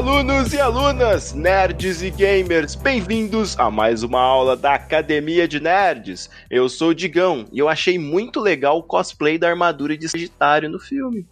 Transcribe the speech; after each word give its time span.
Alunos 0.00 0.54
e 0.54 0.58
alunas, 0.58 1.34
nerds 1.34 2.00
e 2.00 2.08
gamers, 2.08 2.74
bem-vindos 2.74 3.54
a 3.58 3.70
mais 3.70 4.02
uma 4.02 4.18
aula 4.18 4.56
da 4.56 4.72
Academia 4.72 5.46
de 5.46 5.60
Nerds. 5.60 6.30
Eu 6.48 6.70
sou 6.70 6.88
o 6.88 6.94
Digão 6.94 7.44
e 7.52 7.58
eu 7.58 7.68
achei 7.68 7.98
muito 7.98 8.40
legal 8.40 8.78
o 8.78 8.82
cosplay 8.82 9.36
da 9.36 9.50
armadura 9.50 9.98
de 9.98 10.08
Sagitário 10.08 10.70
no 10.70 10.78
filme. 10.78 11.28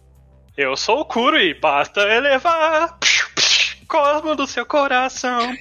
Eu 0.55 0.77
sou 0.77 0.99
o 0.99 1.05
Kuro 1.05 1.35
e 1.35 1.59
basta 1.59 2.01
elevar 2.01 2.95
cosmo 3.87 4.35
do 4.35 4.45
seu 4.45 4.67
coração. 4.67 5.51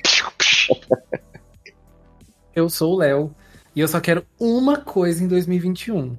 Eu 2.55 2.69
sou 2.69 2.93
o 2.93 2.99
Léo 2.99 3.35
e 3.75 3.81
eu 3.81 3.89
só 3.89 4.01
quero 4.01 4.23
uma 4.39 4.77
coisa 4.77 5.25
em 5.25 5.29
2021: 5.29 6.15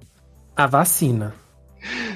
a 0.58 0.66
vacina. 0.66 1.36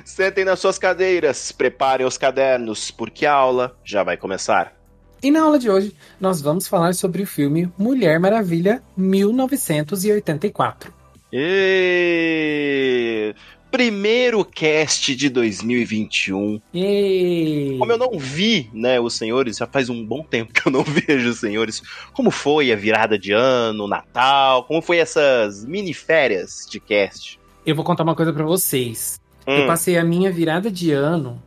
Sentem 0.05 0.45
nas 0.45 0.59
suas 0.59 0.77
cadeiras, 0.77 1.51
preparem 1.51 2.05
os 2.05 2.17
cadernos, 2.17 2.91
porque 2.91 3.25
a 3.25 3.33
aula 3.33 3.75
já 3.83 4.03
vai 4.03 4.17
começar. 4.17 4.75
E 5.23 5.31
na 5.31 5.41
aula 5.41 5.57
de 5.57 5.69
hoje, 5.69 5.95
nós 6.19 6.41
vamos 6.41 6.67
falar 6.67 6.93
sobre 6.93 7.23
o 7.23 7.27
filme 7.27 7.71
Mulher 7.77 8.19
Maravilha 8.19 8.83
1984. 8.97 10.93
E... 11.31 13.33
Primeiro 13.71 14.43
cast 14.45 15.15
de 15.15 15.29
2021. 15.29 16.61
E... 16.73 17.77
Como 17.79 17.91
eu 17.91 17.97
não 17.97 18.19
vi, 18.19 18.69
né, 18.73 18.99
os 18.99 19.15
senhores, 19.15 19.57
já 19.57 19.65
faz 19.65 19.89
um 19.89 20.05
bom 20.05 20.23
tempo 20.23 20.53
que 20.53 20.67
eu 20.67 20.71
não 20.71 20.83
vejo 21.07 21.29
os 21.29 21.39
senhores. 21.39 21.81
Como 22.11 22.29
foi 22.29 22.73
a 22.73 22.75
virada 22.75 23.17
de 23.17 23.31
ano, 23.31 23.87
Natal? 23.87 24.65
Como 24.65 24.81
foi 24.81 24.97
essas 24.97 25.63
mini 25.65 25.93
férias 25.93 26.67
de 26.69 26.81
cast? 26.81 27.39
Eu 27.65 27.75
vou 27.75 27.85
contar 27.85 28.03
uma 28.03 28.13
coisa 28.13 28.33
para 28.33 28.43
vocês. 28.43 29.22
Hum. 29.47 29.59
Eu 29.59 29.67
passei 29.67 29.97
a 29.97 30.03
minha 30.03 30.31
virada 30.31 30.71
de 30.71 30.91
ano 30.91 31.41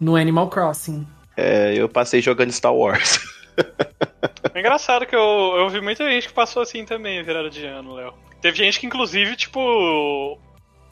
no 0.00 0.16
Animal 0.16 0.48
Crossing. 0.48 1.06
É, 1.36 1.74
eu 1.74 1.88
passei 1.88 2.20
jogando 2.20 2.52
Star 2.52 2.74
Wars. 2.74 3.20
É 4.54 4.58
engraçado 4.58 5.06
que 5.06 5.14
eu, 5.14 5.54
eu 5.56 5.68
vi 5.68 5.80
muita 5.80 6.08
gente 6.10 6.28
que 6.28 6.34
passou 6.34 6.62
assim 6.62 6.84
também, 6.84 7.18
a 7.18 7.22
virada 7.22 7.50
de 7.50 7.64
ano, 7.64 7.94
Léo. 7.94 8.14
Teve 8.40 8.56
gente 8.56 8.80
que, 8.80 8.86
inclusive, 8.86 9.36
tipo, 9.36 10.38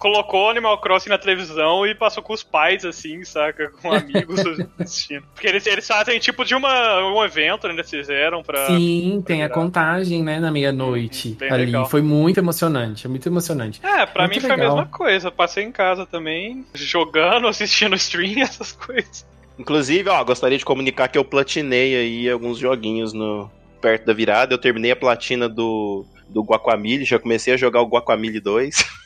colocou 0.00 0.48
Animal 0.48 0.80
Crossing 0.80 1.10
na 1.10 1.18
televisão 1.18 1.86
e 1.86 1.94
passou 1.94 2.22
com 2.22 2.32
os 2.32 2.42
pais, 2.42 2.84
assim, 2.84 3.22
saca? 3.22 3.70
Com 3.82 3.92
amigos 3.94 4.40
assistindo. 4.78 5.22
Porque 5.34 5.46
eles, 5.46 5.64
eles 5.66 5.86
fazem 5.86 6.18
tipo 6.18 6.44
de 6.44 6.54
uma, 6.54 7.06
um 7.12 7.22
evento, 7.22 7.68
né? 7.68 7.74
Eles 7.74 7.88
fizeram 7.90 8.42
pra. 8.42 8.66
Sim, 8.66 9.20
pra 9.20 9.26
tem 9.26 9.42
a 9.42 9.46
virar. 9.46 9.54
contagem, 9.54 10.22
né, 10.24 10.40
na 10.40 10.50
meia-noite. 10.50 11.36
Ali. 11.42 11.66
legal. 11.66 11.86
Foi 11.88 12.00
muito 12.00 12.38
emocionante, 12.38 13.06
é 13.06 13.08
muito 13.08 13.28
emocionante. 13.28 13.80
É, 13.84 14.06
pra 14.06 14.22
Muito 14.26 14.34
mim 14.36 14.40
foi 14.40 14.50
a 14.50 14.56
legal. 14.56 14.76
mesma 14.76 14.90
coisa. 14.90 15.30
Passei 15.30 15.64
em 15.64 15.70
casa 15.72 16.06
também, 16.06 16.64
jogando, 16.74 17.46
assistindo 17.48 17.94
stream, 17.94 18.40
essas 18.42 18.72
coisas. 18.72 19.26
Inclusive, 19.58 20.08
ó, 20.08 20.24
gostaria 20.24 20.56
de 20.56 20.64
comunicar 20.64 21.08
que 21.08 21.18
eu 21.18 21.24
platinei 21.24 21.94
aí 21.94 22.30
alguns 22.30 22.58
joguinhos 22.58 23.12
no 23.12 23.50
perto 23.82 24.06
da 24.06 24.14
virada. 24.14 24.54
Eu 24.54 24.58
terminei 24.58 24.92
a 24.92 24.96
platina 24.96 25.46
do, 25.46 26.06
do 26.30 26.42
Guacamole, 26.42 27.04
já 27.04 27.18
comecei 27.18 27.52
a 27.52 27.58
jogar 27.58 27.82
o 27.82 27.86
Guacamole 27.86 28.40
2. 28.40 28.99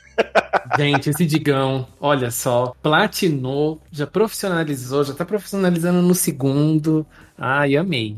Gente, 0.77 1.11
esse 1.11 1.25
Digão, 1.27 1.87
olha 2.01 2.31
só, 2.31 2.75
platinou, 2.83 3.81
já 3.93 4.07
profissionalizou, 4.07 5.05
já 5.05 5.15
tá 5.15 5.25
profissionalizando 5.25 6.03
no 6.03 6.15
segundo. 6.15 7.07
Ai, 7.39 7.77
amei. 7.77 8.17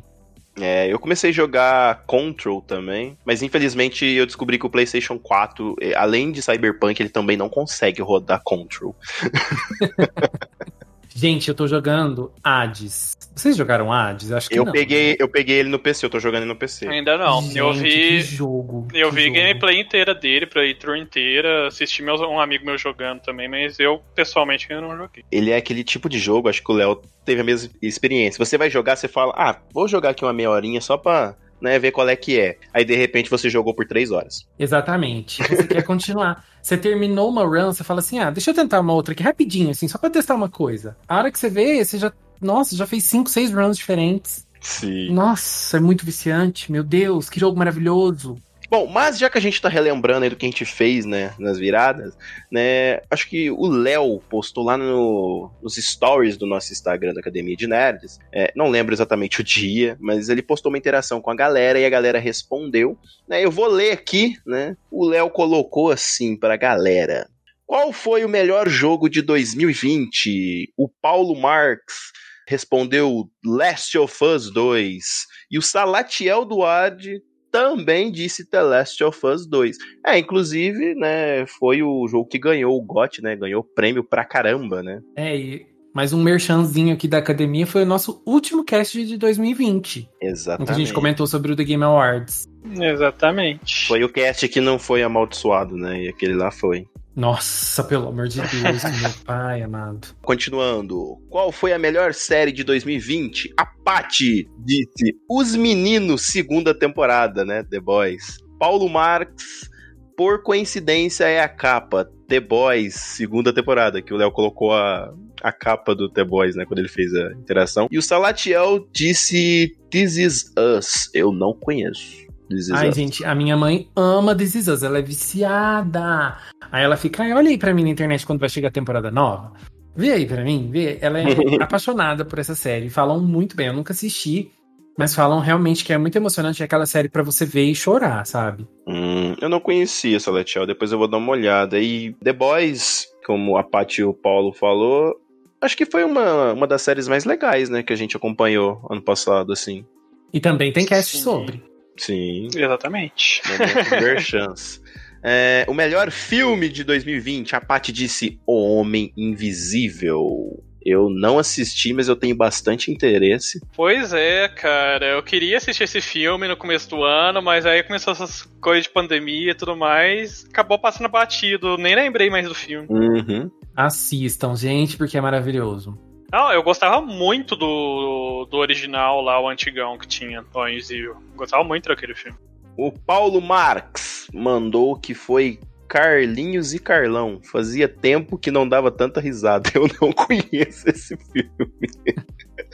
É, 0.58 0.90
eu 0.90 0.98
comecei 0.98 1.30
a 1.30 1.32
jogar 1.34 2.04
Control 2.06 2.62
também, 2.62 3.18
mas 3.26 3.42
infelizmente 3.42 4.06
eu 4.06 4.24
descobri 4.24 4.58
que 4.58 4.64
o 4.64 4.70
PlayStation 4.70 5.18
4, 5.18 5.76
eh, 5.80 5.94
além 5.94 6.32
de 6.32 6.40
Cyberpunk, 6.40 6.98
ele 6.98 7.10
também 7.10 7.36
não 7.36 7.48
consegue 7.48 8.00
rodar 8.00 8.40
Control. 8.42 8.96
Gente, 11.18 11.48
eu 11.48 11.54
tô 11.54 11.66
jogando 11.66 12.30
Hades. 12.44 13.16
Vocês 13.34 13.56
jogaram 13.56 13.90
Hades? 13.90 14.30
Acho 14.32 14.50
que 14.50 14.58
Eu 14.58 14.66
não. 14.66 14.72
peguei, 14.72 15.16
eu 15.18 15.26
peguei 15.26 15.56
ele 15.60 15.70
no 15.70 15.78
PC, 15.78 16.04
eu 16.04 16.10
tô 16.10 16.20
jogando 16.20 16.42
ele 16.42 16.52
no 16.52 16.56
PC. 16.56 16.86
Ainda 16.86 17.16
não. 17.16 17.40
Gente, 17.40 17.56
eu 17.56 17.72
Que 17.72 17.78
vi. 17.80 18.20
jogo. 18.20 18.86
Eu 18.92 19.08
que 19.08 19.14
vi 19.14 19.22
jogo. 19.24 19.34
gameplay 19.36 19.80
inteira 19.80 20.14
dele, 20.14 20.46
playthrough 20.46 20.94
inteira, 20.96 21.68
assisti 21.68 22.02
meus, 22.02 22.20
um 22.20 22.38
amigo 22.38 22.66
meu 22.66 22.76
jogando 22.76 23.20
também, 23.22 23.48
mas 23.48 23.80
eu 23.80 24.02
pessoalmente 24.14 24.70
ainda 24.70 24.86
não 24.86 24.94
joguei. 24.94 25.24
Ele 25.32 25.50
é 25.50 25.56
aquele 25.56 25.82
tipo 25.82 26.06
de 26.06 26.18
jogo, 26.18 26.50
acho 26.50 26.62
que 26.62 26.70
o 26.70 26.74
Léo 26.74 27.00
teve 27.24 27.40
a 27.40 27.44
mesma 27.44 27.70
experiência. 27.80 28.44
Você 28.44 28.58
vai 28.58 28.68
jogar, 28.68 28.94
você 28.96 29.08
fala, 29.08 29.32
ah, 29.38 29.56
vou 29.72 29.88
jogar 29.88 30.10
aqui 30.10 30.22
uma 30.22 30.34
meia 30.34 30.50
horinha 30.50 30.82
só 30.82 30.98
pra 30.98 31.34
né, 31.60 31.78
ver 31.78 31.92
qual 31.92 32.08
é 32.08 32.16
que 32.16 32.38
é. 32.38 32.58
Aí 32.72 32.84
de 32.84 32.94
repente 32.94 33.30
você 33.30 33.48
jogou 33.48 33.74
por 33.74 33.86
três 33.86 34.10
horas. 34.10 34.46
Exatamente. 34.58 35.42
Você 35.42 35.66
quer 35.66 35.82
continuar. 35.84 36.44
Você 36.62 36.76
terminou 36.76 37.28
uma 37.28 37.44
run, 37.44 37.72
você 37.72 37.84
fala 37.84 38.00
assim: 38.00 38.18
ah, 38.18 38.30
deixa 38.30 38.50
eu 38.50 38.54
tentar 38.54 38.80
uma 38.80 38.92
outra 38.92 39.12
aqui 39.12 39.22
rapidinho, 39.22 39.70
assim, 39.70 39.88
só 39.88 39.98
pra 39.98 40.10
testar 40.10 40.34
uma 40.34 40.48
coisa. 40.48 40.96
A 41.08 41.18
hora 41.18 41.30
que 41.30 41.38
você 41.38 41.48
vê, 41.48 41.84
você 41.84 41.98
já. 41.98 42.12
Nossa, 42.40 42.76
já 42.76 42.86
fez 42.86 43.04
cinco, 43.04 43.30
seis 43.30 43.52
runs 43.52 43.76
diferentes. 43.76 44.46
Sim. 44.60 45.12
Nossa, 45.12 45.76
é 45.76 45.80
muito 45.80 46.04
viciante. 46.04 46.70
Meu 46.70 46.82
Deus, 46.82 47.30
que 47.30 47.40
jogo 47.40 47.58
maravilhoso. 47.58 48.36
Bom, 48.68 48.86
mas 48.86 49.18
já 49.18 49.30
que 49.30 49.38
a 49.38 49.40
gente 49.40 49.60
tá 49.60 49.68
relembrando 49.68 50.24
aí 50.24 50.30
do 50.30 50.36
que 50.36 50.44
a 50.44 50.48
gente 50.48 50.64
fez, 50.64 51.04
né, 51.04 51.32
nas 51.38 51.58
viradas, 51.58 52.16
né, 52.50 53.00
acho 53.10 53.28
que 53.28 53.50
o 53.50 53.66
Léo 53.66 54.20
postou 54.28 54.64
lá 54.64 54.76
no, 54.76 55.50
nos 55.62 55.76
stories 55.76 56.36
do 56.36 56.46
nosso 56.46 56.72
Instagram 56.72 57.14
da 57.14 57.20
Academia 57.20 57.56
de 57.56 57.66
Nerds, 57.66 58.18
é, 58.32 58.52
não 58.56 58.68
lembro 58.68 58.92
exatamente 58.92 59.40
o 59.40 59.44
dia, 59.44 59.96
mas 60.00 60.28
ele 60.28 60.42
postou 60.42 60.70
uma 60.70 60.78
interação 60.78 61.20
com 61.20 61.30
a 61.30 61.36
galera 61.36 61.78
e 61.78 61.84
a 61.84 61.90
galera 61.90 62.18
respondeu, 62.18 62.98
né, 63.28 63.44
eu 63.44 63.50
vou 63.50 63.68
ler 63.68 63.92
aqui, 63.92 64.34
né, 64.44 64.76
o 64.90 65.06
Léo 65.06 65.30
colocou 65.30 65.90
assim 65.90 66.36
pra 66.36 66.56
galera. 66.56 67.28
Qual 67.64 67.92
foi 67.92 68.24
o 68.24 68.28
melhor 68.28 68.68
jogo 68.68 69.08
de 69.08 69.20
2020? 69.22 70.72
O 70.76 70.88
Paulo 70.88 71.34
Marx 71.34 72.12
respondeu 72.46 73.28
Last 73.44 73.98
of 73.98 74.24
Us 74.24 74.52
2 74.52 75.04
e 75.50 75.58
o 75.58 75.62
Salatiel 75.62 76.44
Duarte 76.44 77.20
também 77.50 78.10
disse 78.10 78.48
The 78.48 78.62
Last 78.62 79.02
of 79.02 79.26
Us 79.26 79.46
2. 79.46 79.76
É, 80.04 80.18
inclusive, 80.18 80.94
né, 80.94 81.46
foi 81.46 81.82
o 81.82 82.06
jogo 82.08 82.28
que 82.28 82.38
ganhou 82.38 82.76
o 82.76 82.82
GOT, 82.82 83.22
né, 83.22 83.36
ganhou 83.36 83.62
prêmio 83.62 84.04
pra 84.04 84.24
caramba, 84.24 84.82
né? 84.82 85.00
É, 85.16 85.36
e 85.36 85.66
mais 85.94 86.12
um 86.12 86.22
merchanzinho 86.22 86.92
aqui 86.92 87.08
da 87.08 87.18
academia 87.18 87.66
foi 87.66 87.82
o 87.82 87.86
nosso 87.86 88.22
último 88.26 88.62
cast 88.62 89.02
de 89.04 89.16
2020. 89.16 90.00
Em 90.00 90.02
que 90.02 90.26
a 90.26 90.28
Exatamente. 90.28 90.74
gente 90.74 90.92
comentou 90.92 91.26
sobre 91.26 91.52
o 91.52 91.56
The 91.56 91.64
Game 91.64 91.82
Awards. 91.82 92.46
Exatamente. 92.78 93.86
Foi 93.86 94.04
o 94.04 94.08
cast 94.08 94.46
que 94.48 94.60
não 94.60 94.78
foi 94.78 95.02
amaldiçoado, 95.02 95.76
né, 95.76 96.04
e 96.04 96.08
aquele 96.08 96.34
lá 96.34 96.50
foi. 96.50 96.86
Nossa, 97.16 97.82
pelo 97.82 98.08
amor 98.08 98.28
de 98.28 98.42
Deus, 98.42 98.84
meu 99.00 99.10
pai 99.24 99.62
amado. 99.62 100.08
Continuando, 100.20 101.16
qual 101.30 101.50
foi 101.50 101.72
a 101.72 101.78
melhor 101.78 102.12
série 102.12 102.52
de 102.52 102.62
2020? 102.62 103.54
A 103.56 103.64
Paty 103.64 104.46
disse 104.58 105.16
Os 105.26 105.56
Meninos, 105.56 106.30
segunda 106.30 106.78
temporada, 106.78 107.42
né? 107.42 107.64
The 107.64 107.80
Boys. 107.80 108.36
Paulo 108.58 108.86
Marx, 108.86 109.70
por 110.14 110.42
coincidência, 110.42 111.24
é 111.24 111.40
a 111.40 111.48
capa. 111.48 112.06
The 112.28 112.40
Boys, 112.40 112.94
segunda 112.94 113.50
temporada, 113.50 114.02
que 114.02 114.12
o 114.12 114.16
Léo 114.18 114.30
colocou 114.30 114.74
a, 114.74 115.10
a 115.42 115.52
capa 115.52 115.94
do 115.94 116.10
The 116.10 116.24
Boys, 116.24 116.54
né? 116.54 116.66
Quando 116.66 116.80
ele 116.80 116.88
fez 116.88 117.14
a 117.14 117.32
interação. 117.32 117.88
E 117.90 117.96
o 117.96 118.02
Salatiel 118.02 118.86
disse 118.92 119.74
This 119.90 120.18
Is 120.18 120.52
Us. 120.58 121.08
Eu 121.14 121.32
não 121.32 121.54
conheço. 121.54 122.25
This 122.48 122.66
Is 122.68 122.70
Ai, 122.72 122.88
Us. 122.90 122.94
gente, 122.96 123.24
a 123.24 123.34
minha 123.34 123.56
mãe 123.56 123.88
ama 123.96 124.34
This 124.34 124.54
Is 124.54 124.68
Us, 124.68 124.82
ela 124.82 124.98
é 124.98 125.02
viciada. 125.02 126.36
Aí 126.70 126.84
ela 126.84 126.96
fica, 126.96 127.22
"Ai, 127.22 127.32
olha 127.32 127.48
aí 127.50 127.58
pra 127.58 127.74
mim 127.74 127.82
na 127.84 127.90
internet 127.90 128.26
quando 128.26 128.40
vai 128.40 128.48
chegar 128.48 128.68
a 128.68 128.72
temporada 128.72 129.10
nova. 129.10 129.52
Vê 129.94 130.12
aí 130.12 130.26
pra 130.26 130.44
mim, 130.44 130.68
vê. 130.70 130.98
Ela 131.00 131.20
é 131.20 131.24
apaixonada 131.62 132.24
por 132.24 132.38
essa 132.38 132.54
série. 132.54 132.90
Falam 132.90 133.20
muito 133.20 133.56
bem, 133.56 133.68
eu 133.68 133.72
nunca 133.72 133.92
assisti, 133.92 134.50
mas 134.98 135.14
falam 135.14 135.40
realmente 135.40 135.84
que 135.84 135.92
é 135.92 135.98
muito 135.98 136.16
emocionante. 136.16 136.62
É 136.62 136.66
aquela 136.66 136.86
série 136.86 137.08
pra 137.08 137.22
você 137.22 137.44
ver 137.46 137.64
e 137.64 137.74
chorar, 137.74 138.24
sabe? 138.26 138.66
Hum, 138.86 139.34
eu 139.40 139.48
não 139.48 139.58
conhecia 139.58 140.20
Salatiel, 140.20 140.66
depois 140.66 140.92
eu 140.92 140.98
vou 140.98 141.08
dar 141.08 141.16
uma 141.16 141.32
olhada. 141.32 141.78
E 141.80 142.12
The 142.22 142.32
Boys, 142.32 143.06
como 143.24 143.56
a 143.56 143.62
Paty 143.64 144.02
e 144.02 144.04
o 144.04 144.12
Paulo 144.12 144.52
falou, 144.52 145.14
acho 145.60 145.76
que 145.76 145.86
foi 145.86 146.04
uma, 146.04 146.52
uma 146.52 146.66
das 146.66 146.82
séries 146.82 147.08
mais 147.08 147.24
legais, 147.24 147.70
né, 147.70 147.82
que 147.82 147.92
a 147.92 147.96
gente 147.96 148.16
acompanhou 148.16 148.86
ano 148.90 149.00
passado, 149.02 149.52
assim. 149.52 149.84
E 150.32 150.40
também 150.40 150.72
tem 150.72 150.84
cast 150.84 151.16
Sim. 151.16 151.22
sobre. 151.22 151.64
Sim, 151.96 152.48
Exatamente. 152.54 153.42
chance. 154.20 154.80
É, 155.22 155.64
o 155.68 155.74
melhor 155.74 156.10
filme 156.10 156.68
de 156.68 156.84
2020, 156.84 157.56
a 157.56 157.60
Paty 157.60 157.92
disse 157.92 158.38
O 158.46 158.78
Homem 158.78 159.12
Invisível. 159.16 160.62
Eu 160.84 161.10
não 161.10 161.36
assisti, 161.36 161.92
mas 161.92 162.06
eu 162.06 162.14
tenho 162.14 162.36
bastante 162.36 162.92
interesse. 162.92 163.60
Pois 163.74 164.12
é, 164.12 164.46
cara. 164.46 165.04
Eu 165.06 165.22
queria 165.24 165.56
assistir 165.56 165.82
esse 165.82 166.00
filme 166.00 166.46
no 166.46 166.56
começo 166.56 166.88
do 166.88 167.02
ano, 167.02 167.42
mas 167.42 167.66
aí 167.66 167.82
começou 167.82 168.12
essas 168.12 168.42
coisas 168.60 168.84
de 168.84 168.90
pandemia 168.90 169.50
e 169.50 169.54
tudo 169.54 169.76
mais. 169.76 170.46
Acabou 170.48 170.78
passando 170.78 171.08
batido. 171.08 171.76
Nem 171.76 171.96
lembrei 171.96 172.30
mais 172.30 172.46
do 172.46 172.54
filme. 172.54 172.86
Uhum. 172.88 173.50
Assistam, 173.76 174.54
gente, 174.54 174.96
porque 174.96 175.18
é 175.18 175.20
maravilhoso. 175.20 175.98
Não, 176.32 176.52
eu 176.52 176.62
gostava 176.62 177.00
muito 177.00 177.54
do, 177.54 178.46
do 178.50 178.56
original 178.56 179.20
lá, 179.20 179.40
o 179.40 179.48
antigão 179.48 179.96
que 179.96 180.06
tinha, 180.06 180.44
o 180.52 180.68
Invisível. 180.68 181.16
Gostava 181.34 181.62
muito 181.62 181.88
daquele 181.88 182.14
filme. 182.14 182.36
O 182.76 182.92
Paulo 182.92 183.40
Marx 183.40 184.28
mandou 184.34 184.96
que 184.96 185.14
foi 185.14 185.60
Carlinhos 185.88 186.74
e 186.74 186.78
Carlão. 186.78 187.40
Fazia 187.42 187.88
tempo 187.88 188.36
que 188.36 188.50
não 188.50 188.68
dava 188.68 188.90
tanta 188.90 189.20
risada. 189.20 189.70
Eu 189.74 189.88
não 190.00 190.12
conheço 190.12 190.88
esse 190.88 191.16
filme. 191.16 191.70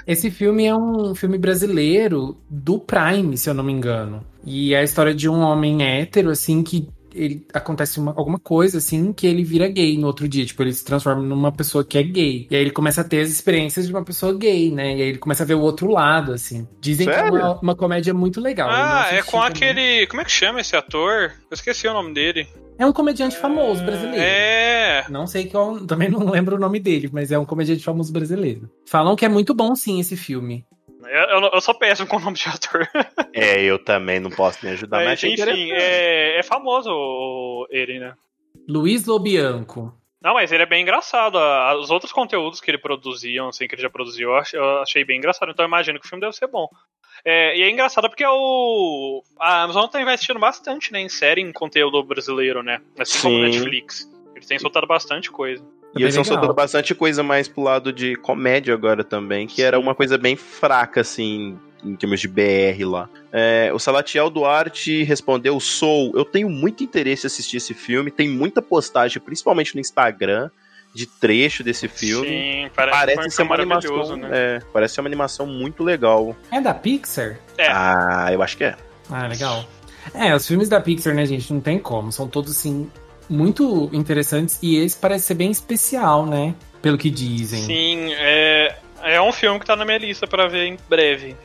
Esse 0.06 0.30
filme 0.30 0.64
é 0.64 0.74
um 0.74 1.14
filme 1.14 1.38
brasileiro 1.38 2.36
do 2.50 2.78
Prime, 2.78 3.36
se 3.36 3.48
eu 3.48 3.54
não 3.54 3.62
me 3.62 3.72
engano. 3.72 4.26
E 4.44 4.74
é 4.74 4.78
a 4.78 4.82
história 4.82 5.14
de 5.14 5.28
um 5.28 5.40
homem 5.40 5.84
hétero, 5.84 6.30
assim, 6.30 6.62
que 6.64 6.88
ele 7.14 7.46
acontece 7.52 7.98
uma, 7.98 8.12
alguma 8.16 8.38
coisa 8.38 8.78
assim 8.78 9.12
que 9.12 9.26
ele 9.26 9.44
vira 9.44 9.68
gay 9.68 9.96
no 9.98 10.06
outro 10.06 10.28
dia. 10.28 10.44
Tipo, 10.44 10.62
ele 10.62 10.72
se 10.72 10.84
transforma 10.84 11.22
numa 11.22 11.52
pessoa 11.52 11.84
que 11.84 11.98
é 11.98 12.02
gay. 12.02 12.46
E 12.50 12.56
aí 12.56 12.62
ele 12.62 12.70
começa 12.70 13.00
a 13.00 13.04
ter 13.04 13.20
as 13.20 13.30
experiências 13.30 13.86
de 13.86 13.92
uma 13.92 14.04
pessoa 14.04 14.32
gay, 14.34 14.70
né? 14.70 14.96
E 14.96 15.02
aí 15.02 15.08
ele 15.08 15.18
começa 15.18 15.42
a 15.42 15.46
ver 15.46 15.54
o 15.54 15.60
outro 15.60 15.90
lado, 15.90 16.32
assim. 16.32 16.66
Dizem 16.80 17.06
Sério? 17.06 17.32
que 17.32 17.38
é 17.38 17.40
uma, 17.40 17.60
uma, 17.60 17.74
comédia 17.76 18.14
muito 18.14 18.40
legal. 18.40 18.68
Ah, 18.70 19.08
é 19.10 19.22
com 19.22 19.40
aquele. 19.40 20.06
Como 20.06 20.20
é 20.20 20.24
que 20.24 20.30
chama 20.30 20.60
esse 20.60 20.76
ator? 20.76 21.32
Eu 21.50 21.54
esqueci 21.54 21.86
o 21.86 21.92
nome 21.92 22.14
dele. 22.14 22.46
É 22.78 22.86
um 22.86 22.92
comediante 22.92 23.36
famoso 23.36 23.84
brasileiro. 23.84 24.24
É. 24.24 25.04
Não 25.08 25.26
sei 25.26 25.46
qual. 25.46 25.78
Também 25.86 26.10
não 26.10 26.28
lembro 26.30 26.56
o 26.56 26.58
nome 26.58 26.80
dele, 26.80 27.08
mas 27.12 27.30
é 27.30 27.38
um 27.38 27.44
comediante 27.44 27.84
famoso 27.84 28.12
brasileiro. 28.12 28.70
Falam 28.86 29.14
que 29.14 29.24
é 29.24 29.28
muito 29.28 29.54
bom, 29.54 29.74
sim, 29.74 30.00
esse 30.00 30.16
filme. 30.16 30.64
Eu, 31.08 31.50
eu, 31.52 31.60
sou 31.60 31.74
péssimo 31.74 32.08
com 32.08 32.16
o 32.16 32.20
nome 32.20 32.36
de 32.36 32.48
ator. 32.48 32.88
É, 33.34 33.62
eu 33.62 33.78
também 33.78 34.20
não 34.20 34.30
posso 34.30 34.64
me 34.64 34.72
ajudar, 34.72 34.98
mas, 34.98 35.22
mas 35.22 35.24
enfim, 35.24 35.72
é, 35.72 36.38
é 36.38 36.42
famoso 36.42 37.66
ele, 37.70 37.98
né? 37.98 38.14
Luiz 38.68 39.06
Lobianco. 39.06 39.98
Não, 40.22 40.34
mas 40.34 40.52
ele 40.52 40.62
é 40.62 40.66
bem 40.66 40.82
engraçado. 40.82 41.36
Os 41.80 41.90
outros 41.90 42.12
conteúdos 42.12 42.60
que 42.60 42.70
ele 42.70 42.78
produziam, 42.78 43.48
assim, 43.48 43.66
que 43.66 43.74
ele 43.74 43.82
já 43.82 43.90
produziu, 43.90 44.30
eu 44.52 44.80
achei 44.80 45.04
bem 45.04 45.18
engraçado. 45.18 45.50
Então 45.50 45.64
eu 45.64 45.68
imagino 45.68 45.98
que 45.98 46.06
o 46.06 46.08
filme 46.08 46.20
deve 46.20 46.36
ser 46.36 46.46
bom. 46.46 46.68
É, 47.24 47.56
e 47.56 47.62
é 47.62 47.70
engraçado 47.70 48.08
porque 48.08 48.22
é 48.22 48.30
o. 48.30 49.22
A 49.40 49.62
Amazon 49.62 49.88
tá 49.88 50.00
investindo 50.00 50.38
bastante 50.38 50.92
né, 50.92 51.00
em 51.00 51.08
série, 51.08 51.40
em 51.40 51.52
conteúdo 51.52 52.02
brasileiro, 52.04 52.62
né? 52.62 52.80
Assim 52.98 53.18
Sim. 53.18 53.22
como 53.22 53.42
Netflix. 53.42 54.08
Eles 54.34 54.46
têm 54.46 54.58
soltado 54.58 54.86
bastante 54.86 55.30
coisa. 55.30 55.64
E 55.96 56.02
eles 56.02 56.14
estão 56.14 56.24
soltando 56.24 56.54
bastante 56.54 56.94
coisa 56.94 57.22
mais 57.22 57.48
pro 57.48 57.62
lado 57.62 57.92
de 57.92 58.16
comédia 58.16 58.72
agora 58.72 59.04
também, 59.04 59.46
que 59.46 59.56
Sim. 59.56 59.62
era 59.62 59.78
uma 59.78 59.94
coisa 59.94 60.16
bem 60.16 60.36
fraca, 60.36 61.02
assim, 61.02 61.58
em 61.84 61.94
termos 61.96 62.20
de 62.20 62.28
BR 62.28 62.84
lá. 62.84 63.08
É, 63.30 63.70
o 63.74 63.78
Salatiel 63.78 64.30
Duarte 64.30 65.02
respondeu: 65.02 65.58
Sou, 65.60 66.12
eu 66.14 66.24
tenho 66.24 66.48
muito 66.48 66.82
interesse 66.82 67.26
em 67.26 67.28
assistir 67.28 67.58
esse 67.58 67.74
filme, 67.74 68.10
tem 68.10 68.28
muita 68.28 68.62
postagem, 68.62 69.20
principalmente 69.20 69.74
no 69.74 69.80
Instagram, 69.80 70.50
de 70.94 71.06
trecho 71.06 71.64
desse 71.64 71.88
filme. 71.88 72.28
Sim, 72.28 72.70
parece, 72.74 72.98
parece 72.98 73.36
ser 73.36 73.42
uma 73.42 73.54
animação. 73.54 74.16
Né? 74.16 74.28
É, 74.32 74.60
parece 74.72 74.94
ser 74.94 75.00
uma 75.00 75.08
animação 75.08 75.46
muito 75.46 75.82
legal. 75.82 76.36
É 76.50 76.60
da 76.60 76.74
Pixar? 76.74 77.38
É. 77.58 77.68
Ah, 77.68 78.28
eu 78.32 78.42
acho 78.42 78.56
que 78.56 78.64
é. 78.64 78.76
Ah, 79.10 79.26
legal. 79.26 79.64
É, 80.14 80.34
os 80.34 80.46
filmes 80.46 80.68
da 80.68 80.80
Pixar, 80.80 81.14
né, 81.14 81.24
gente, 81.24 81.52
não 81.52 81.60
tem 81.60 81.78
como. 81.78 82.10
São 82.12 82.26
todos, 82.26 82.56
assim, 82.56 82.90
muito 83.28 83.88
interessantes 83.92 84.58
e 84.62 84.76
esse 84.76 84.96
parece 84.96 85.26
ser 85.26 85.34
bem 85.34 85.50
especial, 85.50 86.26
né? 86.26 86.54
Pelo 86.80 86.98
que 86.98 87.10
dizem. 87.10 87.62
Sim, 87.62 88.12
é, 88.14 88.76
é 89.02 89.22
um 89.22 89.32
filme 89.32 89.60
que 89.60 89.66
tá 89.66 89.76
na 89.76 89.84
minha 89.84 89.98
lista 89.98 90.26
para 90.26 90.48
ver 90.48 90.66
em 90.66 90.76
breve. 90.88 91.36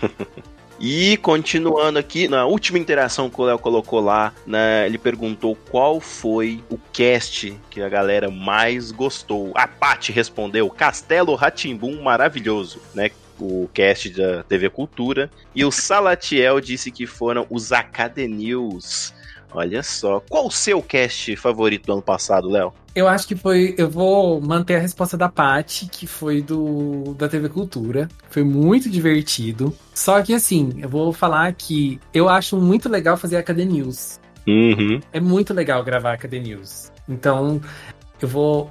E 0.84 1.16
continuando 1.18 1.96
aqui, 1.96 2.26
na 2.26 2.44
última 2.44 2.76
interação 2.76 3.30
que 3.30 3.40
o 3.40 3.44
Léo 3.44 3.56
colocou 3.56 4.00
lá, 4.00 4.34
né, 4.44 4.84
ele 4.84 4.98
perguntou 4.98 5.54
qual 5.70 6.00
foi 6.00 6.60
o 6.68 6.76
cast 6.92 7.56
que 7.70 7.80
a 7.80 7.88
galera 7.88 8.28
mais 8.32 8.90
gostou. 8.90 9.52
A 9.54 9.68
Paty 9.68 10.10
respondeu: 10.10 10.68
Castelo 10.68 11.36
Ratimbum 11.36 12.02
maravilhoso, 12.02 12.82
né? 12.96 13.12
O 13.38 13.70
cast 13.72 14.10
da 14.10 14.42
TV 14.42 14.68
Cultura. 14.70 15.30
E 15.54 15.64
o 15.64 15.70
Salatiel 15.70 16.60
disse 16.60 16.90
que 16.90 17.06
foram 17.06 17.46
os 17.48 17.70
Acadenews. 17.70 19.14
Olha 19.54 19.82
só. 19.82 20.20
Qual 20.28 20.46
o 20.46 20.50
seu 20.50 20.82
cast 20.82 21.36
favorito 21.36 21.86
do 21.86 21.92
ano 21.92 22.02
passado, 22.02 22.48
Léo? 22.48 22.72
Eu 22.94 23.08
acho 23.08 23.26
que 23.26 23.34
foi. 23.34 23.74
Eu 23.78 23.88
vou 23.88 24.40
manter 24.40 24.76
a 24.76 24.78
resposta 24.78 25.16
da 25.16 25.28
Paty, 25.28 25.86
que 25.86 26.06
foi 26.06 26.42
do 26.42 27.14
da 27.18 27.28
TV 27.28 27.48
Cultura. 27.48 28.08
Foi 28.28 28.44
muito 28.44 28.90
divertido. 28.90 29.74
Só 29.94 30.20
que 30.22 30.34
assim, 30.34 30.74
eu 30.78 30.88
vou 30.88 31.12
falar 31.12 31.52
que 31.54 31.98
eu 32.12 32.28
acho 32.28 32.56
muito 32.56 32.88
legal 32.88 33.16
fazer 33.16 33.36
a 33.36 33.42
KD 33.42 33.64
News. 33.64 34.20
Uhum. 34.46 35.00
É 35.12 35.20
muito 35.20 35.54
legal 35.54 35.82
gravar 35.82 36.14
a 36.14 36.16
KD 36.16 36.40
News. 36.40 36.92
Então, 37.08 37.60
eu 38.20 38.28
vou, 38.28 38.70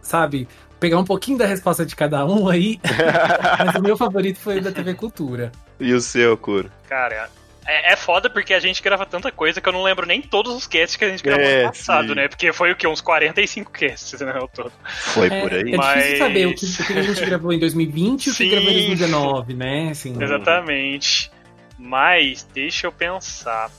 sabe, 0.00 0.46
pegar 0.78 0.98
um 0.98 1.04
pouquinho 1.04 1.38
da 1.38 1.46
resposta 1.46 1.84
de 1.84 1.96
cada 1.96 2.24
um 2.24 2.48
aí. 2.48 2.78
mas 3.64 3.74
o 3.74 3.82
meu 3.82 3.96
favorito 3.96 4.38
foi 4.38 4.58
o 4.58 4.62
da 4.62 4.70
TV 4.70 4.94
Cultura. 4.94 5.50
E 5.80 5.92
o 5.92 6.00
seu, 6.00 6.36
Curo? 6.36 6.70
Cara, 6.88 7.28
é, 7.66 7.92
é 7.92 7.96
foda 7.96 8.30
porque 8.30 8.54
a 8.54 8.60
gente 8.60 8.82
grava 8.82 9.04
tanta 9.04 9.30
coisa 9.32 9.60
que 9.60 9.68
eu 9.68 9.72
não 9.72 9.82
lembro 9.82 10.06
nem 10.06 10.22
todos 10.22 10.54
os 10.54 10.66
casts 10.66 10.96
que 10.96 11.04
a 11.04 11.08
gente 11.08 11.22
gravou 11.22 11.44
é, 11.44 11.62
no 11.62 11.68
passado, 11.68 12.08
sim. 12.08 12.14
né? 12.14 12.28
Porque 12.28 12.52
foi 12.52 12.72
o 12.72 12.76
que? 12.76 12.86
Uns 12.86 13.00
45 13.00 13.70
casts, 13.72 14.20
né? 14.20 14.38
O 14.38 14.48
todo. 14.48 14.72
Foi 14.84 15.26
é, 15.26 15.40
por 15.40 15.52
aí. 15.52 15.74
É 15.74 15.76
Mas... 15.76 15.94
difícil 15.94 16.18
saber 16.18 16.46
o 16.46 16.54
que, 16.54 16.64
o 16.64 16.86
que, 16.86 16.98
a 16.98 17.02
gente 17.02 17.26
gravou 17.26 17.52
em 17.52 17.58
2020 17.58 18.26
e 18.26 18.30
o 18.30 18.34
que 18.34 18.48
gravou 18.48 18.70
em 18.70 18.74
2019, 18.74 19.54
né? 19.54 19.88
Assim, 19.90 20.16
Exatamente. 20.22 21.30
Mas, 21.78 22.46
deixa 22.54 22.86
eu 22.86 22.92
pensar. 22.92 23.70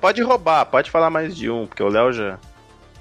Pode 0.00 0.22
roubar, 0.22 0.64
pode 0.64 0.90
falar 0.90 1.10
mais 1.10 1.36
de 1.36 1.50
um, 1.50 1.66
porque 1.66 1.82
o 1.82 1.88
Léo 1.88 2.10
já. 2.12 2.38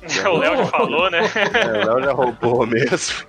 já 0.06 0.28
o 0.32 0.38
Léo 0.38 0.58
já 0.58 0.66
falou, 0.66 1.10
né? 1.10 1.22
É, 1.54 1.66
o 1.66 1.96
Léo 1.96 2.04
já 2.04 2.12
roubou 2.12 2.68
mesmo. 2.68 3.26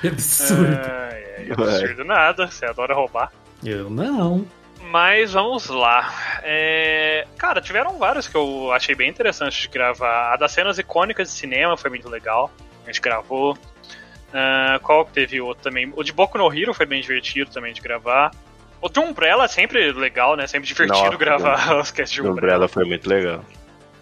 Que 0.00 0.08
absurdo. 0.08 0.64
É, 0.64 1.46
é 1.48 1.52
absurdo 1.52 2.04
nada, 2.04 2.46
você 2.46 2.64
adora 2.64 2.94
roubar. 2.94 3.32
Eu 3.64 3.90
não. 3.90 4.46
Mas 4.90 5.34
vamos 5.34 5.68
lá. 5.68 6.14
É... 6.42 7.26
Cara, 7.36 7.60
tiveram 7.60 7.98
vários 7.98 8.26
que 8.26 8.34
eu 8.34 8.72
achei 8.72 8.94
bem 8.94 9.10
interessantes 9.10 9.58
de 9.58 9.68
gravar. 9.68 10.32
A 10.32 10.36
das 10.36 10.52
cenas 10.52 10.78
icônicas 10.78 11.28
de 11.28 11.34
cinema 11.34 11.76
foi 11.76 11.90
muito 11.90 12.08
legal. 12.08 12.50
A 12.84 12.86
gente 12.86 13.00
gravou. 13.00 13.52
Uh, 13.52 14.80
qual 14.82 15.04
que 15.04 15.12
teve 15.12 15.40
outro 15.40 15.62
também? 15.62 15.92
O 15.94 16.02
de 16.02 16.12
Boku 16.12 16.38
no 16.38 16.52
Hero 16.52 16.72
foi 16.72 16.86
bem 16.86 17.00
divertido 17.00 17.50
também 17.50 17.72
de 17.72 17.80
gravar. 17.80 18.30
O 18.80 18.88
de 18.88 18.98
Umbrella 19.00 19.44
é 19.44 19.48
sempre 19.48 19.92
legal, 19.92 20.36
né? 20.36 20.46
Sempre 20.46 20.68
divertido 20.68 21.02
Nossa, 21.02 21.16
gravar 21.16 21.76
os 21.80 21.90
casts 21.90 22.12
de 22.12 22.20
Umbrella. 22.20 22.36
Umbrella 22.36 22.68
foi 22.68 22.84
muito 22.84 23.08
legal. 23.08 23.44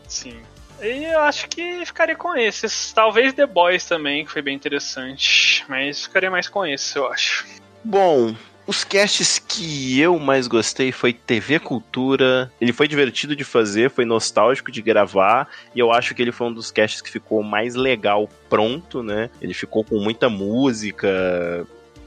Sim. 0.06 0.40
E 0.80 1.04
eu 1.04 1.20
acho 1.20 1.48
que 1.48 1.84
ficaria 1.84 2.14
com 2.14 2.36
esses. 2.36 2.92
Talvez 2.92 3.32
The 3.32 3.46
Boys 3.46 3.86
também, 3.86 4.24
que 4.24 4.30
foi 4.30 4.42
bem 4.42 4.54
interessante. 4.54 5.64
Mas 5.68 6.04
ficaria 6.04 6.30
mais 6.30 6.48
com 6.48 6.64
esses, 6.64 6.94
eu 6.94 7.08
acho. 7.10 7.44
Bom, 7.82 8.34
os 8.66 8.82
casts 8.82 9.38
que 9.38 10.00
eu 10.00 10.18
mais 10.18 10.46
gostei 10.46 10.90
foi 10.90 11.12
TV 11.12 11.58
Cultura. 11.58 12.50
Ele 12.60 12.72
foi 12.72 12.88
divertido 12.88 13.36
de 13.36 13.44
fazer, 13.44 13.90
foi 13.90 14.04
nostálgico 14.04 14.72
de 14.72 14.82
gravar. 14.82 15.48
E 15.74 15.78
eu 15.78 15.92
acho 15.92 16.14
que 16.14 16.22
ele 16.22 16.32
foi 16.32 16.48
um 16.48 16.52
dos 16.52 16.70
casts 16.70 17.00
que 17.00 17.10
ficou 17.10 17.42
mais 17.42 17.74
legal 17.74 18.28
pronto, 18.48 19.02
né? 19.02 19.30
Ele 19.40 19.54
ficou 19.54 19.84
com 19.84 19.98
muita 20.00 20.28
música, 20.28 21.66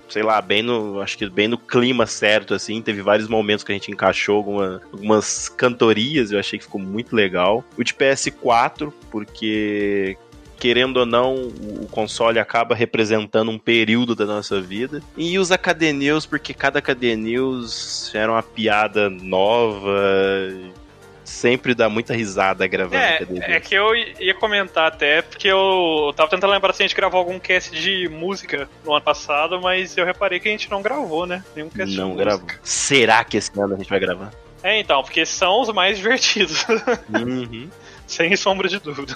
sei 0.10 0.24
lá, 0.24 0.42
bem 0.42 0.62
no, 0.62 1.00
acho 1.00 1.18
que 1.18 1.30
bem 1.30 1.48
no 1.48 1.58
clima 1.58 2.06
certo, 2.06 2.54
assim. 2.54 2.82
Teve 2.82 3.02
vários 3.02 3.30
momentos 3.30 3.64
que 3.64 3.72
a 3.72 3.76
gente 3.76 3.92
encaixou 3.92 4.36
alguma, 4.36 4.82
algumas 4.92 5.48
cantorias, 5.48 6.32
eu 6.32 6.40
achei 6.40 6.60
que 6.60 6.66
ficou 6.66 6.82
muito 6.82 7.16
legal. 7.16 7.64
O 7.78 7.84
de 7.84 7.94
PS4, 7.94 8.92
porque 9.10 10.18
querendo 10.60 10.98
ou 10.98 11.06
não, 11.06 11.36
o 11.36 11.88
console 11.90 12.38
acaba 12.38 12.76
representando 12.76 13.50
um 13.50 13.58
período 13.58 14.14
da 14.14 14.26
nossa 14.26 14.60
vida. 14.60 15.02
E 15.16 15.40
os 15.40 15.52
AKD 15.52 15.94
News, 15.94 16.26
porque 16.26 16.54
cada 16.54 16.80
AKD 16.80 17.16
News 17.16 18.14
era 18.14 18.32
uma 18.32 18.44
piada 18.44 19.10
nova, 19.10 19.98
sempre 21.24 21.74
dá 21.74 21.88
muita 21.88 22.14
risada 22.14 22.68
gravando. 22.68 22.98
É, 22.98 23.56
é 23.56 23.60
que 23.60 23.74
eu 23.74 23.96
ia 23.96 24.34
comentar 24.34 24.88
até, 24.88 25.22
porque 25.22 25.48
eu 25.48 26.14
tava 26.16 26.30
tentando 26.30 26.52
lembrar 26.52 26.74
se 26.74 26.84
a 26.84 26.88
gente 26.88 26.96
gravou 26.96 27.20
algum 27.20 27.40
cast 27.40 27.72
de 27.72 28.10
música 28.10 28.68
no 28.84 28.94
ano 28.94 29.02
passado, 29.02 29.62
mas 29.62 29.96
eu 29.96 30.06
reparei 30.06 30.40
que 30.40 30.50
a 30.50 30.52
gente 30.52 30.70
não 30.70 30.82
gravou, 30.82 31.26
né? 31.26 31.44
Nenhum 31.56 31.70
cast 31.70 31.96
não 31.96 32.12
de 32.12 32.18
gravou. 32.18 32.42
Música. 32.42 32.60
Será 32.64 33.24
que 33.24 33.38
esse 33.38 33.52
ano 33.58 33.76
a 33.76 33.78
gente 33.78 33.90
vai 33.90 34.00
gravar? 34.00 34.32
É, 34.62 34.78
então, 34.78 35.02
porque 35.02 35.26
são 35.26 35.62
os 35.62 35.70
mais 35.70 35.98
divertidos. 36.00 36.66
Uhum. 37.10 37.70
Sem 38.06 38.36
sombra 38.36 38.68
de 38.68 38.80
dúvida. 38.80 39.16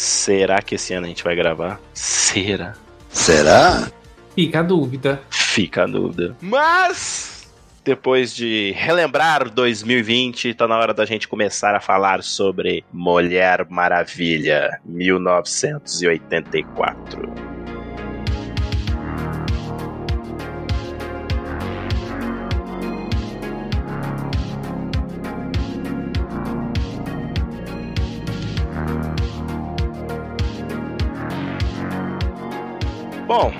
Será 0.00 0.62
que 0.62 0.76
esse 0.76 0.94
ano 0.94 1.04
a 1.04 1.10
gente 1.10 1.22
vai 1.22 1.36
gravar? 1.36 1.78
Será? 1.92 2.72
Será? 3.10 3.92
Fica 4.34 4.60
a 4.60 4.62
dúvida. 4.62 5.20
Fica 5.28 5.82
a 5.82 5.86
dúvida. 5.86 6.34
Mas, 6.40 7.52
depois 7.84 8.34
de 8.34 8.72
relembrar 8.74 9.50
2020, 9.50 10.54
tá 10.54 10.66
na 10.66 10.78
hora 10.78 10.94
da 10.94 11.04
gente 11.04 11.28
começar 11.28 11.74
a 11.74 11.80
falar 11.80 12.22
sobre 12.22 12.82
Mulher 12.90 13.66
Maravilha 13.68 14.80
1984. 14.86 17.59
Bom, 33.30 33.52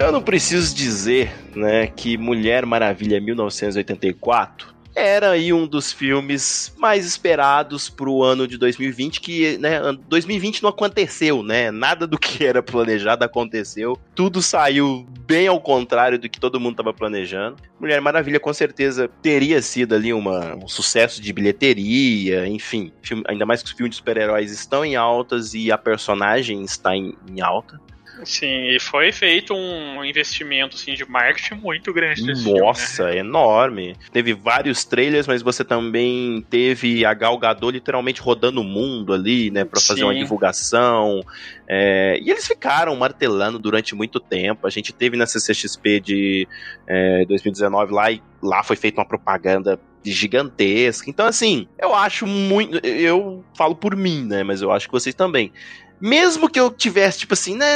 eu 0.00 0.10
não 0.10 0.22
preciso 0.22 0.74
dizer, 0.74 1.30
né, 1.54 1.86
que 1.88 2.16
Mulher 2.16 2.64
Maravilha 2.64 3.20
1984 3.20 4.74
era 4.94 5.32
aí 5.32 5.52
um 5.52 5.66
dos 5.66 5.92
filmes 5.92 6.74
mais 6.78 7.04
esperados 7.04 7.90
pro 7.90 8.22
ano 8.22 8.48
de 8.48 8.56
2020, 8.56 9.20
que, 9.20 9.58
né, 9.58 9.80
2020 10.08 10.62
não 10.62 10.70
aconteceu, 10.70 11.42
né? 11.42 11.70
Nada 11.70 12.06
do 12.06 12.18
que 12.18 12.42
era 12.42 12.62
planejado 12.62 13.22
aconteceu. 13.22 13.98
Tudo 14.14 14.40
saiu 14.40 15.06
bem 15.26 15.46
ao 15.46 15.60
contrário 15.60 16.18
do 16.18 16.26
que 16.26 16.40
todo 16.40 16.58
mundo 16.58 16.80
estava 16.80 16.94
planejando. 16.94 17.58
Mulher 17.78 18.00
Maravilha 18.00 18.40
com 18.40 18.54
certeza 18.54 19.10
teria 19.20 19.60
sido 19.60 19.94
ali 19.94 20.10
uma, 20.10 20.56
um 20.56 20.66
sucesso 20.66 21.20
de 21.20 21.34
bilheteria, 21.34 22.48
enfim. 22.48 22.90
Filme, 23.02 23.24
ainda 23.28 23.44
mais 23.44 23.62
que 23.62 23.68
os 23.68 23.76
filmes 23.76 23.90
de 23.90 23.96
super-heróis 23.96 24.50
estão 24.50 24.86
em 24.86 24.96
altas 24.96 25.52
e 25.52 25.70
a 25.70 25.76
personagem 25.76 26.62
está 26.62 26.96
em, 26.96 27.14
em 27.30 27.42
alta. 27.42 27.78
Sim, 28.24 28.68
e 28.68 28.80
foi 28.80 29.12
feito 29.12 29.54
um 29.54 30.04
investimento 30.04 30.76
assim, 30.76 30.94
de 30.94 31.08
marketing 31.08 31.54
muito 31.54 31.92
grande 31.92 32.22
nesse 32.22 32.52
Nossa, 32.52 33.04
filme, 33.04 33.12
né? 33.12 33.18
enorme. 33.18 33.96
Teve 34.12 34.34
vários 34.34 34.84
trailers, 34.84 35.26
mas 35.26 35.42
você 35.42 35.64
também 35.64 36.44
teve 36.50 37.04
a 37.04 37.14
Gal 37.14 37.38
Gadot 37.38 37.72
literalmente 37.72 38.20
rodando 38.20 38.60
o 38.60 38.64
mundo 38.64 39.12
ali, 39.12 39.50
né, 39.50 39.64
para 39.64 39.80
fazer 39.80 40.04
uma 40.04 40.14
divulgação. 40.14 41.20
É, 41.68 42.18
e 42.20 42.30
eles 42.30 42.46
ficaram 42.46 42.94
martelando 42.96 43.58
durante 43.58 43.94
muito 43.94 44.18
tempo. 44.18 44.66
A 44.66 44.70
gente 44.70 44.92
teve 44.92 45.16
na 45.16 45.26
CCXP 45.26 46.00
de 46.00 46.48
é, 46.86 47.24
2019 47.26 47.92
lá 47.92 48.10
e 48.10 48.22
lá 48.42 48.62
foi 48.62 48.76
feita 48.76 49.00
uma 49.00 49.06
propaganda 49.06 49.78
gigantesca. 50.04 51.10
Então, 51.10 51.26
assim, 51.26 51.68
eu 51.78 51.94
acho 51.94 52.26
muito. 52.26 52.78
Eu 52.86 53.44
falo 53.56 53.74
por 53.74 53.96
mim, 53.96 54.24
né? 54.24 54.42
Mas 54.42 54.62
eu 54.62 54.72
acho 54.72 54.86
que 54.86 54.92
vocês 54.92 55.14
também. 55.14 55.52
Mesmo 56.00 56.48
que 56.48 56.58
eu 56.58 56.70
tivesse, 56.70 57.20
tipo 57.20 57.34
assim, 57.34 57.56
né, 57.56 57.66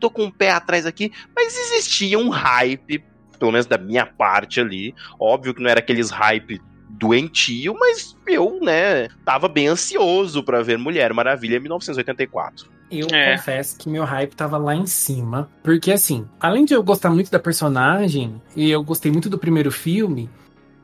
tô 0.00 0.10
com 0.10 0.24
um 0.24 0.30
pé 0.30 0.50
atrás 0.50 0.86
aqui, 0.86 1.12
mas 1.34 1.56
existia 1.56 2.18
um 2.18 2.28
hype, 2.28 3.02
pelo 3.38 3.52
menos 3.52 3.66
da 3.66 3.78
minha 3.78 4.06
parte 4.06 4.60
ali. 4.60 4.94
Óbvio 5.18 5.54
que 5.54 5.62
não 5.62 5.70
era 5.70 5.80
aqueles 5.80 6.10
hype 6.10 6.60
doentio, 6.90 7.74
mas 7.78 8.16
eu, 8.26 8.60
né, 8.60 9.08
tava 9.24 9.48
bem 9.48 9.68
ansioso 9.68 10.42
para 10.42 10.62
ver 10.62 10.78
Mulher 10.78 11.12
Maravilha 11.12 11.58
1984. 11.58 12.70
Eu 12.90 13.08
é. 13.12 13.36
confesso 13.36 13.78
que 13.78 13.88
meu 13.88 14.04
hype 14.04 14.34
tava 14.34 14.56
lá 14.56 14.74
em 14.74 14.86
cima. 14.86 15.50
Porque, 15.62 15.90
assim, 15.90 16.26
além 16.38 16.64
de 16.64 16.74
eu 16.74 16.82
gostar 16.82 17.10
muito 17.10 17.30
da 17.30 17.38
personagem, 17.38 18.40
e 18.54 18.70
eu 18.70 18.82
gostei 18.84 19.10
muito 19.10 19.28
do 19.28 19.38
primeiro 19.38 19.72
filme, 19.72 20.30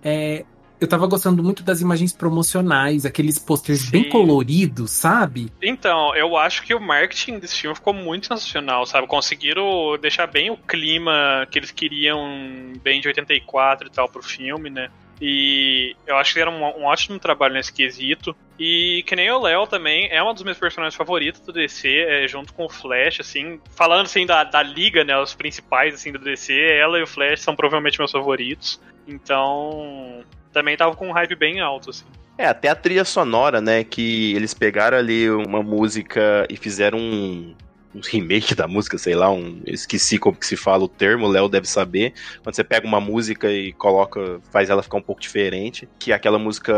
é, 0.03 0.45
eu 0.81 0.89
tava 0.89 1.07
gostando 1.07 1.43
muito 1.43 1.63
das 1.63 1.81
imagens 1.81 2.13
promocionais, 2.13 3.05
aqueles 3.05 3.39
posters 3.39 3.81
Sim. 3.81 3.91
bem 3.91 4.09
coloridos, 4.09 4.91
sabe? 4.91 5.53
Então, 5.63 6.15
eu 6.17 6.37
acho 6.37 6.63
que 6.63 6.75
o 6.75 6.81
marketing 6.81 7.39
desse 7.39 7.61
filme 7.61 7.77
ficou 7.77 7.93
muito 7.93 8.29
sensacional, 8.29 8.87
sabe? 8.87 9.07
Conseguiram 9.07 9.99
deixar 10.01 10.27
bem 10.27 10.51
o 10.51 10.57
clima 10.57 11.47
que 11.51 11.59
eles 11.59 11.71
queriam, 11.71 12.73
bem 12.83 13.01
de 13.01 13.09
84 13.09 13.89
e 13.89 13.91
tal, 13.91 14.09
pro 14.09 14.23
filme, 14.23 14.71
né? 14.71 14.91
E 15.21 15.95
eu 16.07 16.17
acho 16.17 16.33
que 16.33 16.41
era 16.41 16.51
um, 16.51 16.65
um, 16.65 16.85
ótimo 16.85 17.19
trabalho 17.19 17.53
nesse 17.53 17.71
quesito. 17.71 18.35
E 18.59 19.05
que 19.07 19.15
nem 19.15 19.31
o 19.31 19.39
Léo 19.39 19.67
também, 19.67 20.09
é 20.11 20.23
um 20.23 20.33
dos 20.33 20.43
meus 20.43 20.59
personagens 20.59 20.95
favoritos 20.97 21.43
do 21.43 21.53
DC, 21.53 21.89
é, 21.89 22.27
junto 22.27 22.55
com 22.55 22.65
o 22.65 22.71
Flash, 22.71 23.21
assim. 23.21 23.61
Falando 23.77 24.07
assim 24.07 24.25
da, 24.25 24.45
da 24.45 24.63
liga, 24.63 25.05
né? 25.05 25.19
Os 25.19 25.35
principais 25.35 25.95
assim 25.95 26.11
do 26.11 26.19
DC, 26.19 26.55
ela 26.55 26.99
e 26.99 27.03
o 27.03 27.07
Flash 27.07 27.43
são 27.43 27.55
provavelmente 27.55 27.99
meus 27.99 28.11
favoritos. 28.11 28.81
Então, 29.07 30.25
também 30.53 30.77
tava 30.77 30.95
com 30.95 31.09
um 31.09 31.13
hype 31.13 31.35
bem 31.35 31.61
alto, 31.61 31.91
assim. 31.91 32.05
É, 32.41 32.47
até 32.47 32.69
a 32.69 32.75
trilha 32.75 33.05
sonora, 33.05 33.61
né? 33.61 33.85
Que 33.85 34.35
eles 34.35 34.55
pegaram 34.55 34.97
ali 34.97 35.31
uma 35.31 35.63
música 35.63 36.47
e 36.49 36.57
fizeram 36.57 36.99
um, 36.99 37.55
um 37.95 38.01
remake 38.03 38.55
da 38.55 38.67
música, 38.67 38.97
sei 38.97 39.15
lá, 39.15 39.31
um. 39.31 39.61
esqueci 39.67 40.19
como 40.19 40.39
que 40.39 40.47
se 40.47 40.57
fala 40.57 40.85
o 40.85 40.89
termo, 40.89 41.27
o 41.27 41.29
Léo 41.29 41.51
deve 41.51 41.69
saber. 41.69 42.15
Quando 42.43 42.55
você 42.55 42.65
pega 42.65 42.87
uma 42.87 42.99
música 42.99 43.53
e 43.53 43.73
coloca, 43.73 44.41
faz 44.51 44.71
ela 44.71 44.83
ficar 44.83 44.97
um 44.97 45.03
pouco 45.03 45.21
diferente, 45.21 45.87
que 45.99 46.13
é 46.13 46.15
aquela 46.15 46.39
música 46.39 46.73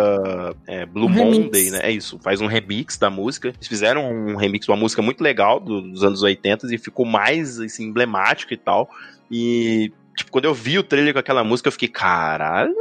é, 0.66 0.84
Blue 0.84 1.06
um 1.06 1.10
Monday, 1.10 1.64
remix. 1.64 1.70
né? 1.70 1.80
É 1.82 1.90
isso, 1.92 2.18
faz 2.18 2.40
um 2.40 2.46
remix 2.46 2.96
da 2.96 3.08
música. 3.08 3.48
Eles 3.48 3.68
fizeram 3.68 4.10
um 4.10 4.34
remix 4.34 4.66
de 4.66 4.72
uma 4.72 4.76
música 4.76 5.00
muito 5.00 5.22
legal 5.22 5.60
dos 5.60 6.02
anos 6.02 6.24
80 6.24 6.74
e 6.74 6.78
ficou 6.78 7.06
mais 7.06 7.60
assim, 7.60 7.84
emblemático 7.84 8.52
e 8.52 8.56
tal. 8.56 8.90
E, 9.30 9.92
tipo, 10.16 10.32
quando 10.32 10.46
eu 10.46 10.54
vi 10.54 10.76
o 10.76 10.82
trailer 10.82 11.12
com 11.12 11.20
aquela 11.20 11.44
música, 11.44 11.68
eu 11.68 11.72
fiquei, 11.72 11.88
caralho 11.88 12.74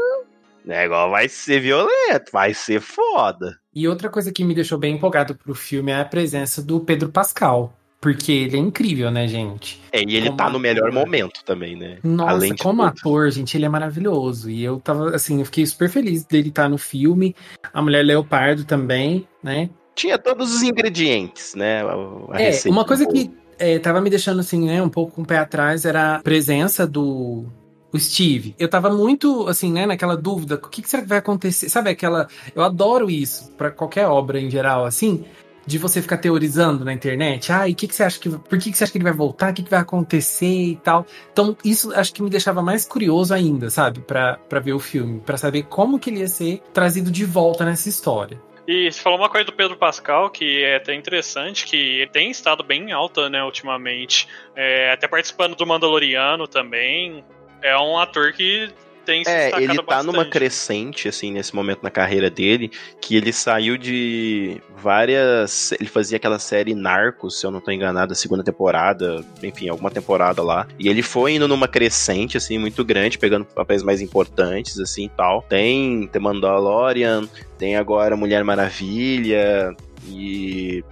o 0.66 0.68
negócio 0.68 1.12
vai 1.12 1.28
ser 1.28 1.60
violento, 1.60 2.32
vai 2.32 2.54
ser 2.54 2.80
foda. 2.80 3.58
E 3.74 3.88
outra 3.88 4.10
coisa 4.10 4.32
que 4.32 4.44
me 4.44 4.54
deixou 4.54 4.78
bem 4.78 4.96
empolgado 4.96 5.36
pro 5.36 5.56
filme 5.56 5.92
é 5.92 6.00
a 6.00 6.06
presença 6.06 6.62
do 6.62 6.80
Pedro 6.80 7.10
Pascal. 7.10 7.74
Porque 8.02 8.32
ele 8.32 8.58
é 8.58 8.60
incrível, 8.60 9.12
né, 9.12 9.28
gente? 9.28 9.80
É, 9.92 10.02
e 10.02 10.16
ele 10.16 10.26
como 10.26 10.38
tá 10.38 10.50
no 10.50 10.58
melhor 10.58 10.92
momento 10.92 11.44
também, 11.46 11.76
né? 11.76 12.00
Nossa, 12.04 12.32
Além 12.32 12.56
como 12.56 12.82
tudo. 12.82 12.90
ator, 12.90 13.30
gente, 13.30 13.56
ele 13.56 13.66
é 13.66 13.70
maravilhoso. 13.70 14.50
E 14.50 14.64
eu 14.64 14.80
tava, 14.80 15.16
assim, 15.16 15.38
eu 15.38 15.46
fiquei 15.46 15.64
super 15.68 15.88
feliz 15.88 16.26
dele 16.26 16.50
estar 16.50 16.64
tá 16.64 16.70
no 16.70 16.80
filme. 16.80 17.36
A 17.72 17.80
Mulher 17.80 18.04
Leopardo 18.04 18.66
também, 18.66 19.28
né? 19.44 19.70
Tinha 19.94 20.18
todos 20.18 20.52
os 20.56 20.64
ingredientes, 20.64 21.54
né? 21.54 21.84
A 21.84 22.42
é, 22.42 22.52
uma 22.66 22.86
coisa 22.86 23.06
que 23.06 23.32
é, 23.60 23.78
tava 23.78 24.02
me 24.02 24.10
deixando, 24.10 24.40
assim, 24.40 24.66
né, 24.66 24.82
um 24.82 24.90
pouco 24.90 25.14
com 25.14 25.22
o 25.22 25.26
pé 25.26 25.38
atrás 25.38 25.86
era 25.86 26.16
a 26.16 26.20
presença 26.22 26.88
do, 26.88 27.46
o 27.94 28.00
Steve. 28.00 28.56
Eu 28.58 28.70
tava 28.70 28.90
muito, 28.90 29.48
assim, 29.48 29.72
né, 29.72 29.86
naquela 29.86 30.16
dúvida, 30.16 30.56
o 30.56 30.70
que, 30.70 30.82
que 30.82 30.90
será 30.90 31.04
que 31.04 31.10
vai 31.10 31.18
acontecer? 31.18 31.70
Sabe 31.70 31.90
aquela. 31.90 32.28
Eu 32.56 32.64
adoro 32.64 33.10
isso, 33.10 33.52
para 33.58 33.72
qualquer 33.72 34.08
obra 34.08 34.40
em 34.40 34.50
geral, 34.50 34.86
assim, 34.86 35.26
de 35.66 35.78
você 35.78 36.02
ficar 36.02 36.18
teorizando 36.18 36.86
na 36.86 36.94
internet. 36.94 37.52
Ah, 37.52 37.68
e 37.68 37.76
que, 37.76 37.88
que 37.88 37.96
você 37.96 38.04
acha 38.04 38.20
que. 38.20 38.30
Por 38.30 38.58
que, 38.58 38.72
que 38.72 38.78
você 38.78 38.84
acha 38.84 38.92
que 38.92 38.98
ele 38.98 39.04
vai 39.04 39.14
voltar? 39.14 39.52
O 39.52 39.54
que, 39.54 39.64
que 39.64 39.70
vai 39.70 39.80
acontecer 39.80 40.46
e 40.46 40.76
tal. 40.78 41.06
Então, 41.32 41.56
isso 41.64 41.94
acho 41.94 42.14
que 42.14 42.24
me 42.24 42.30
deixava 42.30 42.62
mais 42.62 42.86
curioso 42.86 43.34
ainda, 43.34 43.70
sabe? 43.70 44.02
para 44.02 44.60
ver 44.62 44.74
o 44.74 44.80
filme, 44.80 45.20
para 45.20 45.38
saber 45.38 45.64
como 45.64 46.00
que 46.00 46.10
ele 46.10 46.20
ia 46.20 46.28
ser 46.28 46.62
trazido 46.74 47.12
de 47.12 47.26
volta 47.26 47.66
nessa 47.66 47.90
história. 47.90 48.42
E 48.68 48.92
você 48.92 49.02
falou 49.02 49.18
uma 49.18 49.30
coisa 49.30 49.46
do 49.46 49.52
Pedro 49.52 49.76
Pascal 49.76 50.30
que 50.30 50.64
é 50.64 50.78
até 50.78 50.94
interessante, 50.94 51.66
que 51.66 51.76
ele 51.76 52.12
tem 52.12 52.30
estado 52.30 52.64
bem 52.64 52.92
alta, 52.92 53.30
né, 53.30 53.44
ultimamente. 53.44 54.28
É, 54.56 54.92
até 54.94 55.08
participando 55.08 55.56
do 55.56 55.66
Mandaloriano 55.66 56.48
também 56.48 57.24
é 57.62 57.78
um 57.78 57.98
ator 57.98 58.34
que 58.34 58.70
tem 59.06 59.24
se 59.24 59.30
É, 59.30 59.52
ele 59.58 59.76
tá 59.76 59.82
bastante. 59.82 60.06
numa 60.06 60.26
crescente, 60.26 61.08
assim, 61.08 61.32
nesse 61.32 61.56
momento 61.56 61.82
na 61.82 61.90
carreira 61.90 62.30
dele, 62.30 62.72
que 63.02 63.16
ele 63.16 63.34
saiu 63.34 63.78
de 63.78 64.62
várias. 64.78 65.72
Ele 65.74 65.90
fazia 65.90 66.18
aquela 66.18 66.40
série 66.40 66.76
Narcos, 66.76 67.40
se 67.40 67.46
eu 67.46 67.52
não 67.52 67.60
tô 67.60 67.72
enganado, 67.72 68.14
a 68.14 68.16
segunda 68.16 68.44
temporada, 68.44 69.24
enfim, 69.42 69.70
alguma 69.70 69.90
temporada 69.90 70.42
lá. 70.44 70.68
E 70.80 70.88
ele 70.88 71.02
foi 71.02 71.34
indo 71.34 71.48
numa 71.48 71.68
crescente, 71.68 72.38
assim, 72.38 72.58
muito 72.58 72.84
grande, 72.86 73.18
pegando 73.18 73.46
papéis 73.46 73.84
mais 73.84 74.02
importantes, 74.02 74.80
assim 74.80 75.06
e 75.06 75.10
tal. 75.10 75.42
Tem 75.44 76.08
The 76.08 76.20
Mandalorian, 76.20 77.28
tem 77.58 77.76
agora 77.76 78.16
Mulher 78.16 78.44
Maravilha, 78.44 79.76
e 80.08 80.84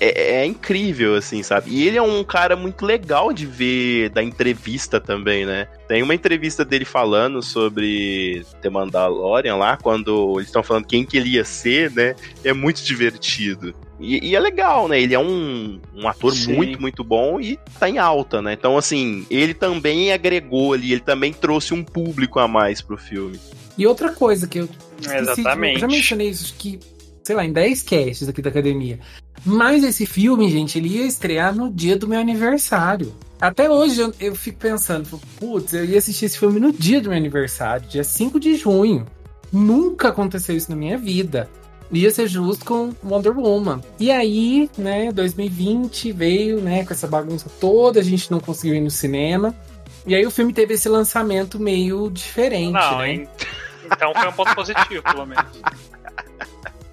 é, 0.00 0.40
é, 0.40 0.46
incrível, 0.46 1.14
assim, 1.14 1.42
sabe? 1.42 1.70
E 1.70 1.86
ele 1.86 1.96
é 1.98 2.02
um 2.02 2.22
cara 2.22 2.56
muito 2.56 2.84
legal 2.84 3.32
de 3.32 3.46
ver 3.46 4.10
da 4.10 4.22
entrevista 4.22 5.00
também, 5.00 5.44
né? 5.44 5.68
Tem 5.88 6.02
uma 6.02 6.14
entrevista 6.14 6.64
dele 6.64 6.84
falando 6.84 7.42
sobre 7.42 8.44
The 8.60 8.70
Mandalorian 8.70 9.56
lá, 9.56 9.76
quando 9.76 10.34
eles 10.36 10.48
estão 10.48 10.62
falando 10.62 10.86
quem 10.86 11.04
que 11.04 11.16
ele 11.16 11.30
ia 11.30 11.44
ser, 11.44 11.90
né? 11.90 12.14
É 12.44 12.52
muito 12.52 12.82
divertido. 12.82 13.74
E, 14.00 14.28
e 14.28 14.36
é 14.36 14.40
legal, 14.40 14.86
né? 14.86 15.00
Ele 15.00 15.14
é 15.14 15.18
um, 15.18 15.80
um 15.94 16.08
ator 16.08 16.32
Sim. 16.32 16.54
muito, 16.54 16.80
muito 16.80 17.02
bom 17.02 17.40
e 17.40 17.58
tá 17.78 17.88
em 17.88 17.98
alta, 17.98 18.40
né? 18.40 18.52
Então, 18.52 18.78
assim, 18.78 19.26
ele 19.28 19.54
também 19.54 20.12
agregou 20.12 20.72
ali, 20.72 20.92
ele 20.92 21.00
também 21.00 21.32
trouxe 21.32 21.74
um 21.74 21.82
público 21.82 22.38
a 22.38 22.46
mais 22.46 22.80
pro 22.80 22.96
filme. 22.96 23.40
E 23.76 23.86
outra 23.86 24.12
coisa 24.12 24.46
que 24.46 24.58
eu. 24.58 24.68
Exatamente. 25.02 25.74
eu 25.74 25.80
já 25.80 25.86
mencionei 25.86 26.28
isso, 26.28 26.54
que 26.56 26.78
sei 27.28 27.36
lá, 27.36 27.44
em 27.44 27.52
10 27.52 27.82
casts 27.82 28.26
aqui 28.26 28.40
da 28.40 28.48
academia. 28.48 28.98
Mas 29.44 29.84
esse 29.84 30.06
filme, 30.06 30.50
gente, 30.50 30.78
ele 30.78 30.88
ia 30.88 31.04
estrear 31.04 31.54
no 31.54 31.70
dia 31.70 31.94
do 31.94 32.08
meu 32.08 32.18
aniversário. 32.18 33.14
Até 33.38 33.68
hoje 33.70 34.00
eu, 34.00 34.14
eu 34.18 34.34
fico 34.34 34.58
pensando, 34.58 35.20
putz, 35.38 35.74
eu 35.74 35.84
ia 35.84 35.98
assistir 35.98 36.24
esse 36.24 36.38
filme 36.38 36.58
no 36.58 36.72
dia 36.72 37.02
do 37.02 37.10
meu 37.10 37.18
aniversário, 37.18 37.86
dia 37.86 38.02
5 38.02 38.40
de 38.40 38.56
junho. 38.56 39.04
Nunca 39.52 40.08
aconteceu 40.08 40.56
isso 40.56 40.70
na 40.70 40.76
minha 40.76 40.96
vida. 40.96 41.50
Ia 41.92 42.10
ser 42.10 42.28
justo 42.28 42.64
com 42.64 42.94
Wonder 43.04 43.38
Woman. 43.38 43.82
E 44.00 44.10
aí, 44.10 44.70
né, 44.78 45.12
2020 45.12 46.10
veio, 46.12 46.62
né, 46.62 46.82
com 46.82 46.94
essa 46.94 47.06
bagunça 47.06 47.50
toda, 47.60 48.00
a 48.00 48.02
gente 48.02 48.30
não 48.30 48.40
conseguiu 48.40 48.74
ir 48.74 48.80
no 48.80 48.90
cinema. 48.90 49.54
E 50.06 50.14
aí 50.14 50.24
o 50.24 50.30
filme 50.30 50.54
teve 50.54 50.74
esse 50.74 50.88
lançamento 50.88 51.60
meio 51.60 52.10
diferente, 52.10 52.72
não, 52.72 52.98
né? 53.00 53.28
Então 53.84 54.14
foi 54.14 54.28
um 54.28 54.32
ponto 54.32 54.54
positivo, 54.54 55.02
pelo 55.02 55.26
menos. 55.26 55.44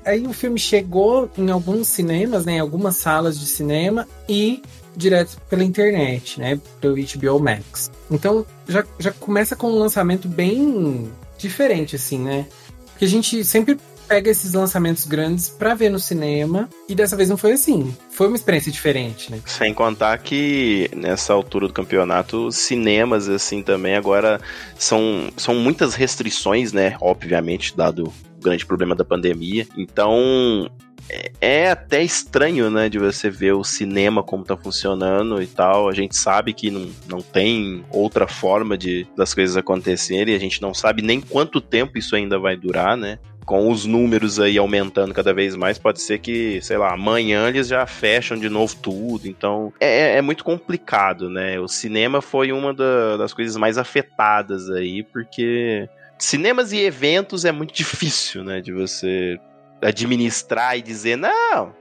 Aí 0.05 0.25
o 0.27 0.33
filme 0.33 0.59
chegou 0.59 1.29
em 1.37 1.49
alguns 1.49 1.87
cinemas, 1.87 2.45
né, 2.45 2.53
em 2.53 2.59
algumas 2.59 2.95
salas 2.97 3.39
de 3.39 3.45
cinema 3.45 4.07
e 4.29 4.61
direto 4.95 5.37
pela 5.49 5.63
internet, 5.63 6.39
né, 6.39 6.59
pelo 6.79 6.95
HBO 6.95 7.39
Max. 7.39 7.91
Então 8.09 8.45
já, 8.67 8.85
já 8.99 9.11
começa 9.11 9.55
com 9.55 9.67
um 9.67 9.79
lançamento 9.79 10.27
bem 10.27 11.11
diferente, 11.37 11.95
assim, 11.95 12.19
né? 12.19 12.45
Porque 12.91 13.05
a 13.05 13.09
gente 13.09 13.43
sempre 13.43 13.77
pega 14.07 14.29
esses 14.29 14.53
lançamentos 14.53 15.05
grandes 15.05 15.49
pra 15.49 15.73
ver 15.73 15.89
no 15.89 15.99
cinema. 15.99 16.69
E 16.87 16.95
dessa 16.95 17.15
vez 17.15 17.29
não 17.29 17.37
foi 17.37 17.53
assim. 17.53 17.95
Foi 18.11 18.27
uma 18.27 18.35
experiência 18.35 18.71
diferente, 18.71 19.31
né? 19.31 19.39
Sem 19.45 19.73
contar 19.73 20.17
que 20.19 20.89
nessa 20.95 21.33
altura 21.33 21.67
do 21.67 21.73
campeonato, 21.73 22.51
cinemas, 22.51 23.27
assim, 23.27 23.61
também 23.61 23.95
agora 23.95 24.39
são, 24.77 25.29
são 25.35 25.55
muitas 25.55 25.95
restrições, 25.95 26.71
né? 26.71 26.95
Obviamente, 27.01 27.75
dado 27.75 28.11
grande 28.45 28.65
problema 28.65 28.95
da 28.95 29.03
pandemia. 29.03 29.67
Então, 29.75 30.69
é, 31.09 31.31
é 31.41 31.71
até 31.71 32.03
estranho, 32.03 32.69
né, 32.69 32.89
de 32.89 32.97
você 32.97 33.29
ver 33.29 33.53
o 33.53 33.63
cinema 33.63 34.23
como 34.23 34.43
tá 34.43 34.57
funcionando 34.57 35.41
e 35.41 35.47
tal. 35.47 35.89
A 35.89 35.93
gente 35.93 36.15
sabe 36.15 36.53
que 36.53 36.71
não, 36.71 36.87
não 37.07 37.21
tem 37.21 37.83
outra 37.91 38.27
forma 38.27 38.77
de 38.77 39.07
das 39.15 39.33
coisas 39.33 39.57
acontecerem, 39.57 40.35
a 40.35 40.39
gente 40.39 40.61
não 40.61 40.73
sabe 40.73 41.01
nem 41.01 41.21
quanto 41.21 41.61
tempo 41.61 41.97
isso 41.97 42.15
ainda 42.15 42.39
vai 42.39 42.55
durar, 42.55 42.97
né? 42.97 43.19
Com 43.45 43.69
os 43.69 43.85
números 43.85 44.39
aí 44.39 44.57
aumentando 44.57 45.13
cada 45.13 45.31
vez 45.31 45.55
mais, 45.55 45.77
pode 45.77 46.01
ser 46.01 46.17
que, 46.17 46.59
sei 46.61 46.77
lá, 46.77 46.93
amanhã 46.93 47.47
eles 47.47 47.67
já 47.67 47.85
fecham 47.85 48.35
de 48.35 48.49
novo 48.49 48.75
tudo. 48.81 49.27
Então, 49.27 49.71
é, 49.79 50.17
é 50.17 50.21
muito 50.21 50.43
complicado, 50.43 51.29
né? 51.29 51.59
O 51.59 51.67
cinema 51.67 52.21
foi 52.21 52.51
uma 52.51 52.73
da, 52.73 53.17
das 53.17 53.33
coisas 53.33 53.55
mais 53.55 53.77
afetadas 53.77 54.71
aí, 54.71 55.03
porque 55.03 55.87
cinemas 56.17 56.71
e 56.71 56.79
eventos 56.79 57.45
é 57.45 57.51
muito 57.51 57.73
difícil, 57.73 58.43
né? 58.43 58.61
De 58.61 58.71
você 58.71 59.37
administrar 59.81 60.77
e 60.77 60.81
dizer, 60.81 61.15
não, 61.15 61.73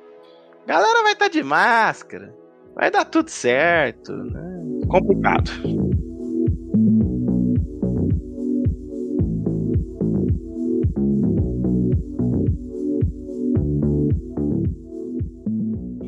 galera 0.67 1.03
vai 1.03 1.13
estar 1.13 1.27
tá 1.27 1.31
de 1.31 1.43
máscara, 1.43 2.35
vai 2.75 2.91
dar 2.91 3.05
tudo 3.05 3.29
certo. 3.31 4.13
Né? 4.13 4.87
Complicado. 4.89 5.51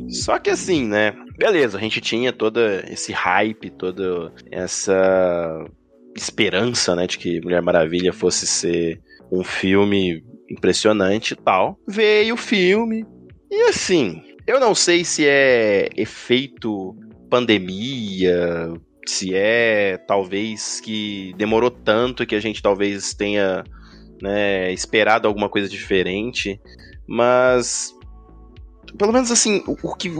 Só 0.08 0.38
que 0.38 0.50
assim, 0.50 0.86
né? 0.86 1.12
Beleza, 1.38 1.78
a 1.78 1.80
gente 1.80 2.00
tinha 2.00 2.32
todo 2.32 2.58
esse 2.88 3.12
hype, 3.12 3.70
toda 3.70 4.32
essa 4.50 5.64
esperança, 6.16 6.94
né, 6.94 7.06
de 7.06 7.18
que 7.18 7.40
Mulher 7.40 7.62
Maravilha 7.62 8.12
fosse 8.12 8.46
ser 8.46 9.00
um 9.30 9.44
filme 9.44 10.24
impressionante 10.50 11.32
e 11.32 11.36
tal. 11.36 11.78
Veio 11.86 12.34
o 12.34 12.38
filme. 12.38 13.04
E 13.50 13.62
assim, 13.68 14.22
eu 14.46 14.60
não 14.60 14.74
sei 14.74 15.04
se 15.04 15.26
é 15.26 15.88
efeito 15.96 16.96
pandemia, 17.28 18.72
se 19.06 19.34
é 19.34 19.96
talvez 20.06 20.80
que 20.80 21.34
demorou 21.36 21.70
tanto 21.70 22.26
que 22.26 22.34
a 22.34 22.40
gente 22.40 22.62
talvez 22.62 23.14
tenha 23.14 23.64
né, 24.22 24.72
esperado 24.72 25.28
alguma 25.28 25.48
coisa 25.48 25.68
diferente, 25.68 26.60
mas 27.06 27.94
pelo 28.96 29.12
menos 29.12 29.30
assim, 29.30 29.62
o, 29.66 29.94
que 29.94 30.10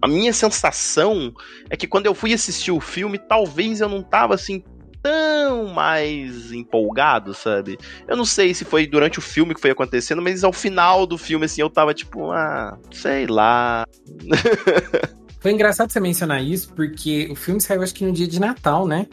a 0.00 0.08
minha 0.08 0.32
sensação 0.32 1.32
é 1.68 1.76
que 1.76 1.86
quando 1.86 2.06
eu 2.06 2.14
fui 2.14 2.32
assistir 2.32 2.70
o 2.70 2.80
filme, 2.80 3.18
talvez 3.18 3.80
eu 3.80 3.88
não 3.88 4.02
tava 4.02 4.34
assim 4.34 4.62
tão 5.04 5.66
mais 5.66 6.50
empolgado, 6.50 7.34
sabe? 7.34 7.78
Eu 8.08 8.16
não 8.16 8.24
sei 8.24 8.54
se 8.54 8.64
foi 8.64 8.86
durante 8.86 9.18
o 9.18 9.22
filme 9.22 9.54
que 9.54 9.60
foi 9.60 9.70
acontecendo, 9.70 10.22
mas 10.22 10.42
ao 10.42 10.52
final 10.52 11.06
do 11.06 11.18
filme, 11.18 11.44
assim, 11.44 11.60
eu 11.60 11.68
tava 11.68 11.92
tipo, 11.92 12.32
ah, 12.32 12.78
sei 12.90 13.26
lá. 13.26 13.84
Foi 15.40 15.52
engraçado 15.52 15.92
você 15.92 16.00
mencionar 16.00 16.42
isso, 16.42 16.72
porque 16.72 17.28
o 17.30 17.34
filme 17.34 17.60
saiu 17.60 17.82
acho 17.82 17.94
que 17.94 18.02
no 18.02 18.12
dia 18.12 18.26
de 18.26 18.40
Natal, 18.40 18.86
né? 18.86 19.06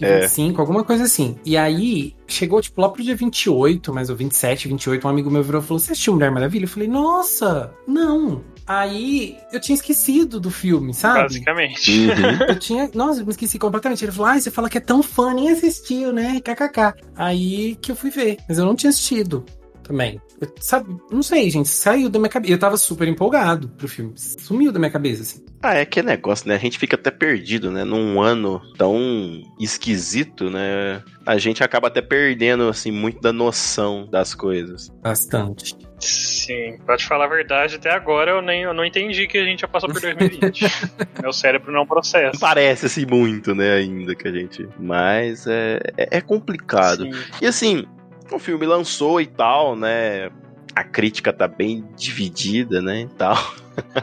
É. 0.00 0.22
25, 0.22 0.60
alguma 0.60 0.82
coisa 0.82 1.04
assim. 1.04 1.36
E 1.44 1.56
aí, 1.56 2.16
chegou, 2.26 2.60
tipo, 2.60 2.80
lá 2.80 2.88
pro 2.88 3.00
dia 3.00 3.14
28, 3.14 3.94
mas 3.94 4.10
o 4.10 4.16
27, 4.16 4.66
28, 4.66 5.06
um 5.06 5.10
amigo 5.10 5.30
meu 5.30 5.44
virou 5.44 5.62
e 5.62 5.64
falou: 5.64 5.78
Você 5.78 5.92
assistiu 5.92 6.14
Mulher 6.14 6.32
Maravilha? 6.32 6.64
Eu 6.64 6.68
falei, 6.68 6.88
nossa, 6.88 7.72
não. 7.86 8.42
Aí 8.66 9.36
eu 9.52 9.60
tinha 9.60 9.74
esquecido 9.74 10.38
do 10.38 10.50
filme, 10.50 10.94
sabe? 10.94 11.22
Basicamente. 11.22 11.90
Uhum. 11.90 12.46
Eu 12.48 12.58
tinha. 12.58 12.90
Nossa, 12.94 13.20
eu 13.20 13.26
me 13.26 13.32
esqueci 13.32 13.58
completamente. 13.58 14.04
Ele 14.04 14.12
falou: 14.12 14.30
Ah, 14.30 14.40
você 14.40 14.50
fala 14.50 14.68
que 14.68 14.78
é 14.78 14.80
tão 14.80 15.02
fã, 15.02 15.34
nem 15.34 15.50
assistiu, 15.50 16.12
né? 16.12 16.40
KKK. 16.40 16.94
Aí 17.16 17.76
que 17.76 17.90
eu 17.90 17.96
fui 17.96 18.10
ver. 18.10 18.38
Mas 18.48 18.58
eu 18.58 18.64
não 18.64 18.76
tinha 18.76 18.90
assistido 18.90 19.44
também. 19.82 20.20
Eu, 20.40 20.52
sabe, 20.60 20.96
não 21.10 21.22
sei, 21.22 21.50
gente, 21.50 21.68
saiu 21.68 22.08
da 22.08 22.18
minha 22.18 22.28
cabeça. 22.28 22.54
Eu 22.54 22.58
tava 22.58 22.76
super 22.76 23.06
empolgado 23.06 23.68
pro 23.68 23.86
filme. 23.88 24.12
Sumiu 24.16 24.72
da 24.72 24.78
minha 24.78 24.90
cabeça, 24.90 25.22
assim. 25.22 25.44
Ah, 25.62 25.74
é 25.74 25.84
que 25.84 26.00
é 26.00 26.02
negócio, 26.02 26.48
né? 26.48 26.54
A 26.54 26.58
gente 26.58 26.78
fica 26.78 26.96
até 26.96 27.10
perdido, 27.10 27.70
né? 27.70 27.84
Num 27.84 28.20
ano 28.20 28.60
tão 28.76 28.98
esquisito, 29.60 30.50
né? 30.50 31.02
A 31.24 31.36
gente 31.38 31.62
acaba 31.62 31.88
até 31.88 32.02
perdendo, 32.02 32.68
assim, 32.68 32.90
muito 32.90 33.20
da 33.20 33.32
noção 33.32 34.08
das 34.10 34.34
coisas. 34.34 34.88
Bastante. 35.02 35.76
Sim, 36.02 36.78
pra 36.84 36.96
te 36.96 37.06
falar 37.06 37.26
a 37.26 37.28
verdade, 37.28 37.76
até 37.76 37.90
agora 37.90 38.32
eu 38.32 38.42
nem 38.42 38.62
eu 38.62 38.74
não 38.74 38.84
entendi 38.84 39.28
que 39.28 39.38
a 39.38 39.44
gente 39.44 39.60
já 39.60 39.68
passou 39.68 39.88
por 39.88 40.00
2020. 40.00 40.64
Meu 41.22 41.32
cérebro 41.32 41.70
não 41.70 41.86
processa. 41.86 42.36
Parece 42.40 42.86
assim 42.86 43.06
muito, 43.06 43.54
né, 43.54 43.74
ainda 43.74 44.12
que 44.12 44.26
a 44.26 44.32
gente. 44.32 44.68
Mas 44.80 45.46
é, 45.46 45.78
é, 45.96 46.18
é 46.18 46.20
complicado. 46.20 47.04
Sim. 47.04 47.12
E 47.40 47.46
assim, 47.46 47.86
o 48.32 48.38
filme 48.40 48.66
lançou 48.66 49.20
e 49.20 49.26
tal, 49.26 49.76
né? 49.76 50.28
A 50.74 50.82
crítica 50.82 51.32
tá 51.32 51.46
bem 51.46 51.84
dividida, 51.96 52.82
né? 52.82 53.02
E 53.02 53.08
tal. 53.08 53.36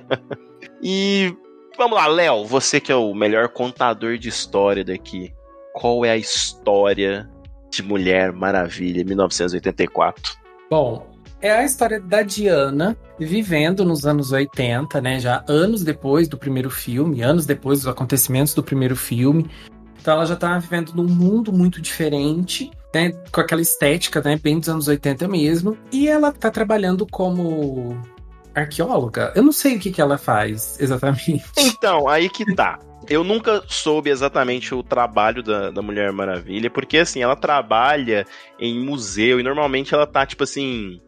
e 0.81 1.35
vamos 1.77 1.97
lá, 1.97 2.07
Léo, 2.07 2.45
você 2.45 2.79
que 2.79 2.93
é 2.93 2.95
o 2.95 3.13
melhor 3.13 3.49
contador 3.49 4.17
de 4.17 4.29
história 4.29 4.85
daqui. 4.85 5.33
Qual 5.73 6.05
é 6.05 6.12
a 6.12 6.17
história 6.17 7.29
de 7.69 7.83
Mulher 7.83 8.31
Maravilha 8.31 9.03
1984? 9.03 10.39
Bom, 10.69 11.09
é 11.41 11.52
a 11.52 11.63
história 11.63 11.99
da 11.99 12.21
Diana 12.21 12.97
vivendo 13.19 13.86
nos 13.86 14.06
anos 14.06 14.32
80, 14.32 15.02
né? 15.02 15.19
Já 15.19 15.43
anos 15.47 15.84
depois 15.84 16.28
do 16.28 16.38
primeiro 16.38 16.69
filme, 16.69 17.21
anos 17.21 17.45
depois 17.45 17.80
dos 17.80 17.88
acontecimentos 17.88 18.54
do 18.54 18.63
primeiro 18.63 18.95
filme. 18.95 19.49
Então 20.02 20.13
ela 20.13 20.25
já 20.25 20.36
tá 20.36 20.58
vivendo 20.58 20.93
num 20.93 21.08
mundo 21.08 21.52
muito 21.52 21.82
diferente, 21.82 22.71
né? 22.93 23.12
Com 23.32 23.41
aquela 23.41 23.62
estética, 23.62 24.21
né? 24.21 24.39
Bem 24.41 24.60
dos 24.60 24.69
anos 24.69 24.88
80 24.88 25.28
mesmo. 25.28 25.78
E 25.91 26.08
ela 26.08 26.32
tá 26.32 26.49
trabalhando 26.49 27.06
como 27.06 27.97
arqueóloga. 28.56 29.32
Eu 29.36 29.43
não 29.43 29.52
sei 29.52 29.75
o 29.75 29.80
que, 29.80 29.91
que 29.91 30.02
ela 30.02 30.17
faz 30.17 30.78
exatamente. 30.80 31.43
Então, 31.58 32.08
aí 32.08 32.30
que 32.30 32.45
tá. 32.56 32.80
Eu 33.10 33.24
nunca 33.24 33.63
soube 33.67 34.12
exatamente 34.12 34.76
o 34.76 34.84
trabalho 34.84 35.41
da, 35.41 35.72
da 35.72 35.82
Mulher 35.82 36.12
Maravilha, 36.12 36.69
porque 36.69 37.00
assim, 37.00 37.24
ela 37.24 37.36
trabalha 37.36 38.26
em 38.60 38.80
museu 38.80 39.39
e 39.39 39.43
normalmente 39.43 39.93
ela 39.95 40.06
tá, 40.06 40.26
tipo 40.28 40.43
assim, 40.43 41.02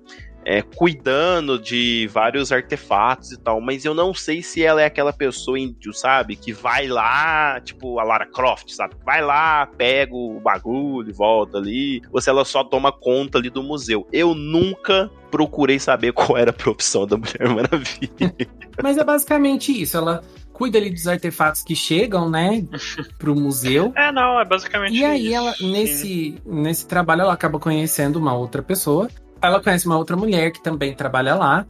é, 0.43 0.61
cuidando 0.61 1.59
de 1.59 2.09
vários 2.11 2.51
artefatos 2.51 3.31
e 3.31 3.37
tal, 3.37 3.61
mas 3.61 3.85
eu 3.85 3.93
não 3.93 4.13
sei 4.13 4.41
se 4.41 4.63
ela 4.63 4.81
é 4.81 4.85
aquela 4.85 5.13
pessoa 5.13 5.59
índio, 5.59 5.93
sabe? 5.93 6.35
Que 6.35 6.51
vai 6.51 6.87
lá, 6.87 7.59
tipo 7.61 7.99
a 7.99 8.03
Lara 8.03 8.25
Croft, 8.25 8.69
sabe? 8.69 8.95
Vai 9.05 9.21
lá, 9.21 9.67
pega 9.67 10.13
o 10.13 10.39
bagulho 10.39 11.09
e 11.09 11.13
volta 11.13 11.57
ali, 11.57 12.01
ou 12.11 12.19
se 12.19 12.29
ela 12.29 12.43
só 12.43 12.63
toma 12.63 12.91
conta 12.91 13.37
ali 13.37 13.49
do 13.49 13.61
museu. 13.61 14.07
Eu 14.11 14.33
nunca 14.33 15.11
procurei 15.29 15.79
saber 15.79 16.13
qual 16.13 16.37
era 16.37 16.49
a 16.49 16.53
profissão 16.53 17.05
da 17.05 17.17
Mulher 17.17 17.47
Maravilha. 17.47 18.35
Mas 18.81 18.97
é 18.97 19.03
basicamente 19.03 19.79
isso, 19.79 19.97
ela 19.97 20.23
cuida 20.61 20.77
ali 20.77 20.91
dos 20.91 21.07
artefatos 21.07 21.63
que 21.63 21.75
chegam, 21.75 22.29
né, 22.29 22.63
pro 23.17 23.35
museu. 23.35 23.91
É, 23.95 24.11
não, 24.11 24.39
é 24.39 24.45
basicamente 24.45 24.95
E 24.95 25.03
aí 25.03 25.33
ela, 25.33 25.55
nesse, 25.59 26.35
nesse 26.45 26.87
trabalho, 26.87 27.21
ela 27.21 27.33
acaba 27.33 27.57
conhecendo 27.57 28.17
uma 28.17 28.33
outra 28.33 28.61
pessoa 28.61 29.09
ela 29.41 29.61
conhece 29.61 29.87
uma 29.87 29.97
outra 29.97 30.15
mulher 30.15 30.51
que 30.51 30.61
também 30.61 30.93
trabalha 30.93 31.35
lá, 31.35 31.65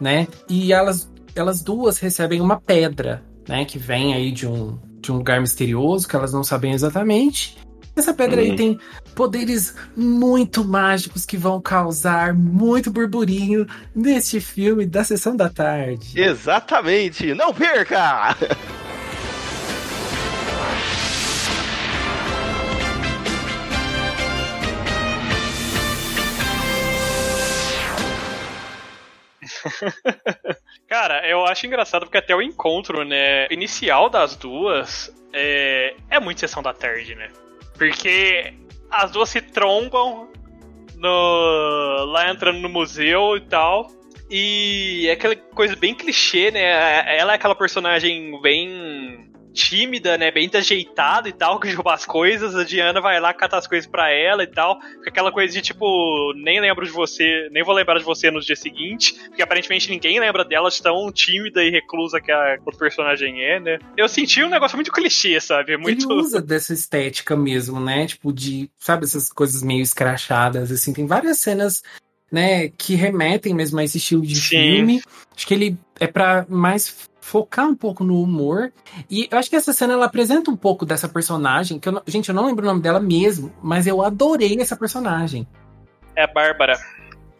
né? 0.00 0.28
E 0.48 0.72
elas, 0.72 1.10
elas 1.34 1.62
duas 1.62 1.98
recebem 1.98 2.40
uma 2.40 2.60
pedra, 2.60 3.22
né? 3.48 3.64
Que 3.64 3.78
vem 3.78 4.14
aí 4.14 4.30
de 4.30 4.46
um, 4.46 4.78
de 5.00 5.10
um 5.10 5.16
lugar 5.16 5.40
misterioso 5.40 6.06
que 6.06 6.14
elas 6.14 6.32
não 6.32 6.44
sabem 6.44 6.72
exatamente. 6.72 7.56
Essa 7.96 8.12
pedra 8.12 8.42
uhum. 8.42 8.50
aí 8.50 8.56
tem 8.56 8.78
poderes 9.14 9.74
muito 9.96 10.64
mágicos 10.64 11.24
que 11.24 11.36
vão 11.36 11.60
causar 11.60 12.34
muito 12.34 12.90
burburinho 12.90 13.66
neste 13.94 14.40
filme 14.40 14.84
da 14.84 15.04
sessão 15.04 15.36
da 15.36 15.48
tarde. 15.48 16.20
Exatamente! 16.20 17.32
Não 17.34 17.54
perca! 17.54 18.36
Cara, 30.88 31.26
eu 31.28 31.46
acho 31.46 31.66
engraçado 31.66 32.06
porque 32.06 32.18
até 32.18 32.34
o 32.34 32.42
encontro, 32.42 33.04
né, 33.04 33.46
inicial 33.50 34.10
das 34.10 34.36
duas 34.36 35.14
é, 35.32 35.94
é 36.10 36.18
muito 36.20 36.40
sessão 36.40 36.62
da 36.62 36.72
tarde, 36.72 37.14
né? 37.14 37.28
Porque 37.76 38.54
as 38.90 39.10
duas 39.10 39.28
se 39.28 39.40
trombam 39.40 40.28
no, 40.96 42.04
lá 42.06 42.30
entrando 42.30 42.60
no 42.60 42.68
museu 42.68 43.36
e 43.36 43.40
tal. 43.40 43.90
E 44.30 45.06
é 45.08 45.12
aquela 45.12 45.36
coisa 45.36 45.76
bem 45.76 45.94
clichê, 45.94 46.50
né? 46.50 46.62
Ela 47.18 47.32
é 47.32 47.34
aquela 47.34 47.54
personagem 47.54 48.40
bem 48.40 49.30
tímida, 49.54 50.18
né? 50.18 50.30
Bem 50.30 50.50
ajeitada 50.52 51.28
e 51.28 51.32
tal, 51.32 51.58
que 51.60 51.68
derruba 51.68 51.94
as 51.94 52.04
coisas. 52.04 52.54
A 52.54 52.64
Diana 52.64 53.00
vai 53.00 53.20
lá, 53.20 53.32
cata 53.32 53.56
as 53.56 53.66
coisas 53.66 53.88
pra 53.88 54.10
ela 54.10 54.42
e 54.42 54.46
tal. 54.46 54.80
Fica 54.80 55.10
aquela 55.10 55.32
coisa 55.32 55.52
de 55.52 55.62
tipo, 55.62 56.34
nem 56.36 56.60
lembro 56.60 56.84
de 56.84 56.90
você, 56.90 57.48
nem 57.50 57.62
vou 57.62 57.74
lembrar 57.74 57.98
de 57.98 58.04
você 58.04 58.30
no 58.30 58.40
dia 58.40 58.56
seguinte. 58.56 59.14
Porque 59.28 59.42
aparentemente 59.42 59.88
ninguém 59.88 60.18
lembra 60.18 60.44
dela 60.44 60.68
de 60.68 60.82
tão 60.82 61.10
tímida 61.12 61.62
e 61.62 61.70
reclusa 61.70 62.20
que 62.20 62.32
a, 62.32 62.58
o 62.66 62.76
personagem 62.76 63.42
é, 63.42 63.60
né? 63.60 63.78
Eu 63.96 64.08
senti 64.08 64.42
um 64.42 64.50
negócio 64.50 64.76
muito 64.76 64.92
clichê, 64.92 65.40
sabe? 65.40 65.76
Muito... 65.76 66.10
Ele 66.10 66.20
usa 66.20 66.42
dessa 66.42 66.74
estética 66.74 67.36
mesmo, 67.36 67.78
né? 67.78 68.06
Tipo, 68.06 68.32
de, 68.32 68.68
sabe, 68.78 69.04
essas 69.04 69.32
coisas 69.32 69.62
meio 69.62 69.82
escrachadas, 69.82 70.72
assim. 70.72 70.92
Tem 70.92 71.06
várias 71.06 71.38
cenas 71.38 71.82
né, 72.30 72.68
que 72.68 72.96
remetem 72.96 73.54
mesmo 73.54 73.78
a 73.78 73.84
esse 73.84 73.98
estilo 73.98 74.22
de 74.22 74.34
Sim. 74.34 74.48
filme. 74.48 75.02
Acho 75.36 75.46
que 75.46 75.54
ele 75.54 75.78
é 76.00 76.06
para 76.06 76.44
mais 76.48 77.08
focar 77.24 77.66
um 77.66 77.74
pouco 77.74 78.04
no 78.04 78.20
humor. 78.20 78.70
E 79.10 79.26
eu 79.30 79.38
acho 79.38 79.48
que 79.48 79.56
essa 79.56 79.72
cena 79.72 79.94
ela 79.94 80.04
apresenta 80.04 80.50
um 80.50 80.56
pouco 80.56 80.84
dessa 80.84 81.08
personagem, 81.08 81.78
que 81.78 81.88
eu, 81.88 82.02
gente, 82.06 82.28
eu 82.28 82.34
não 82.34 82.44
lembro 82.44 82.62
o 82.62 82.68
nome 82.68 82.82
dela 82.82 83.00
mesmo, 83.00 83.50
mas 83.62 83.86
eu 83.86 84.02
adorei 84.02 84.60
essa 84.60 84.76
personagem. 84.76 85.48
É 86.14 86.24
a 86.24 86.26
Bárbara. 86.26 86.78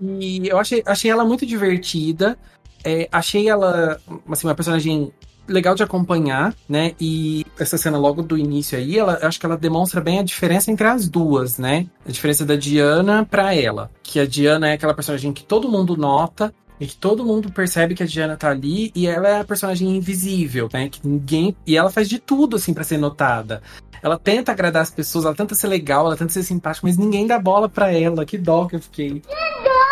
E 0.00 0.48
eu 0.48 0.58
achei, 0.58 0.82
achei 0.86 1.10
ela 1.10 1.22
muito 1.22 1.44
divertida. 1.44 2.38
É, 2.82 3.08
achei 3.12 3.48
ela 3.48 4.00
assim, 4.30 4.46
uma 4.46 4.54
personagem 4.54 5.12
legal 5.46 5.74
de 5.74 5.82
acompanhar, 5.82 6.54
né? 6.66 6.94
E 6.98 7.44
essa 7.58 7.76
cena 7.76 7.98
logo 7.98 8.22
do 8.22 8.38
início 8.38 8.78
aí, 8.78 8.98
ela 8.98 9.18
acho 9.22 9.38
que 9.38 9.44
ela 9.44 9.56
demonstra 9.56 10.00
bem 10.00 10.18
a 10.18 10.22
diferença 10.22 10.72
entre 10.72 10.86
as 10.86 11.08
duas, 11.08 11.58
né? 11.58 11.86
A 12.08 12.10
diferença 12.10 12.44
da 12.44 12.56
Diana 12.56 13.26
para 13.30 13.54
ela, 13.54 13.90
que 14.02 14.18
a 14.18 14.26
Diana 14.26 14.70
é 14.70 14.72
aquela 14.72 14.94
personagem 14.94 15.32
que 15.32 15.44
todo 15.44 15.68
mundo 15.68 15.94
nota, 15.94 16.54
e 16.80 16.87
que 16.87 16.96
todo 16.96 17.24
mundo 17.24 17.52
percebe 17.52 17.94
que 17.94 18.02
a 18.02 18.06
Diana 18.06 18.37
tá 18.37 18.50
ali 18.50 18.90
e 18.94 19.06
ela 19.06 19.28
é 19.28 19.40
a 19.40 19.44
personagem 19.44 19.96
invisível, 19.96 20.68
né? 20.72 20.88
Que 20.88 21.06
ninguém. 21.06 21.56
E 21.66 21.76
ela 21.76 21.90
faz 21.90 22.08
de 22.08 22.18
tudo, 22.18 22.56
assim, 22.56 22.74
para 22.74 22.84
ser 22.84 22.98
notada. 22.98 23.62
Ela 24.02 24.18
tenta 24.18 24.52
agradar 24.52 24.82
as 24.82 24.90
pessoas, 24.90 25.24
ela 25.24 25.34
tenta 25.34 25.54
ser 25.54 25.68
legal, 25.68 26.06
ela 26.06 26.16
tenta 26.16 26.32
ser 26.32 26.42
simpática, 26.42 26.87
mas 26.87 26.96
ninguém 26.96 27.26
dá 27.26 27.38
bola 27.38 27.68
para 27.68 27.92
ela. 27.92 28.26
Que 28.26 28.37
dó 28.37 28.66
que 28.66 28.76
eu 28.76 28.80
fiquei. 28.80 29.20
Que 29.20 29.28
dó, 29.64 29.84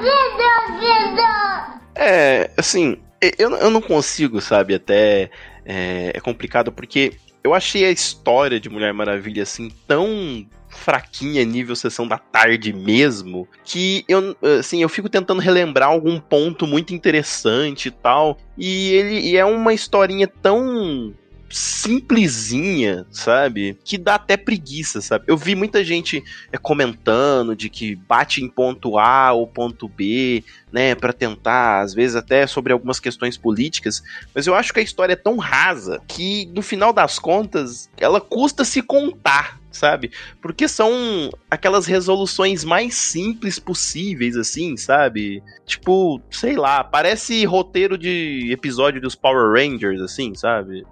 que 0.00 0.36
dó, 0.38 0.78
que 0.78 1.16
dó. 1.16 1.78
É, 1.94 2.50
assim, 2.56 2.96
eu, 3.36 3.50
eu 3.56 3.70
não 3.70 3.82
consigo, 3.82 4.40
sabe, 4.40 4.74
até. 4.74 5.30
É, 5.64 6.12
é 6.14 6.20
complicado 6.20 6.72
porque 6.72 7.12
eu 7.44 7.52
achei 7.52 7.84
a 7.84 7.90
história 7.90 8.58
de 8.58 8.70
Mulher 8.70 8.94
Maravilha 8.94 9.42
assim 9.42 9.70
tão 9.86 10.46
fraquinha 10.68 11.44
nível 11.44 11.74
sessão 11.74 12.06
da 12.06 12.18
tarde 12.18 12.72
mesmo, 12.72 13.48
que 13.64 14.04
eu 14.08 14.36
assim, 14.58 14.82
eu 14.82 14.88
fico 14.88 15.08
tentando 15.08 15.40
relembrar 15.40 15.88
algum 15.88 16.18
ponto 16.20 16.66
muito 16.66 16.94
interessante 16.94 17.88
e 17.88 17.90
tal, 17.90 18.38
e 18.56 18.92
ele 18.92 19.20
e 19.20 19.36
é 19.36 19.44
uma 19.44 19.72
historinha 19.72 20.26
tão 20.26 21.14
simplesinha, 21.50 23.06
sabe? 23.10 23.78
Que 23.84 23.96
dá 23.96 24.16
até 24.16 24.36
preguiça, 24.36 25.00
sabe? 25.00 25.24
Eu 25.26 25.36
vi 25.36 25.54
muita 25.54 25.82
gente 25.82 26.22
é, 26.52 26.58
comentando 26.58 27.56
de 27.56 27.68
que 27.68 27.94
bate 27.94 28.42
em 28.42 28.48
ponto 28.48 28.98
A 28.98 29.32
ou 29.32 29.46
ponto 29.46 29.88
B, 29.88 30.44
né, 30.72 30.94
para 30.94 31.12
tentar, 31.12 31.80
às 31.80 31.94
vezes 31.94 32.16
até 32.16 32.46
sobre 32.46 32.72
algumas 32.72 33.00
questões 33.00 33.36
políticas, 33.36 34.02
mas 34.34 34.46
eu 34.46 34.54
acho 34.54 34.72
que 34.72 34.80
a 34.80 34.82
história 34.82 35.14
é 35.14 35.16
tão 35.16 35.38
rasa 35.38 36.00
que 36.06 36.46
no 36.54 36.60
final 36.60 36.92
das 36.92 37.18
contas 37.18 37.88
ela 37.96 38.20
custa 38.20 38.64
se 38.64 38.82
contar, 38.82 39.58
sabe? 39.70 40.10
Porque 40.42 40.68
são 40.68 41.30
aquelas 41.50 41.86
resoluções 41.86 42.64
mais 42.64 42.94
simples 42.94 43.58
possíveis, 43.58 44.36
assim, 44.36 44.76
sabe? 44.76 45.42
Tipo, 45.64 46.20
sei 46.30 46.56
lá, 46.56 46.84
parece 46.84 47.44
roteiro 47.44 47.96
de 47.96 48.50
episódio 48.50 49.00
dos 49.00 49.14
Power 49.14 49.52
Rangers, 49.52 50.00
assim, 50.00 50.34
sabe? 50.34 50.84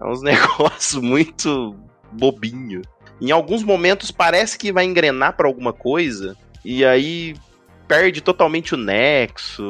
É 0.00 0.04
uns 0.04 0.22
negócios 0.22 1.02
muito 1.02 1.76
bobinho. 2.12 2.82
Em 3.20 3.30
alguns 3.30 3.62
momentos 3.62 4.10
parece 4.10 4.58
que 4.58 4.72
vai 4.72 4.84
engrenar 4.84 5.36
para 5.36 5.46
alguma 5.46 5.72
coisa 5.72 6.36
e 6.64 6.84
aí 6.84 7.34
perde 7.86 8.20
totalmente 8.20 8.74
o 8.74 8.78
nexo. 8.78 9.62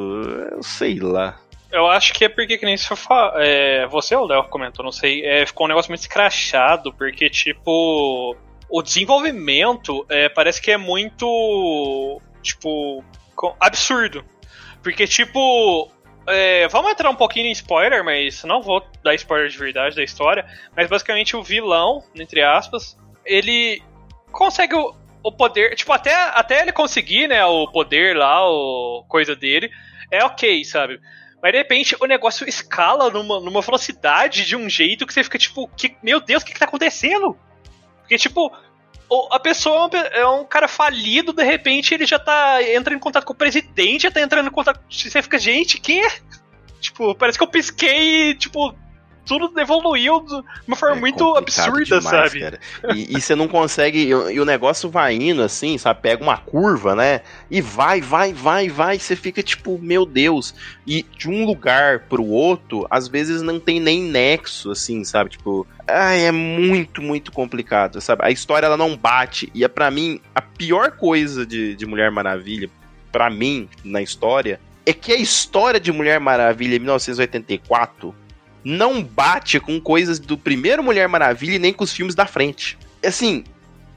Eu 0.53 0.63
sei 0.63 1.01
lá. 1.01 1.39
Eu 1.73 1.87
acho 1.87 2.13
que 2.13 2.25
é 2.25 2.29
porque, 2.29 2.59
que 2.59 2.67
nem 2.67 2.77
se 2.77 2.95
fa... 2.97 3.33
é, 3.37 3.87
você 3.87 4.15
ou 4.17 4.25
o 4.25 4.27
Léo 4.27 4.45
comentou, 4.45 4.85
não 4.85 4.91
sei, 4.91 5.25
é, 5.25 5.47
ficou 5.47 5.67
um 5.67 5.69
negócio 5.69 5.91
muito 5.91 6.01
escrachado, 6.01 6.93
porque, 6.93 7.31
tipo, 7.31 8.37
o 8.69 8.83
desenvolvimento 8.83 10.05
é, 10.09 10.29
parece 10.29 10.61
que 10.61 10.73
é 10.73 10.77
muito, 10.77 12.21
tipo, 12.43 13.05
absurdo. 13.61 14.25
Porque, 14.83 15.07
tipo, 15.07 15.89
é, 16.31 16.69
vamos 16.69 16.91
entrar 16.91 17.11
um 17.11 17.15
pouquinho 17.15 17.47
em 17.47 17.53
spoiler, 17.53 18.05
mas 18.05 18.45
não 18.45 18.63
vou 18.63 18.85
dar 19.03 19.15
spoiler 19.15 19.49
de 19.49 19.59
verdade 19.59 19.97
da 19.97 20.03
história. 20.03 20.47
Mas 20.77 20.89
basicamente 20.89 21.37
o 21.37 21.43
vilão, 21.43 22.03
entre 22.15 22.43
aspas, 22.43 22.97
ele 23.25 23.83
consegue 24.33 24.75
o, 24.75 24.95
o 25.23 25.33
poder. 25.33 25.75
Tipo, 25.75 25.93
até, 25.93 26.15
até 26.15 26.63
ele 26.63 26.73
conseguir, 26.73 27.29
né, 27.29 27.45
o 27.45 27.69
poder 27.69 28.17
lá, 28.17 28.49
o 28.49 29.05
coisa 29.09 29.37
dele, 29.37 29.71
é 30.11 30.25
ok, 30.25 30.65
sabe? 30.65 31.01
Mas 31.43 31.53
de 31.53 31.59
repente 31.59 31.97
o 32.01 32.07
negócio 32.07 32.49
escala 32.49 33.11
numa, 33.11 33.41
numa 33.41 33.63
velocidade 33.63 34.45
de 34.45 34.57
um 34.57 34.69
jeito 34.69 35.07
que 35.07 35.15
você 35.15 35.25
fica 35.25 35.39
tipo, 35.39 35.69
que, 35.77 35.97
meu 36.03 36.21
Deus, 36.21 36.43
o 36.43 36.47
que, 36.47 36.53
que 36.53 36.59
tá 36.59 36.67
acontecendo? 36.67 37.37
Porque, 38.01 38.19
tipo, 38.19 38.53
a 39.31 39.41
pessoa 39.41 39.91
é, 39.93 40.21
é 40.21 40.27
um 40.27 40.45
cara 40.45 40.69
falido, 40.69 41.33
de 41.33 41.43
repente 41.43 41.93
ele 41.93 42.07
já 42.07 42.19
tá 42.19 42.63
entra 42.63 42.95
em 42.95 42.99
contato 42.99 43.25
com 43.25 43.33
o 43.33 43.37
presidente, 43.37 44.03
já 44.03 44.11
tá 44.11 44.21
entrando 44.21 44.47
em 44.47 44.53
contato. 44.53 44.81
Você 44.89 45.21
fica, 45.21 45.39
gente, 45.39 45.81
que? 45.81 46.01
Tipo, 46.81 47.15
parece 47.15 47.37
que 47.37 47.45
eu 47.45 47.49
pisquei, 47.49 48.35
tipo, 48.35 48.75
tudo 49.31 49.61
evoluiu 49.61 50.21
de 50.23 50.43
uma 50.67 50.77
forma 50.77 50.97
é 50.97 51.01
muito 51.01 51.37
absurda, 51.37 52.01
demais, 52.01 52.03
sabe? 52.03 52.41
Cara. 52.41 52.61
E, 52.93 53.17
e, 53.17 53.21
você 53.21 53.37
não 53.37 53.47
consegue. 53.47 54.01
E, 54.01 54.09
e, 54.09 54.41
o 54.41 54.45
negócio 54.45 54.91
vai 54.91 55.15
indo 55.15 55.41
assim, 55.41 55.79
sabe? 55.79 56.01
Pega 56.03 56.21
uma 56.21 56.37
curva, 56.37 56.97
né? 56.97 57.21
E 57.49 57.61
vai, 57.61 58.01
vai, 58.01 58.33
vai, 58.33 58.69
vai. 58.69 58.99
Você 58.99 59.15
fica 59.15 59.41
tipo, 59.41 59.79
meu 59.79 60.05
Deus. 60.05 60.53
E 60.85 61.07
de 61.17 61.31
um 61.31 61.47
lugar 61.47 62.01
pro 62.09 62.27
outro, 62.27 62.89
às 62.91 63.07
vezes 63.07 63.41
não 63.41 63.61
tem 63.61 63.79
nem 63.79 64.03
nexo, 64.03 64.73
assim, 64.73 65.05
sabe? 65.05 65.31
Tipo. 65.31 65.65
Ai, 65.87 66.27
é 66.27 66.33
muito, 66.33 67.01
muito 67.01 67.31
complicado, 67.31 68.01
sabe? 68.01 68.25
A 68.25 68.33
história 68.33 68.67
ela 68.67 68.77
não 68.77 68.97
bate. 68.97 69.49
E 69.55 69.63
é 69.63 69.69
para 69.69 69.93
mim 69.93 70.21
a 70.35 70.43
pior 70.43 70.91
coisa 70.91 71.47
de, 71.47 71.77
de 71.77 71.87
Mulher 71.87 72.11
Maravilha, 72.11 72.69
para 73.13 73.31
mim, 73.31 73.69
na 73.85 74.03
história, 74.03 74.61
é 74.85 74.93
que 74.93 75.13
a 75.13 75.17
história 75.17 75.79
de 75.79 75.93
Mulher 75.93 76.19
Maravilha 76.19 76.81
1984 76.81 78.15
não 78.65 79.03
bate 79.03 79.59
com 79.61 79.81
coisas 79.81 80.19
do 80.19 80.37
primeiro 80.37 80.83
Mulher 80.83 81.09
Maravilha 81.09 81.57
e 81.57 81.59
nem 81.59 81.73
com 81.73 81.85
os 81.85 81.93
filmes 81.93 82.15
da 82.15 82.27
frente. 82.27 82.79
Assim, 83.05 83.45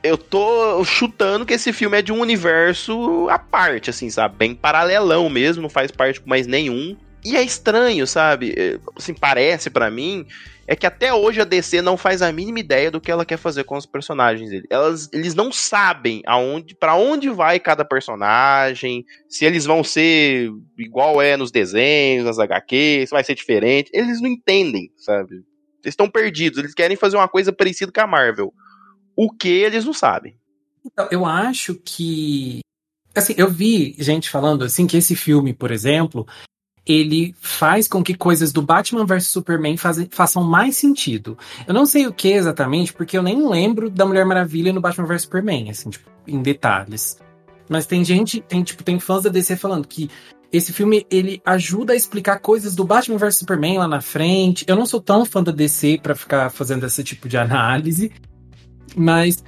eu 0.02 0.17
tô 0.17 0.84
chutando 0.84 1.45
que 1.45 1.54
esse 1.54 1.71
filme 1.71 1.97
é 1.97 2.02
de 2.02 2.12
um 2.12 2.19
universo 2.19 3.28
à 3.30 3.39
parte, 3.39 3.89
assim, 3.89 4.10
sabe? 4.10 4.36
Bem 4.38 4.54
paralelão 4.54 5.30
mesmo, 5.30 5.62
não 5.62 5.69
faz 5.69 5.91
parte 5.91 6.21
mais 6.26 6.45
nenhum. 6.45 6.95
E 7.23 7.38
é 7.38 7.41
estranho, 7.41 8.06
sabe? 8.06 8.54
É, 8.58 8.78
assim, 8.97 9.13
parece 9.13 9.69
para 9.69 9.89
mim 9.89 10.26
é 10.65 10.76
que 10.76 10.86
até 10.86 11.13
hoje 11.13 11.41
a 11.41 11.45
DC 11.45 11.82
não 11.82 11.97
faz 11.97 12.21
a 12.21 12.32
mínima 12.32 12.60
ideia 12.60 12.89
do 12.89 13.02
que 13.02 13.12
ela 13.12 13.26
quer 13.26 13.38
fazer 13.38 13.63
com 13.63 13.78
os 13.78 13.86
personagens 13.86 14.49
dele. 14.49 14.65
Elas, 14.69 15.10
eles 15.12 15.36
não 15.36 15.52
sabem 15.52 16.21
aonde, 16.26 16.76
para 16.76 16.95
onde 16.95 17.30
vai 17.30 17.60
cada 17.60 17.84
personagem, 17.84 19.06
se 19.28 19.45
eles 19.45 19.65
vão 19.65 19.84
ser 19.84 20.49
igual 20.78 21.21
é 21.21 21.36
nos 21.36 21.52
desenhos, 21.52 22.26
nas 22.26 22.39
HQs, 22.39 23.10
se 23.10 23.13
vai 23.13 23.23
ser 23.23 23.36
diferente. 23.36 23.91
Eles 23.93 24.21
não 24.21 24.30
entendem, 24.30 24.91
sabe? 24.97 25.36
Eles 25.36 25.93
estão 25.93 26.10
perdidos, 26.10 26.60
eles 26.60 26.73
querem 26.73 26.95
fazer 26.95 27.17
uma 27.17 27.28
coisa 27.28 27.52
parecida 27.52 27.91
com 27.91 28.02
a 28.02 28.08
Marvel. 28.08 28.54
O 29.15 29.30
que 29.32 29.49
eles 29.49 29.84
não 29.84 29.93
sabem. 29.93 30.38
Então, 30.86 31.08
eu 31.12 31.26
acho 31.26 31.76
que 31.76 32.62
assim, 33.15 33.36
eu 33.38 33.49
vi 33.49 33.95
gente 33.99 34.30
falando 34.30 34.63
assim 34.63 34.88
que 34.88 34.97
esse 34.97 35.15
filme, 35.15 35.54
por 35.54 35.71
exemplo, 35.71 36.26
ele 36.86 37.34
faz 37.39 37.88
com 37.88 38.04
que 38.04 38.13
coisas 38.13 38.52
do 38.52 38.62
Batman 38.62 39.06
vs 39.06 39.28
Superman 39.28 39.78
faz, 39.78 40.06
façam 40.12 40.43
mais 40.43 40.76
sentido. 40.76 41.38
Eu 41.67 41.74
não 41.74 41.86
sei 41.86 42.08
o 42.08 42.13
que 42.13 42.30
exatamente, 42.30 42.93
porque 42.93 43.17
eu 43.17 43.24
nem 43.24 43.48
lembro 43.48 43.89
da 43.89 44.06
Mulher 44.06 44.26
Maravilha 44.26 44.74
no 44.74 44.82
Batman 44.82 45.08
vs 45.08 45.22
Superman, 45.24 45.69
assim, 45.69 45.89
tipo, 45.89 46.10
em 46.28 46.41
detalhes. 46.41 47.17
Mas 47.69 47.86
tem 47.86 48.04
gente, 48.04 48.41
tem, 48.41 48.63
tipo, 48.63 48.84
tem 48.84 49.00
fãs 49.00 49.24
da 49.24 49.30
DC 49.30 49.56
falando 49.56 49.88
que 49.88 50.10
esse 50.52 50.72
filme 50.72 51.08
ele 51.10 51.41
ajuda 51.43 51.93
a 51.93 51.96
explicar 51.96 52.39
coisas 52.39 52.76
do 52.76 52.84
Batman 52.84 53.17
vs 53.17 53.38
Superman 53.38 53.80
lá 53.80 53.88
na 53.88 54.02
frente. 54.02 54.65
Eu 54.67 54.76
não 54.76 54.86
sou 54.86 55.02
tão 55.02 55.26
fã 55.26 55.41
da 55.41 55.52
DC 55.52 56.00
para 56.04 56.13
ficar 56.13 56.52
fazendo 56.52 56.86
esse 56.86 57.04
tipo 57.04 57.28
de 57.28 57.38
análise, 57.38 58.12
mas 58.96 59.43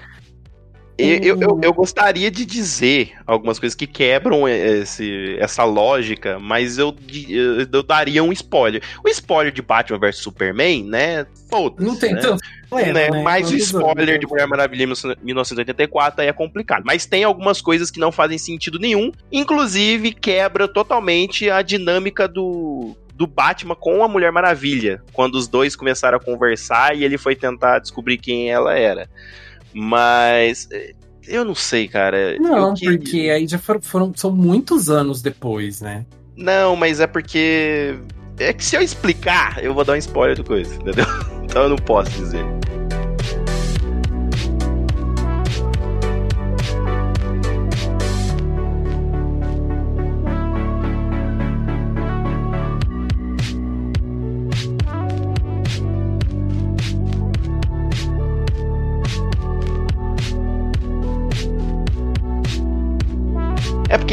eu, 0.97 1.41
eu, 1.41 1.59
eu, 1.61 1.73
gostaria 1.73 2.31
de 2.31 2.45
dizer 2.45 3.13
algumas 3.25 3.59
coisas 3.59 3.75
que 3.75 3.85
quebram 3.85 4.47
esse, 4.47 5.35
essa 5.39 5.63
lógica, 5.65 6.39
mas 6.39 6.77
eu, 6.77 6.95
eu, 7.29 7.67
eu 7.71 7.83
daria 7.83 8.23
um 8.23 8.31
spoiler. 8.31 8.81
O 9.03 9.09
spoiler 9.09 9.51
de 9.51 9.61
Batman 9.61 9.99
vs 9.99 10.17
Superman, 10.17 10.85
né? 10.85 11.25
Foda 11.49 11.83
Não 11.83 11.97
tem 11.97 12.13
né? 12.13 12.21
tanto. 12.21 12.41
né? 12.71 12.93
né? 12.93 13.23
Mas 13.23 13.51
o 13.51 13.57
spoiler 13.57 14.17
de 14.17 14.25
Mulher 14.25 14.47
Maravilha 14.47 14.87
1984 15.21 16.21
aí 16.21 16.27
é 16.27 16.33
complicado. 16.33 16.83
Mas 16.85 17.05
tem 17.05 17.23
algumas 17.23 17.61
coisas 17.61 17.91
que 17.91 17.99
não 17.99 18.11
fazem 18.11 18.37
sentido 18.37 18.79
nenhum. 18.79 19.11
Inclusive, 19.31 20.13
quebra 20.13 20.67
totalmente 20.67 21.49
a 21.49 21.61
dinâmica 21.61 22.27
do, 22.27 22.95
do 23.13 23.27
Batman 23.27 23.75
com 23.75 24.03
a 24.03 24.07
Mulher 24.07 24.31
Maravilha, 24.31 25.01
quando 25.13 25.35
os 25.35 25.47
dois 25.47 25.75
começaram 25.75 26.17
a 26.17 26.21
conversar 26.21 26.95
e 26.95 27.03
ele 27.03 27.17
foi 27.17 27.35
tentar 27.35 27.79
descobrir 27.79 28.17
quem 28.17 28.49
ela 28.49 28.77
era. 28.77 29.09
Mas 29.75 30.69
eh, 30.71 30.93
eu 31.27 31.43
não 31.43 31.53
sei, 31.53 31.87
cara. 31.87 32.37
Não, 32.39 32.73
que... 32.73 32.85
porque 32.85 33.29
aí 33.29 33.45
já 33.45 33.59
foram, 33.59 33.81
foram, 33.81 34.13
são 34.15 34.31
muitos 34.31 34.89
anos 34.89 35.21
depois, 35.21 35.81
né? 35.81 36.05
Não, 36.37 36.75
mas 36.75 37.01
é 37.01 37.07
porque 37.07 37.97
é 38.39 38.53
que 38.53 38.63
se 38.63 38.75
eu 38.75 38.81
explicar, 38.81 39.63
eu 39.63 39.73
vou 39.73 39.83
dar 39.83 39.93
um 39.93 39.97
spoiler 39.97 40.35
do 40.35 40.43
coisa, 40.43 40.73
entendeu? 40.75 41.05
Então 41.45 41.63
eu 41.63 41.69
não 41.69 41.77
posso 41.77 42.11
dizer. 42.11 42.43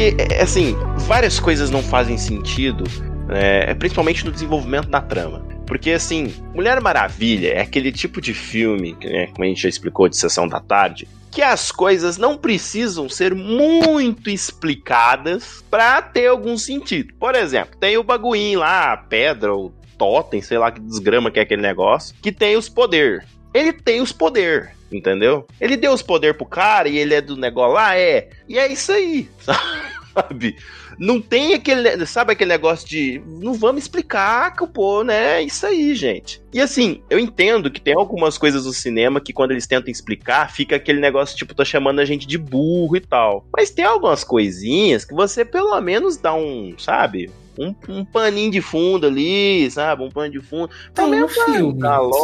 Porque, 0.03 0.33
é, 0.33 0.41
assim, 0.41 0.75
várias 1.07 1.39
coisas 1.39 1.69
não 1.69 1.81
fazem 1.81 2.17
sentido, 2.17 2.83
né, 3.27 3.73
principalmente 3.75 4.25
no 4.25 4.31
desenvolvimento 4.31 4.89
da 4.89 4.99
trama. 4.99 5.39
Porque, 5.65 5.91
assim, 5.91 6.33
Mulher 6.53 6.81
Maravilha 6.81 7.53
é 7.53 7.61
aquele 7.61 7.89
tipo 7.89 8.19
de 8.19 8.33
filme, 8.33 8.97
né, 9.01 9.27
como 9.27 9.45
a 9.45 9.47
gente 9.47 9.61
já 9.61 9.69
explicou 9.69 10.09
de 10.09 10.17
Sessão 10.17 10.45
da 10.45 10.59
Tarde, 10.59 11.07
que 11.31 11.41
as 11.41 11.71
coisas 11.71 12.17
não 12.17 12.37
precisam 12.37 13.07
ser 13.07 13.33
muito 13.33 14.29
explicadas 14.29 15.63
para 15.71 16.01
ter 16.01 16.27
algum 16.27 16.57
sentido. 16.57 17.13
Por 17.17 17.33
exemplo, 17.33 17.77
tem 17.79 17.97
o 17.97 18.03
baguinho 18.03 18.59
lá, 18.59 18.91
a 18.91 18.97
pedra, 18.97 19.55
o 19.55 19.71
totem, 19.97 20.41
sei 20.41 20.57
lá 20.57 20.69
que 20.69 20.81
desgrama 20.81 21.31
que 21.31 21.39
é 21.39 21.43
aquele 21.43 21.61
negócio, 21.61 22.13
que 22.21 22.31
tem 22.31 22.57
os 22.57 22.67
poder. 22.67 23.25
Ele 23.53 23.73
tem 23.73 24.01
os 24.01 24.11
poder 24.11 24.73
entendeu? 24.95 25.47
Ele 25.59 25.75
deu 25.75 25.91
os 25.91 26.01
poder 26.01 26.35
pro 26.35 26.45
cara 26.45 26.87
e 26.87 26.97
ele 26.97 27.13
é 27.13 27.21
do 27.21 27.35
negócio 27.35 27.73
lá, 27.73 27.97
é. 27.97 28.29
E 28.47 28.57
é 28.57 28.71
isso 28.71 28.91
aí, 28.91 29.29
sabe? 30.13 30.55
Não 30.99 31.19
tem 31.19 31.55
aquele, 31.55 32.05
sabe 32.05 32.33
aquele 32.33 32.51
negócio 32.51 32.87
de 32.87 33.21
não 33.25 33.53
vamos 33.53 33.81
explicar 33.81 34.55
que 34.55 34.63
o 34.63 34.67
pô, 34.67 35.03
né? 35.03 35.39
É 35.39 35.41
isso 35.41 35.65
aí, 35.65 35.95
gente. 35.95 36.39
E 36.53 36.61
assim, 36.61 37.01
eu 37.09 37.17
entendo 37.17 37.71
que 37.71 37.81
tem 37.81 37.95
algumas 37.95 38.37
coisas 38.37 38.65
do 38.65 38.73
cinema 38.73 39.19
que 39.19 39.33
quando 39.33 39.51
eles 39.51 39.65
tentam 39.65 39.91
explicar, 39.91 40.51
fica 40.51 40.75
aquele 40.75 40.99
negócio 40.99 41.35
tipo, 41.35 41.55
tô 41.55 41.65
chamando 41.65 41.99
a 41.99 42.05
gente 42.05 42.27
de 42.27 42.37
burro 42.37 42.95
e 42.95 43.01
tal. 43.01 43.45
Mas 43.55 43.71
tem 43.71 43.85
algumas 43.85 44.23
coisinhas 44.23 45.03
que 45.03 45.15
você 45.15 45.43
pelo 45.43 45.79
menos 45.81 46.17
dá 46.17 46.35
um, 46.35 46.75
sabe? 46.77 47.31
Um, 47.57 47.75
um 47.89 48.05
paninho 48.05 48.51
de 48.51 48.61
fundo 48.61 49.07
ali, 49.07 49.69
sabe? 49.69 50.03
Um 50.03 50.09
pano 50.09 50.31
de 50.31 50.39
fundo. 50.39 50.69
Tem 50.93 51.19
no 51.19 51.27
filme. 51.27 51.79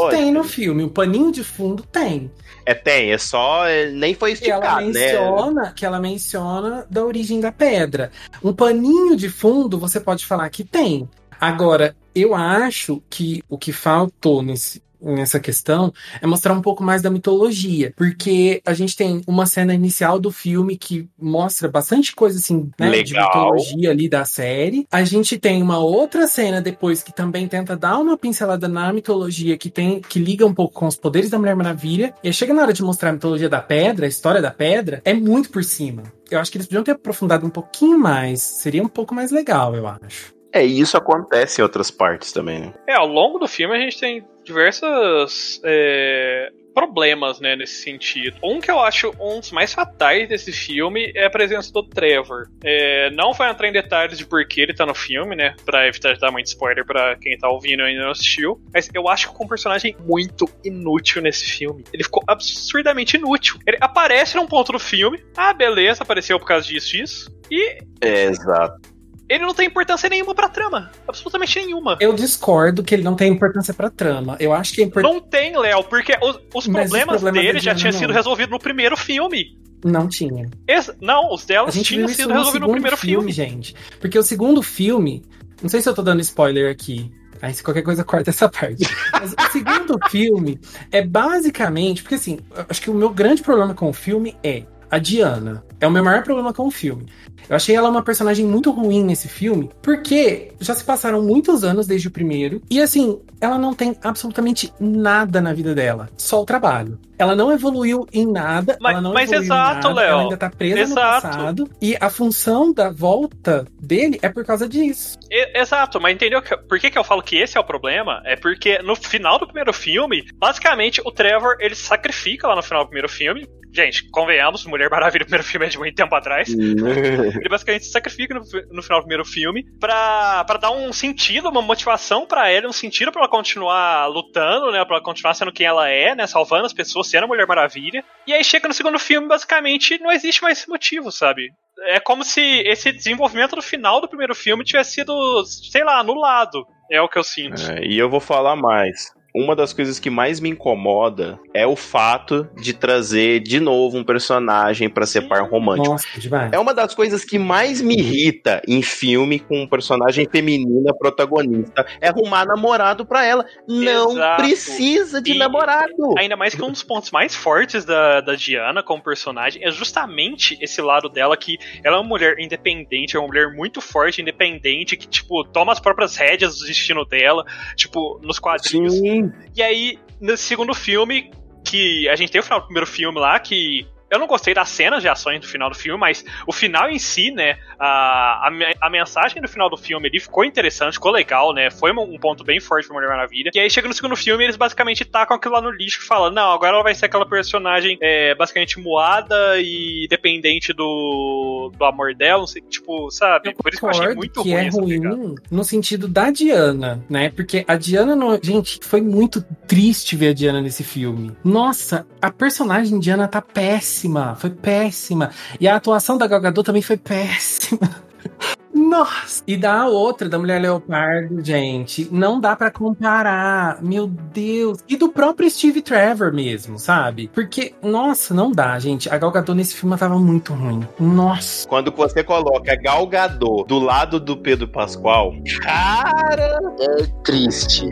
Tem 0.10 0.32
no 0.32 0.44
filme. 0.44 0.84
O 0.84 0.90
paninho 0.90 1.32
de 1.32 1.44
fundo 1.44 1.84
tem. 1.84 2.32
É, 2.66 2.74
tem, 2.74 3.12
é 3.12 3.18
só. 3.18 3.68
É, 3.68 3.90
nem 3.90 4.14
foi 4.14 4.34
esticado, 4.34 4.66
ela 4.66 4.82
né? 4.82 4.88
menciona, 4.88 5.62
né? 5.64 5.74
Que 5.76 5.86
ela 5.86 6.00
menciona 6.00 6.86
da 6.90 7.04
origem 7.04 7.40
da 7.40 7.52
pedra. 7.52 8.12
Um 8.44 8.54
paninho 8.54 9.16
de 9.16 9.30
fundo, 9.30 9.78
você 9.78 10.00
pode 10.00 10.26
falar 10.26 10.50
que 10.50 10.64
tem. 10.64 11.10
Agora, 11.40 11.96
eu 12.14 12.36
acho 12.36 13.02
que 13.10 13.42
o 13.48 13.58
que 13.58 13.72
faltou 13.72 14.42
nesse, 14.42 14.84
nessa 15.02 15.40
questão 15.40 15.94
é 16.22 16.28
mostrar 16.28 16.54
um 16.54 16.62
pouco 16.62 16.84
mais 16.84 17.02
da 17.02 17.10
mitologia, 17.10 17.94
porque 17.96 18.62
a 18.66 18.74
gente 18.74 18.96
tem 18.96 19.22
uma 19.28 19.46
cena 19.46 19.74
inicial 19.74 20.20
do 20.20 20.32
filme 20.32 20.78
que 20.78 21.10
mostra 21.18 21.68
bastante 21.68 22.16
coisa 22.16 22.38
assim, 22.38 22.70
né, 22.80 23.04
de 23.04 23.14
mitologia 23.14 23.92
ali 23.92 24.10
da 24.10 24.26
série. 24.26 24.86
A 24.92 25.04
gente 25.04 25.38
tem 25.38 25.62
uma 25.62 25.80
outra 25.80 26.28
cena 26.28 26.62
depois 26.62 27.02
que 27.02 27.14
também 27.14 27.48
tenta 27.48 27.76
dar 27.76 27.98
uma 27.98 28.18
pincelada 28.18 28.68
na 28.68 28.92
mitologia 28.92 29.58
que 29.58 29.70
tem 29.70 30.02
que 30.02 30.20
liga 30.20 30.46
um 30.46 30.54
pouco 30.54 30.74
com 30.74 30.88
os 30.88 30.96
poderes 30.96 31.30
da 31.30 31.40
Mulher 31.40 31.56
Maravilha. 31.56 32.14
E 32.24 32.28
aí 32.28 32.34
chega 32.34 32.54
na 32.54 32.62
hora 32.62 32.74
de 32.74 32.84
mostrar 32.84 33.10
a 33.10 33.14
mitologia 33.14 33.50
da 33.50 33.62
pedra, 33.62 34.06
a 34.06 34.10
história 34.10 34.42
da 34.42 34.52
pedra, 34.52 35.02
é 35.06 35.14
muito 35.14 35.50
por 35.50 35.64
cima. 35.64 36.04
Eu 36.30 36.40
acho 36.40 36.52
que 36.52 36.58
eles 36.58 36.68
podiam 36.68 36.84
ter 36.84 36.92
aprofundado 36.92 37.46
um 37.46 37.50
pouquinho 37.50 37.98
mais, 37.98 38.42
seria 38.42 38.84
um 38.84 38.88
pouco 38.88 39.16
mais 39.16 39.32
legal, 39.32 39.76
eu 39.76 39.88
acho. 39.88 40.34
É, 40.52 40.66
e 40.66 40.80
isso 40.80 40.98
acontece 40.98 41.62
em 41.62 41.64
outras 41.64 41.92
partes 41.92 42.32
também, 42.32 42.60
né? 42.60 42.74
É, 42.88 42.96
ao 42.96 43.08
longo 43.08 43.38
do 43.38 43.48
filme 43.48 43.76
a 43.76 43.80
gente 43.80 44.00
tem 44.00 44.26
diversas 44.50 45.62
é, 45.64 46.52
problemas, 46.74 47.40
né, 47.40 47.56
nesse 47.56 47.84
sentido. 47.84 48.36
Um 48.44 48.60
que 48.60 48.72
eu 48.72 48.80
acho 48.80 49.14
um 49.20 49.40
dos 49.40 49.52
mais 49.52 49.74
fatais 49.74 50.28
desse 50.28 50.52
filme 50.52 51.12
é 51.16 51.26
a 51.26 51.30
presença 51.30 51.72
do 51.72 51.84
Trevor. 51.84 52.48
É, 52.64 53.12
não 53.12 53.32
vai 53.32 53.52
entrar 53.52 53.68
em 53.68 53.72
detalhes 53.72 54.18
de 54.18 54.26
por 54.26 54.46
que 54.48 54.62
ele 54.62 54.74
tá 54.74 54.86
no 54.86 54.96
filme, 54.96 55.36
né, 55.36 55.56
pra 55.64 55.88
evitar 55.88 56.18
dar 56.18 56.32
muito 56.32 56.48
spoiler 56.48 56.84
pra 56.86 57.16
quem 57.18 57.38
tá 57.38 57.48
ouvindo 57.48 57.84
e 57.84 57.86
ainda 57.86 58.04
não 58.04 58.12
assistiu, 58.12 58.60
mas 58.74 58.90
eu 58.94 59.08
acho 59.08 59.30
que 59.30 59.42
é 59.42 59.46
um 59.46 59.48
personagem 59.48 59.96
muito 60.00 60.50
inútil 60.66 61.22
nesse 61.22 61.46
filme. 61.46 61.84
Ele 61.94 62.04
ficou 62.04 62.24
absurdamente 62.28 63.18
inútil. 63.18 63.60
Ele 63.68 63.78
aparece 63.80 64.36
num 64.36 64.48
ponto 64.48 64.72
do 64.72 64.80
filme, 64.80 65.24
ah, 65.38 65.54
beleza, 65.54 66.02
apareceu 66.02 66.40
por 66.40 66.48
causa 66.48 66.68
disso, 66.68 66.92
disso, 66.92 67.32
e... 67.52 67.78
É, 68.02 68.24
exato 68.24 68.99
ele 69.30 69.46
não 69.46 69.54
tem 69.54 69.68
importância 69.68 70.10
nenhuma 70.10 70.34
pra 70.34 70.50
trama. 70.50 70.92
Absolutamente 71.08 71.60
nenhuma. 71.60 71.98
Eu 72.00 72.12
discordo 72.14 72.84
que 72.84 72.96
ele 72.96 73.04
não 73.04 73.16
tem 73.16 73.32
importância 73.32 73.74
pra 73.74 73.90
trama. 73.90 74.36
Eu 74.40 74.52
acho 74.52 74.74
que 74.74 74.82
é 74.82 74.86
importante. 74.86 75.14
Não 75.14 75.22
tem, 75.22 75.56
Léo, 75.56 75.84
porque 75.84 76.18
os, 76.22 76.40
os 76.54 76.68
problemas, 76.68 77.22
problemas 77.22 77.34
dele 77.34 77.60
já 77.60 77.76
tinham 77.76 77.94
sido 77.94 78.12
resolvidos 78.12 78.52
no 78.52 78.60
primeiro 78.60 78.98
filme. 78.98 79.56
Não 79.86 80.08
tinha. 80.08 80.50
Esse, 80.68 80.94
não, 81.00 81.32
os 81.32 81.46
delas 81.46 81.76
tinham 81.76 82.08
sido 82.08 82.34
resolvidos 82.34 82.68
no 82.68 82.74
primeiro 82.74 82.98
filme, 82.98 83.32
filme. 83.32 83.52
gente. 83.54 83.76
Porque 84.00 84.18
o 84.18 84.24
segundo 84.24 84.62
filme. 84.62 85.24
Não 85.62 85.70
sei 85.70 85.82
se 85.82 85.88
eu 85.88 85.94
tô 85.94 86.02
dando 86.02 86.22
spoiler 86.22 86.72
aqui. 86.72 87.12
Aí 87.42 87.54
se 87.54 87.64
qualquer 87.64 87.84
coisa 87.84 88.04
corta 88.04 88.32
essa 88.32 88.50
parte. 88.50 88.84
Mas 89.14 89.34
o 89.34 89.52
segundo 89.52 89.98
filme 90.10 90.60
é 90.92 91.06
basicamente. 91.06 92.02
Porque 92.02 92.16
assim, 92.16 92.40
acho 92.68 92.82
que 92.82 92.90
o 92.90 92.94
meu 92.94 93.10
grande 93.10 93.42
problema 93.42 93.74
com 93.74 93.90
o 93.90 93.94
filme 93.94 94.36
é 94.44 94.64
a 94.90 94.98
Diana. 94.98 95.64
É 95.80 95.88
o 95.88 95.92
meu 95.92 96.04
maior 96.04 96.24
problema 96.24 96.54
com 96.54 96.68
o 96.68 96.72
filme. 96.72 97.06
Eu 97.50 97.56
achei 97.56 97.76
ela 97.76 97.90
uma 97.90 98.04
personagem 98.04 98.46
muito 98.46 98.72
ruim 98.72 99.04
nesse 99.04 99.28
filme, 99.28 99.70
porque 99.82 100.52
já 100.60 100.76
se 100.76 100.84
passaram 100.84 101.22
muitos 101.24 101.64
anos 101.64 101.88
desde 101.88 102.08
o 102.08 102.12
primeiro, 102.12 102.62
e 102.70 102.82
assim, 102.82 103.20
ela 103.42 103.58
não 103.58 103.74
tem 103.74 103.96
absolutamente 104.04 104.72
nada 104.80 105.42
na 105.42 105.54
vida 105.54 105.74
dela, 105.74 106.10
só 106.18 106.42
o 106.42 106.46
trabalho. 106.46 107.00
Ela 107.20 107.36
não 107.36 107.52
evoluiu 107.52 108.08
em 108.14 108.26
nada. 108.26 108.78
Mas, 108.80 108.94
ela 108.94 109.02
não 109.02 109.14
mas 109.14 109.30
exato, 109.30 109.92
Léo. 109.92 110.08
Ela 110.08 110.22
ainda 110.22 110.38
tá 110.38 110.50
presa 110.50 110.80
exato. 110.80 111.28
no 111.28 111.34
passado. 111.34 111.70
E 111.82 111.98
a 112.00 112.10
função 112.10 112.74
da 112.74 112.90
volta 112.90 113.68
dele 113.78 114.18
é 114.22 114.30
por 114.30 114.46
causa 114.46 114.70
disso. 114.70 115.20
E, 115.30 115.60
exato, 115.60 116.00
mas 116.00 116.16
entendeu 116.16 116.42
que, 116.42 116.56
por 116.56 116.80
que, 116.80 116.90
que 116.90 116.98
eu 116.98 117.04
falo 117.04 117.22
que 117.22 117.38
esse 117.38 117.58
é 117.58 117.60
o 117.60 117.64
problema? 117.64 118.22
É 118.24 118.38
porque 118.38 118.80
no 118.82 118.96
final 118.96 119.38
do 119.38 119.46
primeiro 119.46 119.74
filme, 119.74 120.26
basicamente 120.36 121.02
o 121.04 121.12
Trevor 121.12 121.58
ele 121.60 121.76
sacrifica 121.76 122.48
lá 122.48 122.56
no 122.56 122.64
final 122.64 122.84
do 122.84 122.88
primeiro 122.88 123.10
filme. 123.10 123.46
Gente, 123.72 124.10
convenhamos, 124.10 124.66
Mulher 124.66 124.90
Maravilha, 124.90 125.24
o 125.24 125.26
primeiro 125.26 125.44
filme 125.44 125.66
é 125.66 125.70
de 125.70 125.78
muito 125.78 125.96
tempo 125.96 126.16
atrás. 126.16 126.50
ele 126.50 127.50
basicamente 127.50 127.86
se 127.86 127.92
sacrifica 127.92 128.34
no, 128.34 128.42
no, 128.72 128.82
final 128.82 129.00
do 129.00 129.04
primeiro 129.04 129.26
filme 129.26 129.64
pra, 129.80 130.44
pra 130.46 130.58
dar 130.58 130.72
um 130.72 130.92
sentido, 130.92 131.50
uma 131.50 131.62
motivação 131.62 132.26
para 132.26 132.50
ela, 132.50 132.68
um 132.68 132.74
sentido 132.74 133.12
para 133.12 133.22
ela 133.22 133.30
continuar 133.30 134.08
lutando, 134.08 134.72
né? 134.72 134.84
Pra 134.86 134.96
ela 134.96 135.04
continuar 135.04 135.34
sendo 135.34 135.52
quem 135.52 135.66
ela 135.66 135.88
é, 135.88 136.16
né? 136.16 136.26
Salvando 136.26 136.66
as 136.66 136.74
pessoas, 136.74 137.09
sendo 137.10 137.24
a 137.24 137.28
Mulher 137.28 137.48
Maravilha. 137.48 138.04
E 138.28 138.34
aí 138.34 138.44
chega 138.44 138.68
no 138.68 138.74
segundo 138.74 139.00
filme, 139.00 139.28
basicamente, 139.28 140.00
não 140.00 140.12
existe 140.12 140.42
mais 140.42 140.60
esse 140.60 140.70
motivo, 140.70 141.12
sabe? 141.12 141.50
É 141.88 142.00
como 142.00 142.24
se 142.24 142.42
esse 142.42 142.92
desenvolvimento 142.92 143.56
do 143.56 143.62
final 143.62 144.02
do 144.02 144.08
primeiro 144.08 144.36
filme 144.36 144.64
tivesse 144.64 144.94
sido, 144.94 145.46
sei 145.46 145.84
lá, 145.84 146.00
anulado. 146.00 146.66
É 146.92 147.02
o 147.02 147.08
que 147.08 147.18
eu 147.18 147.24
sinto. 147.24 147.62
É, 147.72 147.86
e 147.86 147.98
eu 147.98 148.10
vou 148.10 148.20
falar 148.20 148.56
mais 148.56 149.12
uma 149.34 149.56
das 149.56 149.74
coisas 149.74 150.00
que 150.00 150.10
mais 150.10 150.40
me 150.40 150.50
incomoda 150.50 151.40
é 151.54 151.66
o 151.66 151.76
fato 151.76 152.48
de 152.56 152.74
trazer 152.74 153.40
de 153.42 153.60
novo 153.60 153.98
um 153.98 154.04
personagem 154.04 154.90
para 154.90 155.06
ser 155.06 155.22
par 155.24 155.44
romântico. 155.50 155.90
Nossa, 155.90 156.08
demais. 156.18 156.52
É 156.52 156.60
uma 156.60 156.74
das 156.74 156.96
coisas 156.96 157.24
que 157.24 157.38
mais 157.38 157.82
me 157.82 157.96
irrita 157.96 158.62
em 158.68 158.82
filme 158.82 159.40
com 159.40 159.62
um 159.62 159.68
personagem 159.68 160.28
feminina 160.30 160.94
protagonista 160.94 161.86
é 162.02 162.10
arrumar 162.10 162.46
namorado 162.46 163.06
para 163.06 163.26
ela. 163.26 163.46
Não 163.68 164.12
Exato. 164.12 164.42
precisa 164.42 165.22
de 165.22 165.34
e 165.34 165.38
namorado. 165.38 166.18
Ainda 166.18 166.36
mais 166.36 166.56
que 166.56 166.64
um 166.64 166.72
dos 166.72 166.84
pontos 166.84 167.12
mais 167.12 167.36
fortes 167.36 167.86
da, 167.86 168.22
da 168.22 168.36
Diana 168.36 168.82
como 168.82 169.04
personagem 169.04 169.64
é 169.64 169.72
justamente 169.72 170.58
esse 170.62 170.82
lado 170.82 171.10
dela 171.10 171.38
que 171.38 171.58
ela 171.84 171.98
é 171.98 172.00
uma 172.00 172.08
mulher 172.08 172.40
independente, 172.40 173.16
é 173.16 173.20
uma 173.20 173.28
mulher 173.28 173.54
muito 173.54 173.82
forte, 173.82 174.22
independente, 174.22 174.98
que, 174.98 175.08
tipo, 175.08 175.44
toma 175.44 175.72
as 175.72 175.80
próprias 175.80 176.16
rédeas 176.16 176.58
do 176.58 176.66
destino 176.66 177.06
dela, 177.06 177.46
tipo, 177.76 178.20
nos 178.24 178.40
quadrinhos. 178.40 178.94
Sim. 178.94 179.19
E 179.56 179.62
aí, 179.62 180.00
no 180.20 180.36
segundo 180.38 180.74
filme, 180.74 181.32
que 181.64 182.08
a 182.10 182.16
gente 182.16 182.32
tem 182.32 182.42
o 182.42 182.44
final 182.44 182.60
do 182.60 182.66
primeiro 182.66 182.88
filme 182.88 183.20
lá, 183.20 183.40
que 183.40 183.88
eu 184.10 184.20
não 184.20 184.28
gostei 184.28 184.54
das 184.54 184.70
cenas 184.70 185.02
de 185.02 185.08
ações 185.08 185.40
do 185.40 185.48
final 185.48 185.70
do 185.70 185.76
filme, 185.76 186.00
mas 186.00 186.24
o 186.48 186.52
final 186.52 186.90
em 186.90 187.00
si, 187.00 187.32
né? 187.32 187.58
A, 187.80 188.48
a, 188.48 188.52
a 188.82 188.90
mensagem 188.90 189.42
do 189.42 189.48
final 189.48 189.70
do 189.70 189.78
filme 189.78 190.08
ele 190.08 190.20
ficou 190.20 190.44
interessante, 190.44 190.94
ficou 190.94 191.12
legal, 191.12 191.54
né? 191.54 191.70
Foi 191.70 191.92
um, 191.92 192.02
um 192.02 192.18
ponto 192.18 192.44
bem 192.44 192.60
forte 192.60 192.88
pra 192.88 192.96
Mulher 192.96 193.10
Maravilha. 193.10 193.52
E 193.54 193.60
aí 193.60 193.70
chega 193.70 193.88
no 193.88 193.94
segundo 193.94 194.16
filme 194.16 194.44
eles 194.44 194.56
basicamente 194.56 195.06
tacam 195.06 195.38
aquilo 195.38 195.54
lá 195.54 195.62
no 195.62 195.72
lixo 195.72 196.02
e 196.02 196.06
falam: 196.06 196.32
não, 196.32 196.52
agora 196.52 196.74
ela 196.74 196.84
vai 196.84 196.96
ser 196.96 197.06
aquela 197.06 197.28
personagem 197.28 197.98
é, 198.02 198.36
basicamente 198.36 198.80
moada 198.80 199.60
e 199.60 200.08
dependente 200.10 200.74
do, 200.74 201.72
do 201.78 201.86
amor 201.86 202.16
dela, 202.16 202.40
não 202.40 202.48
sei, 202.48 202.62
tipo, 202.62 203.10
sabe? 203.12 203.54
Por 203.54 203.72
isso 203.72 203.80
que 203.80 203.86
eu 203.86 203.90
achei 203.90 204.16
muito 204.16 204.44
que 204.44 204.52
ruim. 204.54 204.66
É 204.66 204.70
ruim 204.70 205.36
no 205.50 205.64
sentido 205.64 206.08
da 206.08 206.32
Diana, 206.32 207.04
né? 207.10 207.30
Porque 207.30 207.64
a 207.68 207.76
Diana, 207.76 208.16
não, 208.16 208.40
gente, 208.42 208.80
foi 208.82 209.02
muito 209.02 209.44
triste 209.68 210.16
ver 210.16 210.30
a 210.30 210.34
Diana 210.34 210.62
nesse 210.62 210.84
filme. 210.84 211.32
Nossa, 211.44 212.08
a 212.22 212.32
personagem 212.32 213.00
Diana 213.00 213.28
tá 213.28 213.42
péssima, 213.42 213.99
foi 214.36 214.50
péssima. 214.50 215.32
E 215.60 215.68
a 215.68 215.76
atuação 215.76 216.18
da 216.18 216.28
Gal 216.28 216.42
Gadot 216.42 216.66
também 216.66 216.82
foi 216.82 216.98
péssima. 216.98 217.90
Nossa! 218.74 219.44
E 219.46 219.58
da 219.58 219.88
outra, 219.88 220.30
da 220.30 220.40
Mulher 220.40 220.62
Leopardo, 220.62 221.44
gente, 221.44 222.08
não 222.12 222.40
dá 222.40 222.56
para 222.56 222.72
comparar. 222.72 223.82
Meu 223.82 224.08
Deus. 224.08 224.80
E 224.88 224.96
do 224.96 225.10
próprio 225.10 225.50
Steve 225.50 225.82
Trevor 225.82 226.32
mesmo, 226.34 226.80
sabe? 226.80 227.30
Porque, 227.34 227.74
nossa, 227.84 228.34
não 228.34 228.52
dá, 228.52 228.80
gente. 228.80 229.10
A 229.10 229.18
Gal 229.18 229.32
Gadot 229.32 229.56
nesse 229.56 229.76
filme 229.76 229.98
tava 229.98 230.18
muito 230.18 230.54
ruim. 230.54 230.88
Nossa. 231.00 231.68
Quando 231.68 231.92
você 231.92 232.24
coloca 232.24 232.76
Gal 232.76 233.06
Gadot 233.08 233.66
do 233.68 233.80
lado 233.80 234.20
do 234.20 234.38
Pedro 234.38 234.68
Pascoal, 234.68 235.34
cara, 235.62 236.60
é 236.80 237.06
triste. 237.24 237.92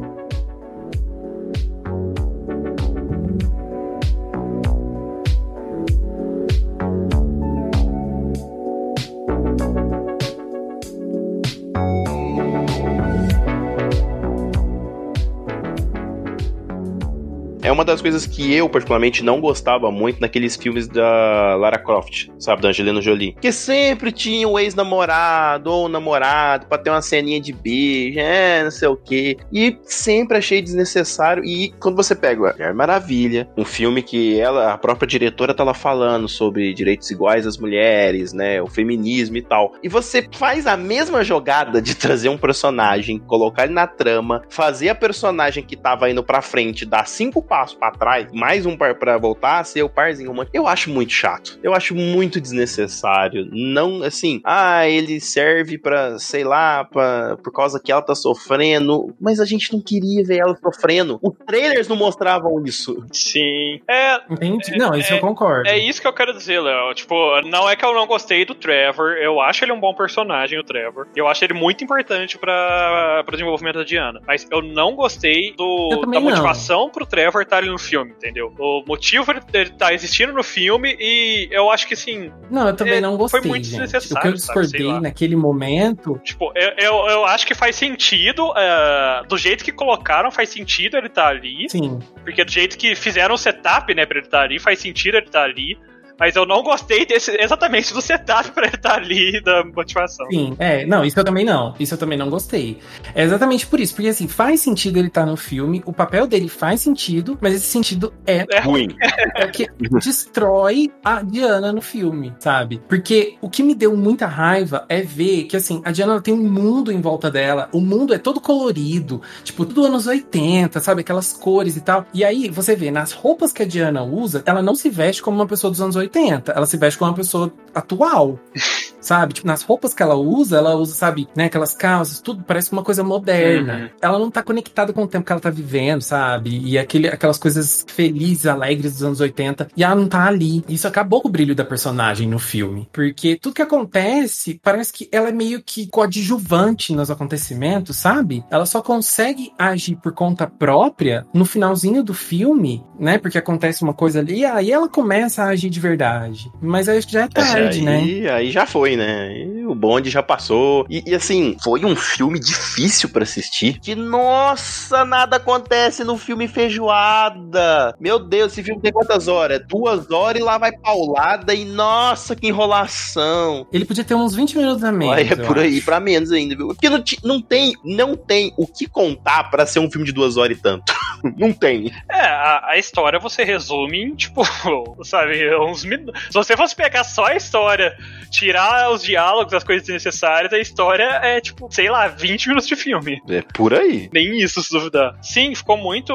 É 17.67 17.71
uma 17.71 17.84
das 17.84 18.01
coisas 18.01 18.25
que 18.25 18.53
eu, 18.53 18.69
particularmente, 18.69 19.21
não 19.21 19.41
gostava 19.41 19.91
muito 19.91 20.21
naqueles 20.21 20.56
filmes 20.56 20.88
da 20.88 21.56
Lara 21.58 21.77
Croft, 21.77 22.30
sabe, 22.39 22.62
da 22.62 22.69
Angelina 22.69 23.01
Jolie. 23.01 23.36
Que 23.41 23.51
sempre 23.51 24.10
tinha 24.10 24.47
um 24.47 24.58
ex-namorado 24.58 25.69
ou 25.69 25.86
um 25.86 25.89
namorado 25.89 26.67
pra 26.67 26.77
ter 26.77 26.89
uma 26.89 27.01
ceninha 27.01 27.41
de 27.41 27.51
beijo, 27.51 28.19
é, 28.19 28.63
não 28.63 28.71
sei 28.71 28.88
o 28.88 28.95
quê. 28.95 29.36
E 29.51 29.77
sempre 29.84 30.38
achei 30.38 30.62
desnecessário. 30.62 31.43
E 31.43 31.73
quando 31.77 31.97
você 31.97 32.15
pega 32.15 32.53
Mulher 32.53 32.73
Maravilha, 32.73 33.49
um 33.58 33.65
filme 33.65 34.01
que 34.01 34.39
ela, 34.39 34.71
a 34.71 34.77
própria 34.77 35.06
diretora, 35.06 35.53
tá 35.53 35.65
lá 35.65 35.73
falando 35.73 36.30
sobre 36.30 36.73
direitos 36.73 37.12
iguais 37.12 37.45
às 37.45 37.58
mulheres, 37.58 38.32
né, 38.32 38.62
o 38.62 38.67
feminismo 38.67 39.36
e 39.36 39.41
tal. 39.41 39.73
E 39.84 39.89
você 39.89 40.25
faz 40.32 40.67
a 40.67 40.77
mesma 40.77 41.21
jogada 41.21 41.82
de 41.82 41.95
trazer 41.95 42.30
um 42.30 42.38
personagem, 42.38 43.19
colocar 43.19 43.65
ele 43.65 43.73
na 43.73 43.88
trama, 43.88 44.43
fazer 44.47 44.88
a 44.88 44.95
personagem 44.95 45.65
que 45.65 45.75
tava 45.75 46.10
indo 46.10 46.23
pra 46.23 46.41
frente 46.41 46.86
dar 46.86 47.06
cinco 47.06 47.41
passos 47.41 47.57
passo 47.58 47.76
para 47.76 47.91
trás, 47.91 48.32
mais 48.32 48.67
um 48.67 48.78
par 48.78 48.93
para 48.93 49.17
voltar 49.17 49.60
a 49.60 49.63
ser 49.63 49.82
o 49.82 49.89
parzinho 49.89 50.30
romântico. 50.30 50.56
Eu 50.56 50.67
acho 50.67 50.91
muito 50.91 51.12
chato. 51.12 51.60
Eu 51.63 51.74
acho 51.74 51.96
muito 51.96 52.39
desnecessário. 52.39 53.50
Não, 53.52 54.04
assim, 54.04 54.39
ah, 54.43 54.88
ele 54.88 55.20
serve 55.20 55.80
para, 55.80 56.20
sei 56.20 56.43
lá, 56.43 56.86
pra, 56.86 57.36
por 57.38 57.52
causa 57.52 57.80
que 57.84 57.91
ela 57.91 58.04
tá 58.04 58.13
sofrendo, 58.13 59.12
mas 59.20 59.39
a 59.39 59.46
gente 59.46 59.74
não 59.74 59.82
queria 59.82 60.24
ver 60.24 60.38
ela 60.38 60.56
sofrendo. 60.56 61.20
Os 61.20 61.34
trailers 61.48 61.88
não 61.88 61.96
mostravam 61.96 62.63
isso. 62.63 63.04
Sim. 63.12 63.82
É. 63.89 64.22
Entendi. 64.30 64.78
Não, 64.78 64.93
isso 64.93 65.12
é, 65.12 65.17
eu 65.17 65.22
concordo. 65.22 65.67
É 65.67 65.80
isso 65.80 66.00
que 66.00 66.08
eu 66.08 66.13
quero 66.13 66.34
dizer, 66.34 66.60
Léo. 66.60 66.93
Tipo, 66.93 67.41
não 67.41 67.67
é 67.67 67.76
que 67.76 67.84
eu 67.84 67.93
não 67.96 68.06
gostei 68.06 68.46
do 68.46 68.54
Trevor. 68.54 69.13
Eu 69.13 69.41
acho 69.41 69.65
ele 69.65 69.72
um 69.72 69.80
bom 69.80 69.96
personagem, 69.96 70.60
o 70.60 70.63
Trevor. 70.63 71.08
Eu 71.15 71.28
acho 71.28 71.43
ele 71.43 71.56
muito 71.56 71.84
importante 71.84 72.38
para 72.38 73.24
o 73.28 73.32
desenvolvimento 73.32 73.80
da 73.80 73.84
Diana. 73.84 74.22
Mas 74.28 74.46
eu 74.52 74.62
não 74.62 74.96
gostei 74.96 75.54
do, 75.54 76.06
da 76.06 76.20
motivação 76.20 76.82
não. 76.82 76.89
pro 76.91 77.06
Trevor 77.06 77.47
estar 77.48 77.58
ali 77.58 77.70
no 77.70 77.78
filme, 77.78 78.12
entendeu? 78.12 78.54
O 78.60 78.84
motivo 78.88 79.32
ele 79.32 79.40
estar 79.40 79.88
tá 79.88 79.94
existindo 79.94 80.34
no 80.34 80.44
filme 80.44 80.96
e 81.00 81.48
eu 81.52 81.70
acho 81.72 81.88
que 81.88 81.94
assim. 81.94 82.32
Não, 82.50 82.68
eu 82.68 82.76
também 82.76 82.96
é, 82.96 83.02
não 83.02 83.18
gostei. 83.18 83.42
Foi 83.42 83.50
muito 83.50 83.66
gente. 83.66 83.80
desnecessário. 83.80 84.18
O 84.18 84.22
que 84.22 84.28
eu 84.28 84.34
discordei 84.34 85.00
naquele 85.00 85.36
momento. 85.36 86.20
Tipo, 86.24 86.52
eu, 86.56 86.72
eu, 86.78 87.08
eu, 87.08 87.26
acho 87.26 87.46
que 87.48 87.56
faz 87.56 87.76
sentido. 87.76 88.50
Uh, 88.52 89.28
do 89.28 89.38
jeito 89.38 89.64
que 89.64 89.72
colocaram, 89.72 90.32
faz 90.32 90.50
sentido 90.50 90.98
ele 90.98 91.08
estar 91.08 91.24
tá 91.24 91.30
ali. 91.30 91.70
Sim. 91.70 92.00
Porque 92.24 92.44
do 92.44 92.52
jeito 92.52 92.78
que 92.78 92.96
fizeram 92.96 93.36
o 93.36 93.38
setup, 93.38 93.94
né, 93.94 94.06
pra 94.06 94.18
ele 94.18 94.28
estar 94.28 94.40
tá 94.40 94.44
ali, 94.44 94.60
faz 94.60 94.80
sentido 94.80 95.16
ele 95.16 95.26
estar 95.26 95.40
tá 95.40 95.46
ali. 95.46 95.78
Mas 96.19 96.36
eu 96.36 96.45
não 96.45 96.63
gostei 96.63 97.06
desse, 97.06 97.32
exatamente 97.39 97.93
do 97.93 98.01
setup 98.01 98.51
pra 98.51 98.67
ele 98.67 98.75
estar 98.75 98.95
ali, 98.95 99.41
da 99.41 99.63
motivação. 99.63 100.25
Sim, 100.30 100.56
é, 100.60 100.86
não, 100.86 101.06
isso 101.06 101.19
eu 101.19 101.23
também 101.23 101.45
não. 101.45 101.73
Isso 101.80 101.93
eu 101.93 101.97
também 101.97 102.17
não 102.17 102.30
gostei. 102.30 102.80
É 103.13 103.23
exatamente 103.23 103.65
por 103.67 103.80
isso, 103.80 103.93
porque 103.93 104.10
assim, 104.10 104.27
faz 104.27 104.62
sentido 104.62 104.97
ele 104.97 105.08
estar 105.08 105.25
no 105.25 105.38
filme, 105.38 105.82
o 105.86 105.93
papel 105.93 106.27
dele 106.27 106.47
faz 106.47 106.82
sentido, 106.82 107.38
mas 107.41 107.53
esse 107.53 107.65
sentido 107.65 108.13
é, 108.25 108.45
é 108.51 108.60
ruim. 108.60 108.88
É 109.36 109.45
que 109.47 109.67
destrói 110.01 110.91
a 111.03 111.21
Diana 111.21 111.71
no 111.71 111.82
filme, 111.82 112.34
sabe? 112.39 112.82
Porque 112.88 113.36
o 113.39 113.49
que 113.49 113.62
me 113.62 113.75
deu 113.75 113.95
muita 113.95 114.25
raiva 114.25 114.86
é 114.89 115.01
ver 115.01 115.43
que 115.43 115.56
assim, 115.56 115.82
a 115.86 115.91
Diana 115.91 116.19
tem 116.21 116.34
um 116.34 116.49
mundo 116.49 116.91
em 116.91 116.99
volta 116.99 117.30
dela, 117.30 117.69
o 117.71 117.80
mundo 117.80 118.13
é 118.13 118.17
todo 118.17 118.41
colorido, 118.41 119.21
tipo, 119.43 119.65
tudo 119.65 119.86
anos 119.86 120.08
80, 120.08 120.80
sabe? 120.80 121.01
Aquelas 121.01 121.34
cores 121.34 121.77
e 121.77 121.82
tal. 121.82 122.06
E 122.13 122.23
aí 122.23 122.49
você 122.49 122.75
vê, 122.75 122.89
nas 122.89 123.12
roupas 123.12 123.51
que 123.51 123.62
a 123.62 123.65
Diana 123.65 124.03
usa, 124.03 124.41
ela 124.45 124.62
não 124.62 124.73
se 124.75 124.89
veste 124.89 125.21
como 125.21 125.38
uma 125.38 125.47
pessoa 125.47 125.69
dos 125.69 125.82
anos 125.82 125.95
80. 125.95 126.07
80. 126.08 126.52
Ela 126.52 126.65
se 126.65 126.78
veste 126.78 126.98
como 126.98 127.12
uma 127.12 127.17
pessoa 127.17 127.52
atual. 127.74 128.39
sabe? 129.08 129.34
Tipo, 129.34 129.48
nas 129.48 129.63
roupas 129.63 129.93
que 129.93 130.04
ela 130.04 130.15
usa, 130.15 130.58
ela 130.58 130.76
usa, 130.76 130.93
sabe, 130.93 131.28
né, 131.36 131.46
aquelas 131.46 131.74
calças, 131.74 132.20
tudo 132.20 132.43
parece 132.43 132.72
uma 132.74 132.84
coisa 132.84 133.04
moderna. 133.04 133.74
Uhum. 133.74 133.89
Ela 134.02 134.20
não 134.20 134.30
tá 134.30 134.43
conectada 134.43 134.91
com 134.91 135.04
o 135.04 135.08
tempo 135.08 135.26
que 135.26 135.32
ela 135.32 135.41
tá 135.41 135.50
vivendo, 135.50 136.02
sabe? 136.02 136.60
E 136.63 136.78
aquele, 136.78 137.08
aquelas 137.08 137.38
coisas 137.38 137.86
felizes, 137.88 138.46
alegres 138.46 138.93
dos 138.93 139.04
anos 139.04 139.20
80. 139.22 139.70
E 139.78 139.84
ela 139.84 139.96
não 139.96 140.08
tá 140.08 140.26
ali. 140.26 140.63
Isso 140.67 140.88
acabou 140.88 141.22
com 141.22 141.30
o 141.30 141.32
brilho 141.32 141.56
da 141.56 141.63
personagem 141.63 142.28
no 142.28 142.39
filme. 142.39 142.88
Porque 142.91 143.38
tudo 143.41 143.56
que 143.56 143.62
acontece, 143.62 144.60
parece 144.62 144.91
que 144.91 145.08
ela 145.12 145.30
é 145.30 145.32
meio 145.32 145.62
que 145.63 145.88
coadjuvante 145.88 146.93
nos 146.93 147.10
acontecimentos, 147.10 147.96
sabe? 147.96 148.43
Ela 148.52 148.65
só 148.65 148.82
consegue 148.82 149.54
agir 149.58 149.96
por 149.96 150.13
conta 150.13 150.46
própria 150.48 151.26
no 151.34 151.46
finalzinho 151.46 152.04
do 152.04 152.13
filme, 152.13 152.84
né? 153.00 153.17
Porque 153.17 153.38
acontece 153.38 153.84
uma 153.84 153.93
coisa 153.93 154.20
ali, 154.20 154.43
aí 154.43 154.72
ela 154.72 154.89
começa 154.89 155.43
a 155.43 155.48
agir 155.48 155.70
de 155.70 155.80
verdade. 155.80 156.52
Mas 156.62 156.88
que 157.06 157.13
já 157.13 157.24
é 157.24 157.28
tarde, 157.28 157.80
aí, 157.80 158.22
né? 158.22 158.30
Aí 158.30 158.52
já 158.52 158.65
foi, 158.65 158.97
né? 158.98 159.38
E 159.38 159.66
o 159.66 159.74
bonde 159.74 160.10
já 160.10 160.22
passou. 160.22 160.86
E, 160.90 161.04
e, 161.06 161.16
assim, 161.16 161.56
foi 161.64 161.86
um 161.86 161.96
filme 161.96 162.40
difícil 162.40 163.10
para 163.10 163.24
assistir. 163.24 163.80
Que, 163.80 163.96
nossa, 163.96 165.06
nada 165.06 165.38
acontece 165.38 166.04
no 166.04 166.18
filme 166.18 166.48
Feijoada. 166.48 167.96
Meu 168.00 168.20
Deus, 168.20 168.52
esse 168.52 168.64
filme 168.64 168.82
tem 168.82 168.92
quantas 168.92 169.28
horas? 169.28 169.62
Duas 169.68 170.10
horas 170.12 170.42
e 170.42 170.44
lá 170.44 170.58
vai 170.58 170.72
paulada. 170.72 171.54
E, 171.54 171.66
nossa, 171.66 172.36
que 172.36 172.48
enrolação. 172.48 173.68
Ele 173.72 173.86
podia 173.86 174.04
ter 174.04 174.16
uns 174.16 174.36
20 174.36 174.58
minutos 174.58 174.84
a 174.84 174.92
menos. 174.92 175.32
é 175.32 175.36
por 175.36 175.60
aí, 175.60 175.82
pra 175.82 176.00
menos 176.00 176.32
ainda, 176.32 176.56
viu? 176.56 176.68
Porque 176.68 176.90
não, 176.90 177.04
não, 177.24 177.42
tem, 177.42 177.74
não 177.84 178.16
tem 178.16 178.54
o 178.58 178.68
que 178.68 178.88
contar 178.88 179.50
para 179.50 179.66
ser 179.66 179.80
um 179.80 179.90
filme 179.90 180.06
de 180.06 180.12
duas 180.12 180.38
horas 180.38 180.58
e 180.58 180.62
tanto. 180.62 180.94
não 181.38 181.52
tem. 181.52 181.92
É, 182.10 182.22
a, 182.22 182.70
a, 182.72 182.78
história 182.78 183.20
você 183.20 183.44
resume 183.44 184.04
em, 184.04 184.16
tipo, 184.16 184.44
sabe, 185.04 185.56
uns 185.58 185.84
minutos. 185.84 186.22
Se 186.28 186.34
você 186.34 186.56
fosse 186.56 186.76
pegar 186.76 187.04
só 187.04 187.26
a 187.26 187.36
história, 187.36 187.96
tirar 188.30 188.92
os 188.92 189.04
diálogos, 189.04 189.54
as 189.54 189.63
coisas 189.63 189.88
necessárias, 189.88 190.54
a 190.54 190.60
história 190.60 191.20
é 191.24 191.40
tipo, 191.40 191.68
sei 191.72 191.90
lá, 191.90 192.08
20 192.08 192.48
minutos 192.50 192.68
de 192.68 192.76
filme. 192.76 193.22
É 193.30 193.42
por 193.42 193.74
aí. 193.74 194.10
Nem 194.13 194.38
isso, 194.40 194.62
se 194.62 194.72
duvidar. 194.72 195.16
Sim, 195.22 195.54
ficou 195.56 195.78
muito 195.78 196.13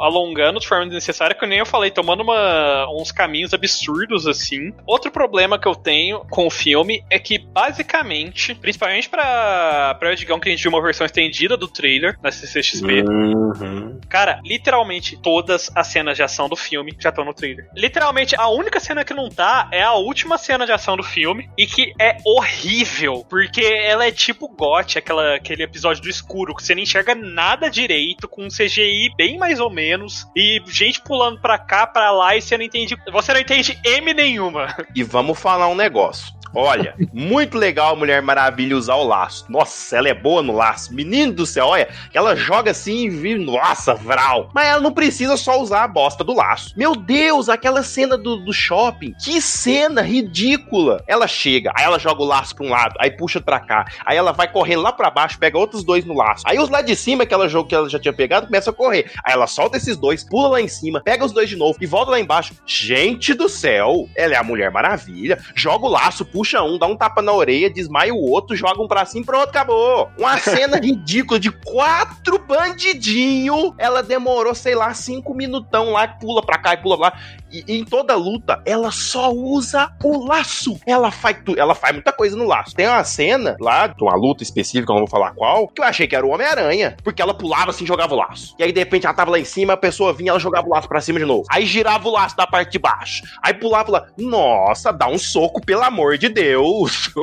alongando 0.00 0.60
de 0.60 0.68
forma 0.68 0.84
desnecessária, 0.86 1.34
que 1.34 1.46
nem 1.46 1.58
eu 1.58 1.66
falei, 1.66 1.90
tomando 1.90 2.22
uma, 2.22 2.86
uns 2.90 3.12
caminhos 3.12 3.54
absurdos 3.54 4.26
assim. 4.26 4.72
Outro 4.86 5.10
problema 5.10 5.58
que 5.58 5.68
eu 5.68 5.74
tenho 5.74 6.20
com 6.30 6.46
o 6.46 6.50
filme 6.50 7.04
é 7.10 7.18
que, 7.18 7.38
basicamente, 7.38 8.54
principalmente 8.54 9.08
pra, 9.08 9.94
pra 9.98 10.12
Edgão, 10.12 10.40
que 10.40 10.48
a 10.48 10.52
gente 10.52 10.62
viu 10.62 10.72
uma 10.72 10.82
versão 10.82 11.04
estendida 11.04 11.56
do 11.56 11.68
trailer 11.68 12.18
na 12.22 12.30
CCXP, 12.30 13.02
uhum. 13.02 14.00
cara, 14.08 14.40
literalmente 14.44 15.16
todas 15.16 15.70
as 15.74 15.86
cenas 15.86 16.16
de 16.16 16.22
ação 16.22 16.48
do 16.48 16.56
filme 16.56 16.94
já 16.98 17.10
estão 17.10 17.24
no 17.24 17.34
trailer. 17.34 17.68
Literalmente, 17.74 18.34
a 18.36 18.48
única 18.48 18.80
cena 18.80 19.04
que 19.04 19.14
não 19.14 19.28
tá 19.28 19.68
é 19.72 19.82
a 19.82 19.94
última 19.94 20.38
cena 20.38 20.66
de 20.66 20.72
ação 20.72 20.96
do 20.96 21.02
filme 21.02 21.48
e 21.56 21.66
que 21.66 21.92
é 22.00 22.16
horrível, 22.24 23.24
porque 23.28 23.62
ela 23.62 24.06
é 24.06 24.10
tipo 24.10 24.48
GOT, 24.48 24.98
aquela, 24.98 25.36
aquele 25.36 25.62
episódio 25.62 26.02
do 26.02 26.08
escuro, 26.08 26.54
que 26.54 26.62
você 26.62 26.74
não 26.74 26.82
enxerga 26.82 27.14
nada 27.14 27.70
direito, 27.70 28.28
com 28.28 28.44
um 28.44 28.48
CGI 28.48 29.10
bem 29.16 29.38
mais 29.38 29.60
ou 29.60 29.70
menos, 29.70 30.26
e 30.36 30.60
gente 30.66 31.00
pulando 31.00 31.40
pra 31.40 31.58
cá, 31.58 31.86
pra 31.86 32.10
lá, 32.10 32.36
e 32.36 32.42
você 32.42 32.56
não 32.56 32.64
entende. 32.64 32.96
Você 33.12 33.32
não 33.32 33.40
entende 33.40 33.78
M 33.84 34.12
nenhuma. 34.12 34.74
E 34.94 35.02
vamos 35.02 35.38
falar 35.38 35.68
um 35.68 35.74
negócio 35.74 36.41
Olha, 36.54 36.94
muito 37.12 37.56
legal 37.56 37.94
a 37.94 37.96
Mulher 37.96 38.20
Maravilha 38.20 38.76
usar 38.76 38.94
o 38.96 39.04
laço. 39.04 39.46
Nossa, 39.48 39.96
ela 39.96 40.08
é 40.08 40.14
boa 40.14 40.42
no 40.42 40.52
laço. 40.52 40.94
Menino 40.94 41.32
do 41.32 41.46
céu, 41.46 41.66
olha, 41.66 41.88
ela 42.12 42.36
joga 42.36 42.70
assim 42.70 43.06
e 43.06 43.10
vira, 43.10 43.40
nossa, 43.40 43.94
vral. 43.94 44.50
Mas 44.54 44.68
ela 44.68 44.80
não 44.80 44.92
precisa 44.92 45.36
só 45.36 45.60
usar 45.60 45.84
a 45.84 45.88
bosta 45.88 46.22
do 46.22 46.34
laço. 46.34 46.74
Meu 46.76 46.94
Deus, 46.94 47.48
aquela 47.48 47.82
cena 47.82 48.18
do, 48.18 48.36
do 48.36 48.52
shopping. 48.52 49.14
Que 49.24 49.40
cena 49.40 50.02
ridícula. 50.02 51.02
Ela 51.06 51.26
chega, 51.26 51.72
aí 51.74 51.84
ela 51.84 51.98
joga 51.98 52.22
o 52.22 52.26
laço 52.26 52.54
pra 52.54 52.66
um 52.66 52.70
lado, 52.70 52.94
aí 52.98 53.10
puxa 53.10 53.40
pra 53.40 53.60
cá. 53.60 53.86
Aí 54.04 54.16
ela 54.16 54.32
vai 54.32 54.50
correndo 54.50 54.82
lá 54.82 54.92
pra 54.92 55.10
baixo, 55.10 55.38
pega 55.38 55.58
outros 55.58 55.82
dois 55.82 56.04
no 56.04 56.14
laço. 56.14 56.44
Aí 56.46 56.58
os 56.58 56.68
lá 56.68 56.82
de 56.82 56.94
cima, 56.94 57.24
que 57.24 57.32
ela 57.32 57.48
que 57.64 57.74
ela 57.74 57.88
já 57.88 57.98
tinha 57.98 58.12
pegado, 58.12 58.46
começa 58.46 58.70
a 58.70 58.72
correr. 58.72 59.10
Aí 59.24 59.32
ela 59.32 59.46
solta 59.46 59.76
esses 59.76 59.96
dois, 59.96 60.22
pula 60.24 60.48
lá 60.48 60.60
em 60.60 60.68
cima, 60.68 61.00
pega 61.02 61.24
os 61.24 61.32
dois 61.32 61.48
de 61.48 61.56
novo 61.56 61.78
e 61.80 61.86
volta 61.86 62.10
lá 62.10 62.20
embaixo. 62.20 62.54
Gente 62.66 63.34
do 63.34 63.48
céu, 63.48 64.08
ela 64.16 64.34
é 64.34 64.36
a 64.36 64.42
Mulher 64.42 64.70
Maravilha. 64.70 65.38
Joga 65.54 65.86
o 65.86 65.88
laço, 65.88 66.24
puxa 66.24 66.41
um, 66.62 66.78
dá 66.78 66.86
um 66.86 66.96
tapa 66.96 67.22
na 67.22 67.32
orelha, 67.32 67.70
desmaia 67.70 68.14
o 68.14 68.20
outro, 68.20 68.56
joga 68.56 68.82
um 68.82 68.88
pra 68.88 69.04
cima, 69.04 69.24
pronto, 69.24 69.48
acabou. 69.48 70.10
Uma 70.18 70.38
cena 70.40 70.78
ridícula 70.78 71.38
de 71.38 71.50
quatro 71.50 72.38
bandidinhos. 72.38 73.72
Ela 73.78 74.02
demorou, 74.02 74.54
sei 74.54 74.74
lá, 74.74 74.92
cinco 74.94 75.34
minutão 75.34 75.92
lá, 75.92 76.06
pula 76.08 76.44
pra 76.44 76.58
cá 76.58 76.74
e 76.74 76.78
pula 76.78 76.96
lá. 76.96 77.12
E, 77.52 77.64
e 77.68 77.78
em 77.78 77.84
toda 77.84 78.14
luta, 78.14 78.62
ela 78.64 78.90
só 78.90 79.30
usa 79.30 79.92
o 80.02 80.26
laço. 80.26 80.78
Ela 80.86 81.10
faz 81.10 81.36
ela 81.56 81.74
faz 81.74 81.92
muita 81.94 82.12
coisa 82.12 82.36
no 82.36 82.46
laço. 82.46 82.74
Tem 82.74 82.86
uma 82.86 83.04
cena 83.04 83.56
lá, 83.60 83.86
de 83.86 84.02
uma 84.02 84.14
luta 84.14 84.42
específica, 84.42 84.92
não 84.92 85.00
vou 85.00 85.08
falar 85.08 85.34
qual, 85.34 85.68
que 85.68 85.80
eu 85.80 85.84
achei 85.84 86.06
que 86.06 86.16
era 86.16 86.26
o 86.26 86.30
Homem-Aranha. 86.30 86.96
Porque 87.02 87.20
ela 87.20 87.34
pulava 87.34 87.70
assim, 87.70 87.86
jogava 87.86 88.14
o 88.14 88.18
laço. 88.18 88.54
E 88.58 88.62
aí, 88.62 88.72
de 88.72 88.78
repente, 88.78 89.06
ela 89.06 89.14
tava 89.14 89.30
lá 89.30 89.38
em 89.38 89.44
cima, 89.44 89.74
a 89.74 89.76
pessoa 89.76 90.12
vinha, 90.12 90.30
ela 90.30 90.38
jogava 90.38 90.66
o 90.66 90.70
laço 90.70 90.88
pra 90.88 91.00
cima 91.00 91.18
de 91.18 91.24
novo. 91.24 91.44
Aí 91.50 91.66
girava 91.66 92.08
o 92.08 92.12
laço 92.12 92.36
da 92.36 92.46
parte 92.46 92.72
de 92.72 92.78
baixo. 92.78 93.22
Aí 93.42 93.54
pulava 93.54 93.90
lá. 93.90 94.06
Nossa, 94.16 94.92
dá 94.92 95.08
um 95.08 95.18
soco, 95.18 95.64
pelo 95.64 95.82
amor 95.82 96.16
de 96.18 96.28
Deus. 96.28 97.10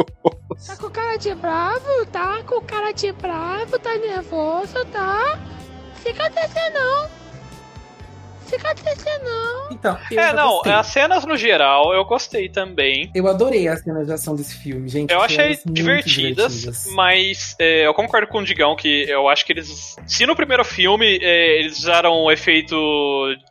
Tá 0.66 0.76
com 0.76 0.90
cara 0.90 1.16
de 1.16 1.34
bravo, 1.36 2.06
tá? 2.12 2.44
Com 2.44 2.60
cara 2.62 2.92
de 2.92 3.14
bravo, 3.14 3.80
tá 3.80 3.96
nervoso, 3.98 4.84
tá? 4.92 5.40
Fica 6.04 6.30
triste 6.30 6.70
não. 6.74 7.08
Fica 8.50 8.76
triste 8.76 9.06
não. 9.24 9.70
Então, 9.72 9.98
eu 10.12 10.20
É, 10.20 10.34
não, 10.34 10.50
gostei. 10.56 10.72
as 10.74 10.88
cenas 10.88 11.26
no 11.26 11.38
geral 11.38 11.94
eu 11.94 12.04
gostei 12.06 12.50
também. 12.50 13.12
Eu 13.14 13.28
adorei 13.28 13.68
as 13.68 13.82
cenas 13.82 14.08
de 14.08 14.14
ação 14.14 14.36
desse 14.36 14.58
filme, 14.58 14.90
gente. 14.90 15.12
Eu 15.14 15.22
achei 15.22 15.58
divertidas, 15.66 16.54
divertidas. 16.62 16.94
mas 16.94 17.56
é, 17.60 17.86
eu 17.86 17.94
concordo 17.94 18.28
com 18.28 18.40
o 18.40 18.44
Digão 18.44 18.76
que 18.76 19.06
eu 19.10 19.30
acho 19.30 19.46
que 19.46 19.54
eles. 19.54 19.96
Se 20.08 20.26
no 20.26 20.36
primeiro 20.36 20.64
filme 20.66 21.20
é, 21.22 21.60
eles 21.60 21.78
usaram 21.80 22.14
o 22.14 22.32
efeito 22.32 22.76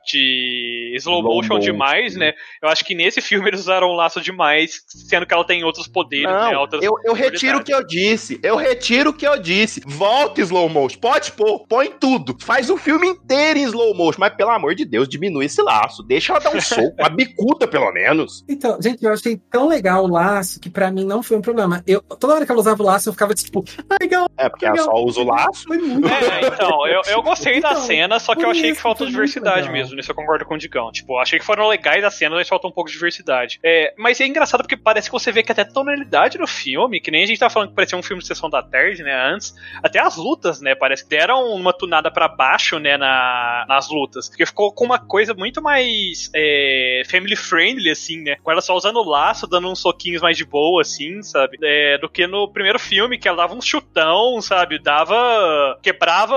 de 0.07 0.93
slow, 0.97 1.19
Slow 1.21 1.23
motion 1.35 1.55
motion. 1.55 1.59
demais, 1.73 2.17
né? 2.17 2.33
Eu 2.63 2.69
acho 2.69 2.85
que 2.85 2.95
nesse 2.95 3.21
filme 3.21 3.49
eles 3.49 3.61
usaram 3.61 3.89
o 3.89 3.95
laço 3.95 4.21
demais, 4.21 4.83
sendo 4.89 5.27
que 5.27 5.35
ela 5.35 5.45
tem 5.45 5.63
outros 5.65 5.87
poderes, 5.87 6.27
né? 6.27 6.53
Não, 6.53 6.61
Outras 6.61 6.83
eu, 6.83 6.93
eu 7.05 7.13
retiro 7.15 7.59
o 7.59 7.65
que 7.65 7.73
eu 7.73 7.87
disse. 7.87 8.39
Eu 8.43 8.57
retiro 8.57 9.11
o 9.11 9.13
que 9.13 9.27
eu 9.27 9.39
disse. 9.41 9.81
Volta 9.87 10.41
slow 10.41 10.69
motion. 10.69 10.99
Pode 10.99 11.33
pôr, 11.33 11.67
põe 11.69 11.91
tudo. 11.91 12.37
Faz 12.43 12.69
o 12.71 12.77
filme 12.77 13.07
inteiro 13.09 13.59
em 13.59 13.63
slow 13.65 13.95
motion. 13.95 14.19
Mas 14.21 14.35
pelo 14.35 14.51
amor 14.51 14.75
de 14.75 14.85
Deus, 14.89 15.09
diminui 15.09 15.45
esse 15.47 15.63
laço. 15.63 16.03
Deixa 16.03 16.33
ela 16.33 16.41
dar 16.41 16.55
um 16.55 16.61
soco, 16.61 16.95
uma 16.99 17.09
bicuda 17.09 17.69
pelo 17.69 17.93
menos. 17.93 18.45
Então, 18.49 18.81
gente, 18.81 19.05
eu 19.05 19.13
achei 19.13 19.37
tão 19.51 19.69
legal 19.69 20.05
o 20.05 20.09
laço 20.09 20.61
que 20.61 20.71
pra 20.71 20.91
mim 20.91 21.05
não 21.05 21.23
foi 21.23 21.37
um 21.37 21.43
problema. 21.43 21.83
Eu, 21.87 22.01
toda 22.01 22.35
hora 22.35 22.47
que 22.47 22.51
ela 22.53 22.61
usava 22.61 22.83
o 22.83 22.87
laço, 22.87 23.09
eu 23.09 23.13
ficava 23.13 23.35
tipo, 23.35 23.65
ah, 23.89 23.97
legal. 24.01 24.29
É, 24.37 24.49
porque 24.49 24.65
ela 24.65 24.75
legal, 24.75 24.87
só 24.91 25.05
usa 25.05 25.21
o 25.21 25.25
laço. 25.25 25.65
Foi 25.65 25.79
muito 25.79 26.09
É, 26.09 26.47
então, 26.47 26.87
eu, 26.87 27.03
eu 27.09 27.23
gostei 27.23 27.61
da 27.61 27.71
Então, 27.73 27.83
cena, 27.83 28.19
só 28.19 28.35
que 28.35 28.45
eu 28.45 28.51
achei 28.51 28.71
isso 28.71 28.81
que 28.81 28.87
muito 28.87 29.07
diversidade 29.07 29.69
legal. 29.69 29.73
mesmo. 29.73 29.97
Nisso 29.97 30.11
eu 30.11 30.15
concordo 30.15 30.45
com 30.45 30.55
o 30.55 30.59
Digão. 30.59 30.91
Tipo, 30.91 31.15
eu 31.15 31.19
achei 31.19 31.39
que 31.39 31.45
foram 31.45 31.69
legais 31.69 32.03
as 32.05 32.15
cenas, 32.15 32.39
mas 32.39 32.49
faltou 32.49 32.71
um 32.71 32.75
pouco 32.75 32.89
de 32.89 32.95
diversidade. 32.95 33.59
É, 33.63 33.95
mas 33.99 34.21
é 34.21 34.27
engraçado 34.27 34.63
porque 34.63 34.77
parece 34.77 35.09
que 35.09 35.13
você 35.13 35.31
vê 35.31 35.43
que 35.43 35.53
até 35.53 35.63
a 35.63 35.65
tonalidade 35.65 36.39
do 36.39 36.47
filme, 36.47 37.01
que 37.01 37.11
nem 37.11 37.23
a 37.25 37.27
gente 37.27 37.39
tava 37.39 37.51
falando 37.53 37.69
que 37.71 37.75
parecia 37.75 37.99
um 37.99 38.03
filme 38.03 38.21
de 38.23 38.27
sessão 38.29 38.49
da 38.49 38.63
tarde, 38.63 39.03
né, 39.03 39.13
antes, 39.33 39.55
até 39.83 40.01
as 40.01 40.17
lutas, 40.17 40.61
né, 40.61 40.75
parece 40.75 41.05
que 41.05 41.11
deram 41.11 41.53
uma 41.55 41.73
tunada 41.73 42.11
pra 42.11 42.29
baixo, 42.29 42.79
né, 42.79 42.97
na, 42.97 43.65
nas 43.69 43.89
lutas. 43.91 44.29
Porque 44.29 44.47
ficou 44.47 44.73
com 44.79 44.85
uma 44.85 44.99
coisa 45.01 45.35
muito 45.35 45.61
mais 45.61 46.31
é, 46.33 47.03
family 47.11 47.35
friendly, 47.35 47.91
assim, 47.91 48.23
né, 48.23 48.37
com 48.45 48.53
ela 48.53 48.61
só 48.61 48.77
usando 48.77 48.99
o 49.01 49.03
laço, 49.09 49.45
dando 49.45 49.69
uns 49.69 49.81
soquinhos 49.81 50.23
mais 50.23 50.37
de 50.37 50.45
boa, 50.45 50.83
assim, 50.83 51.21
sabe, 51.21 51.59
é, 51.61 51.99
do 51.99 52.09
que 52.09 52.29
no 52.29 52.47
primeiro 52.47 52.79
filme, 52.79 53.19
que 53.19 53.27
ela 53.27 53.39
dava 53.39 53.57
um 53.57 53.61
chutão, 53.61 54.41
sabe, 54.41 54.79
dava... 54.79 55.77
quebrava, 55.83 56.37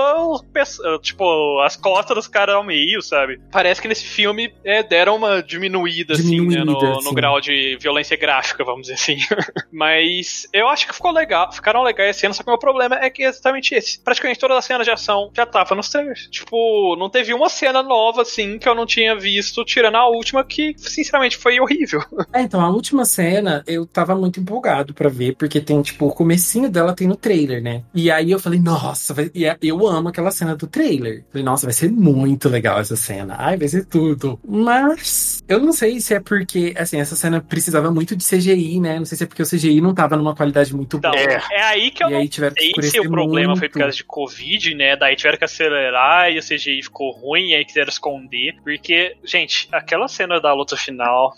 pe- 0.52 0.98
tipo, 1.02 1.60
as 1.60 1.76
costas 1.76 2.16
dos 2.16 2.26
caras 2.26 2.56
ao 2.56 2.64
meio, 2.64 3.00
sabe. 3.00 3.40
Parece 3.52 3.80
que 3.80 3.86
nesse 3.86 4.04
filme 4.06 4.52
é, 4.64 4.82
deram 4.82 5.14
uma 5.14 5.40
diminuída, 5.40 6.14
assim, 6.14 6.40
né, 6.40 6.64
no, 6.64 6.76
Diminuída, 6.76 7.04
no 7.04 7.14
grau 7.14 7.40
de 7.40 7.78
violência 7.80 8.16
gráfica, 8.16 8.64
vamos 8.64 8.88
dizer 8.88 8.94
assim. 8.94 9.18
Mas 9.70 10.48
eu 10.52 10.68
acho 10.68 10.88
que 10.88 10.94
ficou 10.94 11.12
legal, 11.12 11.52
ficaram 11.52 11.84
legais 11.84 12.10
as 12.10 12.16
cenas, 12.16 12.36
só 12.36 12.42
que 12.42 12.48
o 12.48 12.52
meu 12.52 12.58
problema 12.58 12.96
é 12.96 13.08
que 13.08 13.22
é 13.22 13.28
exatamente 13.28 13.72
esse. 13.72 14.02
Praticamente 14.02 14.40
todas 14.40 14.56
as 14.56 14.64
cenas 14.64 14.84
de 14.84 14.90
ação 14.90 15.30
já 15.32 15.46
tava 15.46 15.76
nos 15.76 15.88
trailers. 15.88 16.26
Tipo, 16.28 16.96
não 16.96 17.08
teve 17.08 17.32
uma 17.32 17.48
cena 17.48 17.84
nova, 17.84 18.24
assim, 18.32 18.58
que 18.58 18.68
eu 18.68 18.74
não 18.74 18.86
tinha 18.86 19.14
visto, 19.18 19.64
tirando 19.64 19.96
a 19.96 20.08
última, 20.08 20.42
que, 20.44 20.74
sinceramente, 20.78 21.36
foi 21.36 21.60
horrível. 21.60 22.00
É, 22.34 22.40
então, 22.40 22.60
a 22.62 22.70
última 22.70 23.04
cena 23.04 23.62
eu 23.66 23.84
tava 23.84 24.14
muito 24.14 24.40
empolgado 24.40 24.94
pra 24.94 25.08
ver, 25.10 25.34
porque 25.36 25.60
tem, 25.60 25.82
tipo, 25.82 26.06
o 26.06 26.14
comecinho 26.14 26.70
dela 26.70 26.94
tem 26.94 27.06
no 27.06 27.14
trailer, 27.16 27.62
né? 27.62 27.82
E 27.94 28.10
aí 28.10 28.30
eu 28.30 28.38
falei, 28.38 28.58
nossa, 28.58 29.12
vai... 29.12 29.30
e 29.34 29.44
eu 29.62 29.86
amo 29.86 30.08
aquela 30.08 30.30
cena 30.30 30.56
do 30.56 30.66
trailer. 30.66 31.24
Falei, 31.30 31.44
nossa, 31.44 31.66
vai 31.66 31.74
ser 31.74 31.90
muito 31.92 32.48
legal 32.48 32.80
essa 32.80 32.96
cena. 32.96 33.36
Ai, 33.38 33.58
vai 33.58 33.68
ser 33.68 33.84
tudo. 33.84 34.40
Mas 34.46 35.42
eu 35.46 35.58
não 35.60 35.72
sei 35.72 36.00
se 36.00 36.14
é 36.14 36.20
porque, 36.20 36.72
assim, 36.76 36.98
essa 37.00 37.14
cena 37.14 37.40
precisava 37.40 37.90
muito 37.90 38.16
de 38.16 38.24
CGI, 38.24 38.80
né? 38.80 38.98
Não 38.98 39.04
sei 39.04 39.18
se 39.18 39.24
é 39.24 39.26
porque 39.26 39.42
o 39.42 39.46
CGI 39.46 39.80
não 39.82 39.94
tava 39.94 40.16
numa 40.16 40.34
qualidade 40.34 40.74
muito 40.74 40.96
Então, 40.96 41.10
boa. 41.10 41.22
é, 41.50 41.62
aí 41.64 41.90
que 41.90 42.02
eu 42.02 42.08
E 42.08 42.12
não 42.12 42.18
aí 42.20 42.28
tiveram 42.28 42.54
que 42.54 42.82
se 42.82 42.98
o 43.00 43.10
problema 43.10 43.48
muito. 43.48 43.58
foi 43.58 43.68
por 43.68 43.78
causa 43.80 43.96
de 43.96 44.04
Covid, 44.04 44.74
né? 44.74 44.96
Daí 44.96 45.16
tiveram 45.16 45.36
que 45.36 45.44
acelerar 45.44 46.30
e 46.32 46.38
o 46.38 46.42
CGI 46.42 46.82
ficou 46.82 47.10
ruim, 47.12 47.50
e 47.50 47.54
aí 47.56 47.64
quiseram 47.64 47.88
esconder. 47.88 48.21
Porque, 48.62 49.16
gente, 49.24 49.68
aquela 49.72 50.08
cena 50.08 50.40
da 50.40 50.52
luta 50.52 50.76
final, 50.76 51.32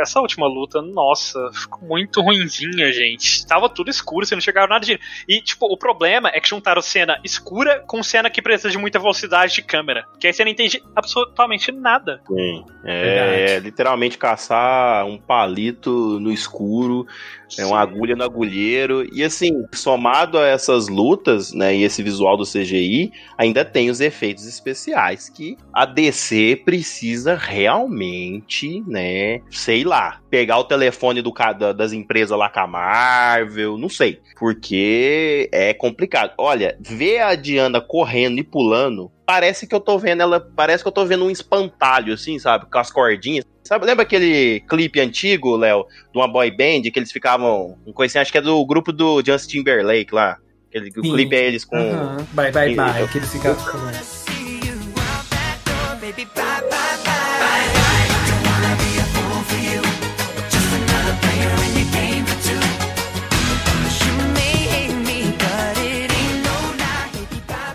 essa 0.00 0.20
última 0.20 0.46
luta, 0.46 0.80
nossa, 0.82 1.50
ficou 1.52 1.88
muito 1.88 2.20
ruinzinha, 2.20 2.92
gente. 2.92 3.46
Tava 3.46 3.68
tudo 3.68 3.90
escuro, 3.90 4.26
você 4.26 4.34
não 4.34 4.42
chegava 4.42 4.66
nada 4.66 4.84
de. 4.84 4.98
E, 5.28 5.40
tipo, 5.40 5.66
o 5.66 5.76
problema 5.76 6.30
é 6.32 6.40
que 6.40 6.48
juntaram 6.48 6.82
cena 6.82 7.20
escura 7.24 7.80
com 7.86 8.02
cena 8.02 8.30
que 8.30 8.42
precisa 8.42 8.70
de 8.70 8.78
muita 8.78 8.98
velocidade 8.98 9.54
de 9.54 9.62
câmera. 9.62 10.04
Que 10.18 10.26
aí 10.26 10.32
você 10.32 10.44
não 10.44 10.50
entende 10.50 10.82
absolutamente 10.94 11.72
nada. 11.72 12.20
Sim. 12.26 12.64
É, 12.84 13.58
literalmente 13.58 14.18
caçar 14.18 15.06
um 15.06 15.18
palito 15.18 16.18
no 16.20 16.32
escuro, 16.32 17.06
é 17.58 17.64
uma 17.64 17.80
agulha 17.80 18.16
no 18.16 18.24
agulheiro. 18.24 19.06
E 19.12 19.22
assim, 19.22 19.64
somado 19.74 20.38
a 20.38 20.46
essas 20.46 20.88
lutas, 20.88 21.52
né, 21.52 21.74
e 21.74 21.82
esse 21.82 22.02
visual 22.02 22.36
do 22.36 22.44
CGI, 22.44 23.12
ainda 23.38 23.64
tem 23.64 23.90
os 23.90 24.00
efeitos 24.00 24.46
especiais 24.46 25.28
que 25.28 25.56
a 25.72 25.84
DC 25.84 26.62
precisa 26.64 27.34
realmente, 27.34 28.82
né, 28.86 29.40
sei 29.50 29.84
lá, 29.84 30.20
pegar 30.30 30.58
o 30.58 30.64
telefone 30.64 31.22
do 31.22 31.32
da- 31.58 31.72
das 31.72 31.92
empresas 31.92 32.36
lá 32.36 32.48
com 32.48 32.60
a 32.60 32.66
Marvel, 32.66 33.76
não 33.78 33.88
sei, 33.88 34.20
porque 34.38 35.48
é 35.52 35.74
complicado. 35.74 36.32
Olha, 36.38 36.76
ver 36.80 37.20
a 37.20 37.34
Diana 37.34 37.80
correndo 37.80 38.38
e 38.38 38.44
pulando, 38.44 39.10
parece 39.26 39.66
que 39.66 39.74
eu 39.74 39.80
tô 39.80 39.98
vendo 39.98 40.22
ela, 40.22 40.40
parece 40.40 40.82
que 40.82 40.88
eu 40.88 40.92
tô 40.92 41.04
vendo 41.04 41.24
um 41.24 41.30
espantalho 41.30 42.14
assim, 42.14 42.38
sabe, 42.38 42.66
com 42.70 42.78
as 42.78 42.90
cordinhas. 42.90 43.44
Sabe, 43.66 43.86
lembra 43.86 44.02
aquele 44.02 44.60
clipe 44.68 45.00
antigo, 45.00 45.56
Léo, 45.56 45.86
de 46.12 46.18
uma 46.18 46.28
boy 46.28 46.50
band 46.50 46.82
que 46.82 46.98
eles 46.98 47.10
ficavam, 47.10 47.78
um 47.86 47.92
coisinha, 47.92 48.20
acho 48.20 48.30
que 48.30 48.36
é 48.38 48.42
do 48.42 48.64
grupo 48.66 48.92
do 48.92 49.22
Justin 49.24 49.58
Timberlake 49.58 50.14
lá. 50.14 50.36
Aquele, 50.68 50.90
o 50.90 51.02
clipe 51.02 51.34
é 51.34 51.46
eles 51.46 51.64
com 51.64 51.76
Aham. 51.76 52.26
Bye, 52.32 52.52
bye, 52.52 52.68
Sim, 52.70 52.76
bye. 52.76 53.00
eu- 53.02 53.08
Que 53.08 53.18
eles 53.18 53.32
ficavam. 53.32 53.64
Bye, 53.64 53.72
bye, 56.12 56.12
bye. 56.12 56.12
Bye, 56.12 56.62
bye. 56.70 56.74
Bye, 57.40 57.60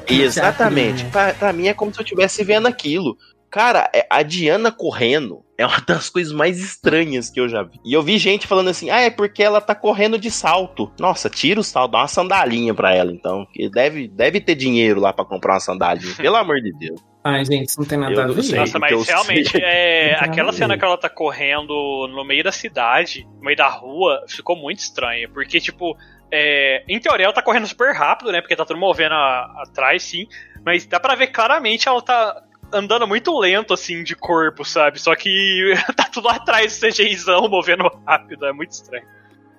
bye. 0.08 0.24
Exatamente. 0.26 1.04
né? 1.04 1.10
Pra, 1.12 1.34
pra 1.34 1.54
mim 1.54 1.68
é 1.68 1.74
como 1.74 1.94
se 1.94 2.00
eu 2.00 2.04
estivesse 2.04 2.44
vendo 2.44 2.68
aquilo. 2.68 3.18
Cara, 3.50 3.90
é- 3.94 4.06
a 4.10 4.22
Diana 4.24 4.72
correndo 4.72 5.44
é 5.58 5.66
uma 5.66 5.80
das 5.82 6.10
coisas 6.10 6.32
mais 6.32 6.60
estranhas 6.60 7.30
que 7.30 7.40
eu 7.40 7.50
já 7.50 7.64
vi. 7.64 7.80
E 7.84 7.94
eu 7.94 8.04
vi 8.04 8.18
gente 8.18 8.46
falando 8.48 8.70
assim: 8.70 8.90
ah, 8.90 9.00
é 9.02 9.10
porque 9.10 9.42
ela 9.44 9.60
tá 9.60 9.74
correndo 9.74 10.18
de 10.18 10.30
salto. 10.30 10.92
Nossa, 11.00 11.30
tira 11.30 11.60
o 11.60 11.64
salto, 11.64 11.92
dá 11.92 12.00
uma 12.00 12.08
sandalinha 12.08 12.74
pra 12.74 12.94
ela, 12.94 13.12
então. 13.12 13.46
Porque 13.46 13.70
deve, 13.70 14.08
deve 14.08 14.40
ter 14.40 14.56
dinheiro 14.56 15.00
lá 15.00 15.12
pra 15.12 15.26
comprar 15.26 15.54
uma 15.54 15.60
sandalinha. 15.60 16.16
Pelo 16.16 16.36
amor 16.38 16.62
de 16.62 16.72
Deus. 16.78 17.02
Ai, 17.24 17.44
gente, 17.44 17.68
isso 17.68 17.80
não 17.80 17.88
tem 17.88 17.98
nada 17.98 18.14
Eu 18.14 18.22
a 18.22 18.28
ver. 18.28 18.44
sei. 18.44 18.60
Nossa, 18.60 18.80
que 18.80 18.94
eu 18.94 19.00
mas 19.00 19.08
realmente, 19.08 19.50
sei. 19.50 19.62
é, 19.62 20.16
aquela 20.24 20.54
cena 20.54 20.78
que 20.78 20.86
ela 20.86 20.98
tá 20.98 21.10
correndo 21.10 22.08
no 22.08 22.24
meio 22.24 22.44
da 22.44 22.52
cidade, 22.52 23.28
no 23.38 23.42
meio 23.42 23.58
da 23.58 23.68
rua, 23.68 24.24
ficou 24.28 24.56
muito 24.56 24.80
estranha. 24.80 25.28
Porque, 25.34 25.60
tipo, 25.60 25.98
é, 26.32 26.82
em 26.88 26.98
teoria 27.00 27.26
ela 27.26 27.34
tá 27.34 27.42
correndo 27.42 27.68
super 27.68 27.94
rápido, 27.94 28.32
né? 28.32 28.40
Porque 28.40 28.56
tá 28.56 28.64
todo 28.64 28.80
movendo 28.80 29.14
a- 29.16 29.64
atrás, 29.68 30.04
sim. 30.04 30.28
Mas 30.66 30.86
dá 30.86 30.98
pra 31.00 31.16
ver 31.16 31.28
claramente 31.28 31.90
ela 31.90 32.02
tá 32.02 32.42
andando 32.74 33.08
muito 33.08 33.38
lento, 33.38 33.74
assim, 33.74 34.04
de 34.04 34.16
corpo, 34.16 34.64
sabe? 34.66 35.00
Só 35.00 35.16
que 35.16 35.74
tá 35.96 36.06
tudo 36.12 36.30
atrás 36.30 36.80
do 36.80 36.88
CGIzão 36.88 37.48
movendo 37.50 37.84
rápido. 38.06 38.46
É 38.46 38.54
muito 38.54 38.72
estranho. 38.72 39.06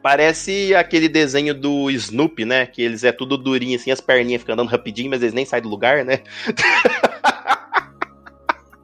Parece 0.03 0.75
aquele 0.75 1.09
desenho 1.09 1.53
do 1.55 1.91
Snoopy, 1.91 2.45
né? 2.47 2.67
Que 2.67 2.81
eles 2.83 3.05
é 3.05 3.13
tudo 3.13 3.37
durinho, 3.37 3.77
assim, 3.77 3.91
as 3.91 4.01
perninhas 4.01 4.41
ficam 4.41 4.55
andando 4.55 4.71
rapidinho, 4.71 5.11
mas 5.11 5.21
eles 5.23 5.35
nem 5.35 5.45
saem 5.45 5.63
do 5.63 5.69
lugar, 5.69 6.05
né? 6.05 6.21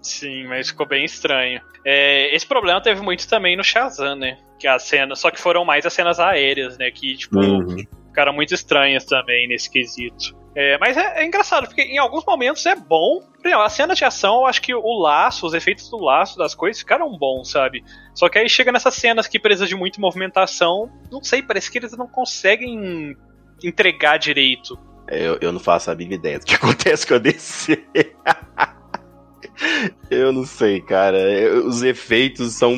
Sim, 0.03 0.47
mas 0.47 0.69
ficou 0.69 0.87
bem 0.87 1.05
estranho. 1.05 1.61
É, 1.85 2.35
esse 2.35 2.47
problema 2.47 2.81
teve 2.81 3.01
muito 3.01 3.27
também 3.29 3.57
no 3.57 3.65
Shazam, 3.65 4.15
né? 4.15 4.39
Que 4.59 4.69
as 4.69 4.83
cenas, 4.85 5.19
só 5.19 5.31
que 5.31 5.41
foram 5.41 5.65
mais 5.65 5.85
as 5.85 5.93
cenas 5.93 6.21
aéreas, 6.21 6.79
né? 6.79 6.91
Que, 6.91 7.17
tipo, 7.17 7.39
Uhum. 7.39 7.77
ficaram 8.09 8.33
muito 8.33 8.55
estranhas 8.55 9.05
também 9.05 9.49
nesse 9.49 9.71
quesito. 9.71 10.36
É, 10.59 10.79
mas 10.79 10.97
é, 10.97 11.21
é 11.23 11.27
engraçado, 11.27 11.67
porque 11.67 11.83
em 11.83 11.99
alguns 11.99 12.25
momentos 12.25 12.65
é 12.65 12.75
bom. 12.75 13.23
Exemplo, 13.45 13.63
a 13.63 13.69
cena 13.69 13.95
de 13.95 14.03
ação, 14.07 14.37
eu 14.37 14.47
acho 14.47 14.63
que 14.63 14.75
o 14.75 14.99
laço, 14.99 15.47
os 15.47 15.53
efeitos 15.53 15.91
do 15.91 15.99
laço 15.99 16.39
das 16.39 16.55
coisas 16.55 16.81
ficaram 16.81 17.15
bons, 17.19 17.51
sabe? 17.51 17.85
Só 18.15 18.27
que 18.31 18.39
aí 18.39 18.49
chega 18.49 18.73
nessas 18.73 18.95
cenas 18.95 19.29
que 19.29 19.39
precisa 19.39 19.67
de 19.67 19.77
muita 19.77 20.01
movimentação, 20.01 20.91
não 21.13 21.23
sei, 21.23 21.43
parece 21.43 21.71
que 21.71 21.77
eles 21.77 21.95
não 21.95 22.09
conseguem 22.09 23.15
entregar 23.63 24.17
direito. 24.17 24.79
Eu, 25.09 25.37
eu 25.43 25.53
não 25.53 25.61
faço 25.61 25.91
a 25.91 25.95
mínima 25.95 26.15
ideia 26.15 26.39
do 26.39 26.47
que 26.47 26.55
acontece 26.57 27.07
com 27.07 27.15
a 27.15 27.19
DC. 27.19 27.85
eu 30.11 30.33
não 30.33 30.47
sei, 30.47 30.81
cara. 30.81 31.19
Os 31.67 31.83
efeitos 31.83 32.55
são. 32.55 32.75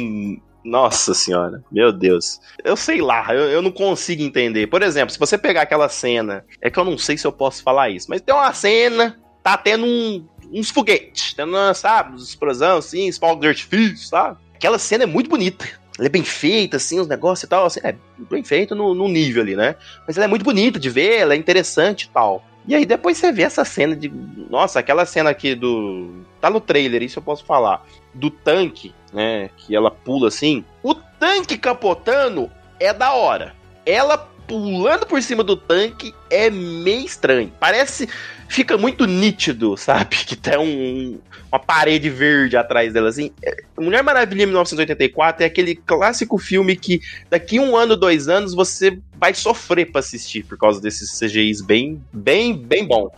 Nossa 0.68 1.14
senhora, 1.14 1.62
meu 1.72 1.90
Deus. 1.92 2.40
Eu 2.62 2.76
sei 2.76 3.00
lá, 3.00 3.26
eu, 3.34 3.44
eu 3.50 3.62
não 3.62 3.70
consigo 3.70 4.22
entender. 4.22 4.66
Por 4.66 4.82
exemplo, 4.82 5.10
se 5.12 5.18
você 5.18 5.38
pegar 5.38 5.62
aquela 5.62 5.88
cena. 5.88 6.44
É 6.60 6.70
que 6.70 6.78
eu 6.78 6.84
não 6.84 6.98
sei 6.98 7.16
se 7.16 7.26
eu 7.26 7.32
posso 7.32 7.62
falar 7.62 7.88
isso, 7.88 8.06
mas 8.10 8.20
tem 8.20 8.34
uma 8.34 8.52
cena, 8.52 9.18
tá 9.42 9.56
tendo 9.56 9.86
um- 9.86 10.26
uns 10.52 10.70
foguetes, 10.70 11.32
tendo, 11.32 11.56
sabe, 11.74 12.14
uns 12.14 12.28
explosão, 12.28 12.78
assim, 12.78 13.10
fogos 13.12 13.40
de 13.40 13.48
artifício, 13.48 14.08
sabe? 14.08 14.36
Aquela 14.54 14.78
cena 14.78 15.04
é 15.04 15.06
muito 15.06 15.30
bonita. 15.30 15.66
Ela 15.98 16.06
é 16.06 16.10
bem 16.10 16.22
feita, 16.22 16.76
assim, 16.76 17.00
os 17.00 17.08
negócios 17.08 17.44
e 17.44 17.48
tal, 17.48 17.66
assim, 17.66 17.80
é 17.82 17.94
bem 18.30 18.44
feito 18.44 18.74
no, 18.74 18.94
no 18.94 19.08
nível 19.08 19.42
ali, 19.42 19.56
né? 19.56 19.74
Mas 20.06 20.16
ela 20.16 20.26
é 20.26 20.28
muito 20.28 20.44
bonita 20.44 20.78
de 20.78 20.90
ver, 20.90 21.16
ela 21.18 21.34
é 21.34 21.36
interessante 21.36 22.02
e 22.02 22.08
tal. 22.10 22.44
E 22.66 22.74
aí 22.74 22.84
depois 22.84 23.16
você 23.16 23.32
vê 23.32 23.42
essa 23.42 23.64
cena 23.64 23.96
de. 23.96 24.12
Nossa, 24.50 24.78
aquela 24.80 25.06
cena 25.06 25.30
aqui 25.30 25.54
do. 25.54 26.22
Tá 26.40 26.50
no 26.50 26.60
trailer, 26.60 27.02
isso 27.02 27.18
eu 27.18 27.22
posso 27.22 27.44
falar. 27.44 27.84
Do 28.14 28.30
tanque, 28.30 28.94
né? 29.12 29.50
Que 29.56 29.74
ela 29.74 29.90
pula 29.90 30.28
assim. 30.28 30.64
O 30.82 30.94
tanque 30.94 31.56
capotando 31.58 32.50
é 32.78 32.92
da 32.92 33.12
hora. 33.12 33.54
Ela 33.84 34.18
pulando 34.48 35.06
por 35.06 35.22
cima 35.22 35.44
do 35.44 35.56
tanque 35.56 36.14
é 36.30 36.50
meio 36.50 37.04
estranho. 37.04 37.52
Parece. 37.60 38.08
Fica 38.48 38.78
muito 38.78 39.06
nítido, 39.06 39.76
sabe? 39.76 40.16
Que 40.24 40.34
tem 40.34 40.58
um, 40.58 41.20
uma 41.52 41.58
parede 41.58 42.08
verde 42.08 42.56
atrás 42.56 42.92
dela, 42.92 43.10
assim. 43.10 43.30
É, 43.42 43.62
Mulher 43.78 44.02
Maravilha 44.02 44.46
1984 44.46 45.42
é 45.42 45.46
aquele 45.46 45.76
clássico 45.76 46.38
filme 46.38 46.74
que 46.74 47.00
daqui 47.28 47.60
um 47.60 47.76
ano, 47.76 47.94
dois 47.94 48.26
anos, 48.26 48.54
você 48.54 48.98
vai 49.16 49.34
sofrer 49.34 49.92
pra 49.92 49.98
assistir 50.00 50.44
por 50.44 50.56
causa 50.56 50.80
desses 50.80 51.18
CGIs 51.18 51.60
bem, 51.60 52.02
bem, 52.10 52.56
bem 52.56 52.86
bom. 52.86 53.10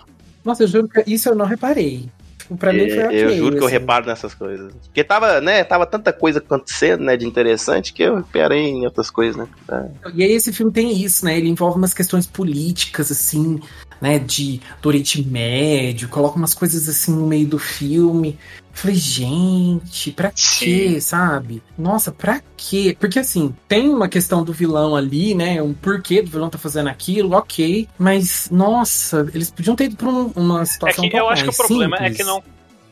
Nossa, 0.45 0.65
eu 0.65 0.69
juro 0.69 0.89
que 0.89 1.05
isso 1.07 1.29
eu 1.29 1.35
não 1.35 1.47
reparei. 1.47 2.09
Tipo, 2.51 2.57
Pra 2.59 2.73
mim 2.73 2.89
foi 2.91 2.99
É, 2.99 3.07
ok. 3.07 3.25
eu 3.25 3.31
juro 3.37 3.57
que 3.57 3.63
eu 3.63 3.67
assim. 3.67 3.73
reparo 3.79 4.07
nessas 4.07 4.35
coisas. 4.35 4.73
Porque 4.85 5.05
tava, 5.05 5.41
né, 5.41 5.63
tava 5.63 5.87
tanta 5.87 6.13
coisa 6.13 6.41
acontecendo, 6.41 7.05
né, 7.05 7.17
de 7.17 7.25
interessante, 7.27 7.93
que 7.93 8.03
eu 8.03 8.17
reparei 8.17 8.67
em 8.67 8.85
outras 8.85 9.09
coisas, 9.11 9.37
né. 9.37 9.47
É. 9.71 10.11
E 10.15 10.23
aí 10.25 10.33
esse 10.33 10.53
filme 10.53 10.73
tem 10.73 11.01
isso, 11.01 11.25
né? 11.25 11.39
Ele 11.39 11.49
envolve 11.49 11.79
umas 11.79 11.95
questões 11.95 12.27
políticas, 12.27 13.11
assim, 13.13 13.61
né? 14.01 14.19
De 14.19 14.61
do 14.81 14.89
Oriente 14.89 15.23
Médio, 15.23 16.09
coloca 16.09 16.37
umas 16.37 16.55
coisas 16.55 16.89
assim 16.89 17.13
no 17.15 17.27
meio 17.27 17.47
do 17.47 17.59
filme. 17.59 18.39
Falei, 18.73 18.97
gente, 18.97 20.13
pra 20.13 20.31
quê, 20.31 21.01
sabe? 21.01 21.63
Nossa, 21.77 22.13
pra 22.13 22.41
quê? 22.57 22.97
Porque 22.99 23.19
assim, 23.19 23.55
tem 23.69 23.89
uma 23.89 24.09
questão 24.09 24.45
do 24.45 24.53
vilão 24.53 24.95
ali, 24.95 25.35
né? 25.35 25.61
Um 25.61 25.75
porquê 25.75 26.23
do 26.23 26.31
vilão 26.31 26.49
tá 26.49 26.57
fazendo 26.57 26.89
aquilo, 26.89 27.37
ok. 27.37 27.89
Mas, 27.99 28.49
nossa, 28.51 29.29
eles 29.35 29.51
podiam 29.51 29.75
ter 29.77 29.85
ido 29.85 29.97
pra 29.97 30.09
um- 30.09 30.33
uma 30.37 30.63
É 30.63 30.65
situação 30.65 31.09
que 31.09 31.17
um 31.17 31.19
eu 31.19 31.29
acho 31.29 31.43
que 31.45 31.51
o 31.51 31.53
problema 31.57 31.97
é 31.99 32.11
que 32.11 32.23
não 32.23 32.43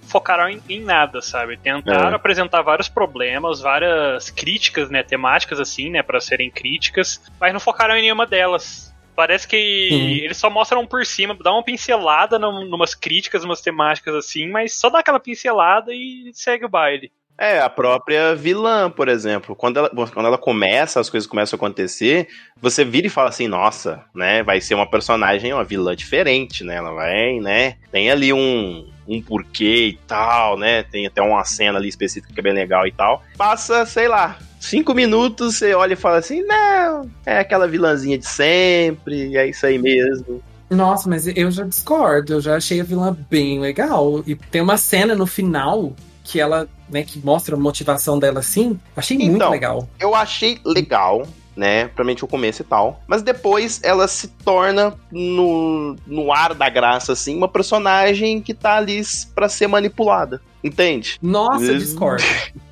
focaram 0.03 0.49
em, 0.49 0.61
em 0.69 0.81
nada, 0.83 1.21
sabe? 1.23 1.57
Tentaram 1.59 2.11
É. 2.11 2.15
apresentar 2.15 2.63
vários 2.63 2.89
problemas, 2.89 3.61
várias 3.61 4.31
críticas, 4.31 4.91
né, 4.91 5.03
temáticas 5.03 5.61
assim, 5.61 5.91
né, 5.91 6.03
para 6.03 6.19
serem 6.21 6.51
críticas, 6.51 7.21
mas 7.41 7.53
não 7.53 7.61
focaram 7.61 7.95
em 7.97 8.03
nenhuma 8.03 8.27
delas. 8.27 8.88
Parece 9.19 9.49
que 9.49 9.89
Sim. 9.91 10.13
eles 10.13 10.37
só 10.37 10.49
mostram 10.49 10.87
por 10.87 11.05
cima, 11.05 11.37
dá 11.43 11.53
uma 11.53 11.65
pincelada 11.65 12.39
num, 12.39 12.65
numas 12.67 12.95
críticas, 12.95 13.43
umas 13.43 13.61
temáticas 13.61 14.15
assim, 14.15 14.49
mas 14.49 14.79
só 14.79 14.89
dá 14.89 15.01
aquela 15.01 15.19
pincelada 15.19 15.93
e 15.93 16.31
segue 16.33 16.65
o 16.65 16.69
baile. 16.69 17.11
É, 17.37 17.59
a 17.59 17.69
própria 17.69 18.37
vilã, 18.37 18.89
por 18.89 19.09
exemplo. 19.09 19.57
Quando 19.57 19.79
ela, 19.79 19.91
quando 19.91 20.27
ela 20.27 20.39
começa, 20.39 21.01
as 21.01 21.11
coisas 21.11 21.29
começam 21.29 21.57
a 21.57 21.59
acontecer, 21.59 22.29
você 22.63 22.85
vira 22.85 23.09
e 23.09 23.11
fala 23.11 23.31
assim, 23.31 23.49
nossa, 23.49 24.05
né? 24.15 24.45
Vai 24.45 24.61
ser 24.61 24.75
uma 24.75 24.89
personagem, 24.89 25.53
uma 25.53 25.65
vilã 25.65 25.97
diferente, 25.97 26.63
né? 26.63 26.77
Ela 26.77 26.93
vai, 26.93 27.41
né? 27.41 27.77
Tem 27.91 28.13
ali 28.13 28.33
um, 28.33 28.89
um 29.09 29.21
porquê 29.21 29.89
e 29.89 29.99
tal, 30.07 30.57
né? 30.57 30.85
Tem 30.85 31.09
até 31.09 31.21
uma 31.21 31.43
cena 31.43 31.77
ali 31.77 31.89
específica 31.89 32.33
que 32.33 32.39
é 32.39 32.43
bem 32.43 32.53
legal 32.53 32.87
e 32.87 32.93
tal. 32.93 33.21
Passa, 33.37 33.85
sei 33.85 34.07
lá, 34.07 34.39
cinco 34.61 34.95
minutos, 34.95 35.57
você 35.57 35.75
olha 35.75 35.93
e 35.95 35.97
fala 35.97 36.19
assim, 36.19 36.43
não, 36.43 37.09
é 37.25 37.39
aquela 37.41 37.67
vilãzinha 37.69 38.19
de 38.19 38.27
sempre, 38.27 39.37
é 39.37 39.49
isso 39.49 39.65
aí 39.67 39.79
mesmo. 39.79 40.43
Nossa, 40.71 41.09
mas 41.09 41.27
eu 41.27 41.51
já 41.51 41.65
discordo. 41.65 42.35
Eu 42.35 42.41
já 42.43 42.57
achei 42.57 42.81
a 42.81 42.85
vilã 42.85 43.17
bem 43.31 43.59
legal. 43.59 44.23
E 44.27 44.35
tem 44.35 44.61
uma 44.61 44.77
cena 44.77 45.15
no 45.15 45.27
final 45.27 45.95
que 46.23 46.39
ela, 46.39 46.69
né, 46.91 47.03
que 47.03 47.19
mostra 47.25 47.57
a 47.57 47.59
motivação 47.59 48.19
dela 48.19 48.41
assim. 48.41 48.79
Achei 48.95 49.17
muito 49.17 49.37
Então, 49.37 49.51
legal. 49.51 49.89
eu 49.99 50.15
achei 50.15 50.59
legal, 50.67 51.27
né? 51.57 51.87
Provavelmente 51.87 52.23
o 52.23 52.29
começo 52.29 52.61
e 52.61 52.65
tal. 52.67 53.01
Mas 53.07 53.23
depois 53.23 53.81
ela 53.83 54.07
se 54.07 54.29
torna, 54.29 54.93
no, 55.11 55.97
no 56.07 56.31
ar 56.31 56.53
da 56.53 56.69
graça, 56.69 57.13
assim, 57.15 57.35
uma 57.35 57.49
personagem 57.49 58.43
que 58.43 58.53
tá 58.53 58.77
ali 58.77 59.01
pra 59.35 59.49
ser 59.49 59.69
manipulada. 59.69 60.39
Entende? 60.63 61.17
Nossa, 61.23 61.73
Hum. 61.73 61.79
discordo. 61.79 62.23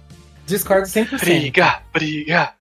Discordo 0.47 0.86
100%. 0.86 1.18
Briga, 1.20 1.82
briga. 1.92 2.55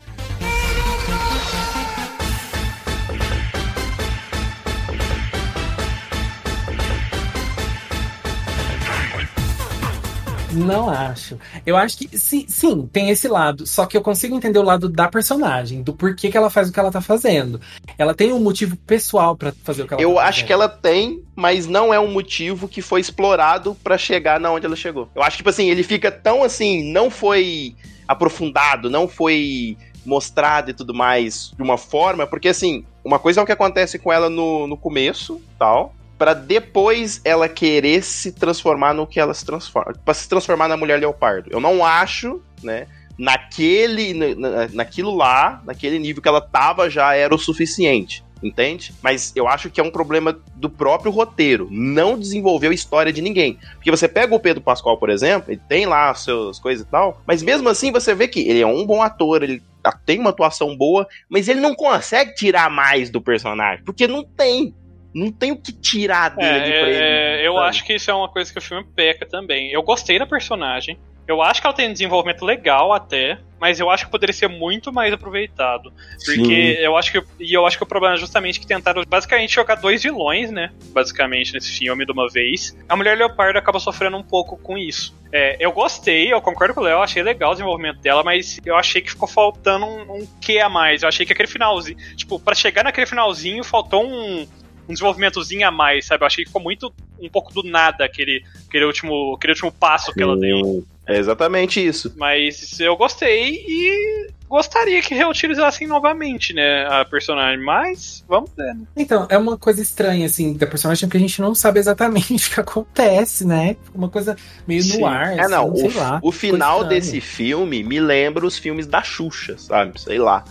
Não 10.60 10.90
acho. 10.90 11.38
Eu 11.66 11.76
acho 11.78 11.98
que 11.98 12.18
sim, 12.18 12.46
sim, 12.48 12.88
tem 12.92 13.10
esse 13.10 13.28
lado. 13.28 13.66
Só 13.68 13.86
que 13.86 13.96
eu 13.98 14.02
consigo 14.02 14.36
entender 14.36 14.60
o 14.60 14.64
lado 14.64 14.88
da 14.90 15.08
personagem, 15.08 15.82
do 15.82 15.94
porquê 15.94 16.30
que 16.30 16.38
ela 16.38 16.50
faz 16.50 16.70
o 16.70 16.72
que 16.72 16.80
ela 16.80 16.92
tá 16.92 17.02
fazendo. 17.02 17.60
Ela 17.98 18.14
tem 18.14 18.32
um 18.32 18.40
motivo 18.40 18.76
pessoal 18.78 19.36
pra 19.36 19.54
fazer 19.64 19.84
o 19.84 19.88
que 19.88 19.94
ela 19.94 20.02
Eu 20.04 20.16
tá 20.16 20.22
acho 20.22 20.28
fazendo. 20.40 20.48
que 20.48 20.54
ela 20.54 20.70
tem, 20.70 21.24
mas 21.36 21.68
não 21.68 21.94
é 21.94 22.00
um 22.00 22.12
motivo 22.12 22.68
que 22.68 22.82
foi 22.82 23.02
explorado 23.02 23.76
pra 23.84 23.98
chegar 23.98 24.40
na 24.40 24.52
onde 24.52 24.66
ela 24.66 24.76
chegou. 24.76 25.10
Eu 25.16 25.22
acho 25.22 25.32
que, 25.32 25.38
tipo 25.38 25.50
assim, 25.50 25.70
ele 25.70 25.84
fica 25.84 26.12
tão 26.12 26.44
assim, 26.44 26.92
não 26.92 27.10
foi 27.10 27.76
aprofundado, 28.08 28.90
não 28.90 29.08
foi 29.08 29.78
mostrado 30.06 30.70
e 30.70 30.74
tudo 30.74 30.94
mais 30.94 31.52
de 31.56 31.64
uma 31.64 31.78
forma, 31.78 32.28
porque 32.28 32.48
assim, 32.50 32.86
uma 33.04 33.18
coisa 33.18 33.40
é 33.40 33.44
o 33.44 33.46
que 33.46 33.52
acontece 33.52 33.98
com 33.98 34.14
ela 34.14 34.30
no, 34.30 34.68
no 34.68 34.78
começo, 34.78 35.42
tal, 35.58 35.96
Pra 36.18 36.34
depois 36.34 37.20
ela 37.26 37.50
querer 37.50 38.02
se 38.04 38.32
transformar 38.32 38.94
no 38.94 39.06
que 39.06 39.20
ela 39.20 39.34
se 39.34 39.46
transforma, 39.46 39.94
Pra 40.06 40.14
se 40.14 40.28
transformar 40.30 40.68
na 40.68 40.78
mulher 40.78 41.00
leopardo. 41.00 41.50
Eu 41.52 41.60
não 41.60 41.84
acho, 41.86 42.42
né, 42.64 42.88
naquele 43.18 44.14
na- 44.14 44.36
na- 44.36 44.70
naquilo 44.74 45.16
lá, 45.16 45.62
naquele 45.66 46.00
nível 46.00 46.22
que 46.22 46.28
ela 46.28 46.42
tava 46.42 46.90
já 46.90 47.14
era 47.16 47.34
o 47.34 47.40
suficiente. 47.40 48.24
Entende? 48.44 48.94
Mas 49.02 49.32
eu 49.36 49.48
acho 49.48 49.70
que 49.72 49.80
é 49.80 49.84
um 49.84 49.90
problema 49.90 50.38
do 50.56 50.70
próprio 50.70 51.10
roteiro. 51.12 51.68
Não 51.72 52.20
desenvolveu 52.20 52.70
a 52.70 52.74
história 52.74 53.12
de 53.12 53.22
ninguém. 53.22 53.58
Porque 53.76 53.90
você 53.90 54.08
pega 54.08 54.36
o 54.36 54.40
Pedro 54.40 54.62
Pascoal, 54.62 54.98
por 54.98 55.10
exemplo, 55.10 55.52
ele 55.52 55.62
tem 55.68 55.86
lá 55.86 56.10
as 56.12 56.20
suas 56.20 56.60
coisas 56.60 56.86
e 56.86 56.90
tal, 56.90 57.22
mas 57.26 57.42
mesmo 57.42 57.70
assim 57.70 57.92
você 57.92 58.14
vê 58.14 58.28
que 58.28 58.42
ele 58.42 58.60
é 58.62 58.68
um 58.68 58.86
bom 58.86 59.02
ator, 59.02 59.42
ele 59.42 59.64
tem 60.06 60.20
uma 60.20 60.32
atuação 60.32 60.76
boa, 60.76 61.08
mas 61.30 61.48
ele 61.48 61.62
não 61.62 61.74
consegue 61.74 62.36
tirar 62.36 62.70
mais 62.70 63.10
do 63.10 63.22
personagem. 63.22 63.84
Porque 63.86 64.06
não 64.08 64.24
tem. 64.24 64.76
Não 65.16 65.32
tem 65.32 65.54
o 65.54 65.56
que 65.56 65.72
tirar 65.72 66.36
dele 66.36 66.50
ali 66.50 66.72
pra 66.72 66.90
ele. 66.90 66.98
É, 67.02 67.48
eu 67.48 67.58
acho 67.58 67.86
que 67.86 67.94
isso 67.94 68.12
é 68.12 68.14
uma 68.14 68.28
coisa 68.28 68.52
que 68.52 68.60
o 68.60 68.62
filme 68.62 68.86
peca 68.94 69.26
também. 69.26 69.72
Eu 69.72 69.82
gostei 69.82 70.20
da 70.20 70.26
personagem. 70.26 71.00
Eu 71.26 71.42
acho 71.42 71.62
que 71.62 71.66
ela 71.66 71.76
tem 71.76 71.90
um 71.90 71.94
desenvolvimento 71.94 72.46
legal 72.46 72.94
até, 72.94 73.40
mas 73.60 73.80
eu 73.80 73.90
acho 73.90 74.06
que 74.06 74.12
poderia 74.12 74.34
ser 74.34 74.48
muito 74.48 74.92
mais 74.92 75.12
aproveitado. 75.12 75.92
Porque 76.24 76.78
eu 76.80 76.96
acho 76.98 77.14
que 77.14 77.24
e 77.40 77.54
eu 77.54 77.66
acho 77.66 77.78
que 77.78 77.84
o 77.84 77.88
problema 77.88 78.16
é 78.16 78.18
justamente 78.18 78.60
que 78.60 78.68
tentaram 78.68 79.04
basicamente 79.08 79.54
jogar 79.54 79.76
dois 79.76 80.04
vilões, 80.04 80.52
né? 80.52 80.72
Basicamente 80.90 81.54
nesse 81.54 81.72
filme 81.72 82.06
de 82.06 82.12
uma 82.12 82.30
vez. 82.30 82.78
A 82.88 82.96
Mulher 82.96 83.18
Leopardo 83.18 83.58
acaba 83.58 83.80
sofrendo 83.80 84.18
um 84.18 84.24
pouco 84.24 84.58
com 84.58 84.78
isso. 84.78 85.16
É, 85.32 85.56
eu 85.60 85.72
gostei, 85.72 86.32
eu 86.32 86.42
concordo 86.42 86.74
com 86.74 86.82
o 86.82 86.84
Léo, 86.84 87.02
achei 87.02 87.24
legal 87.24 87.52
o 87.52 87.54
desenvolvimento 87.54 88.02
dela, 88.02 88.22
mas 88.22 88.60
eu 88.66 88.76
achei 88.76 89.02
que 89.02 89.10
ficou 89.10 89.28
faltando 89.28 89.86
um, 89.86 90.18
um 90.18 90.28
quê 90.40 90.60
a 90.60 90.70
mais. 90.70 91.02
Eu 91.02 91.10
achei 91.10 91.26
que 91.26 91.34
aquele 91.34 91.48
finalzinho, 91.48 91.98
tipo, 92.16 92.40
pra 92.40 92.54
chegar 92.54 92.84
naquele 92.84 93.08
finalzinho 93.08 93.64
faltou 93.64 94.06
um 94.06 94.46
um 94.88 94.94
desenvolvimentozinho 94.94 95.68
a 95.68 95.72
mais, 95.72 96.06
sabe? 96.06 96.24
Eu 96.24 96.28
achei 96.28 96.44
que 96.44 96.50
ficou 96.50 96.62
muito 96.62 96.94
um 97.20 97.30
pouco 97.30 97.54
do 97.54 97.64
nada 97.64 98.06
aquele, 98.06 98.44
aquele, 98.68 98.86
último, 98.86 99.34
aquele 99.36 99.54
último 99.54 99.72
passo 99.72 100.14
que 100.14 100.22
ela 100.22 100.38
deu. 100.38 100.86
É 101.08 101.18
exatamente 101.18 101.86
isso. 101.86 102.14
Mas 102.18 102.80
eu 102.80 102.96
gostei 102.98 103.64
e 103.68 104.28
gostaria 104.50 105.02
que 105.02 105.14
reutilizassem 105.14 105.88
novamente, 105.88 106.54
né, 106.54 106.86
a 106.88 107.06
personagem, 107.06 107.64
mas 107.64 108.24
vamos 108.28 108.50
ver, 108.56 108.74
né? 108.74 108.84
Então, 108.96 109.28
é 109.30 109.38
uma 109.38 109.58
coisa 109.58 109.82
estranha, 109.82 110.26
assim, 110.26 110.54
da 110.54 110.66
personagem, 110.68 111.08
porque 111.08 111.18
a 111.18 111.22
gente 111.22 111.42
não 111.42 111.54
sabe 111.54 111.80
exatamente 111.80 112.34
o 112.48 112.54
que 112.54 112.60
acontece, 112.60 113.46
né? 113.46 113.76
Uma 113.94 114.10
coisa 114.10 114.36
meio 114.68 114.82
Sim. 114.82 115.00
no 115.00 115.06
ar, 115.06 115.38
É, 115.38 115.48
não, 115.48 115.72
assim, 115.72 115.88
o, 115.88 115.92
sei 115.92 116.00
lá. 116.00 116.20
o 116.24 116.32
final 116.32 116.84
desse 116.84 117.20
filme 117.22 117.84
me 117.84 118.00
lembra 118.00 118.46
os 118.46 118.58
filmes 118.58 118.88
da 118.88 119.02
Xuxa, 119.04 119.58
sabe? 119.58 120.00
Sei 120.00 120.18
lá. 120.18 120.44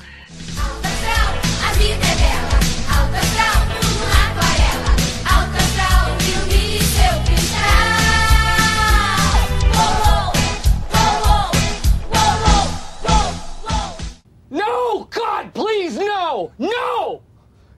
A 1.67 1.73
vida 1.73 2.14
no! 16.59 17.21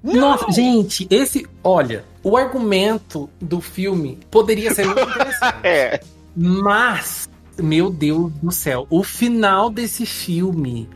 No! 0.03 0.15
Nossa, 0.15 0.53
gente, 0.53 1.07
esse. 1.11 1.47
Olha, 1.65 2.05
o 2.23 2.37
argumento 2.37 3.29
do 3.41 3.61
filme 3.61 4.19
poderia 4.31 4.73
ser 4.73 4.87
muito 4.87 5.01
interessante. 5.01 5.57
É. 5.65 6.01
Mas, 6.37 7.29
meu 7.59 7.91
Deus 7.91 8.33
do 8.35 8.53
céu, 8.53 8.87
o 8.91 9.03
final 9.03 9.71
desse 9.71 10.05
filme. 10.05 10.89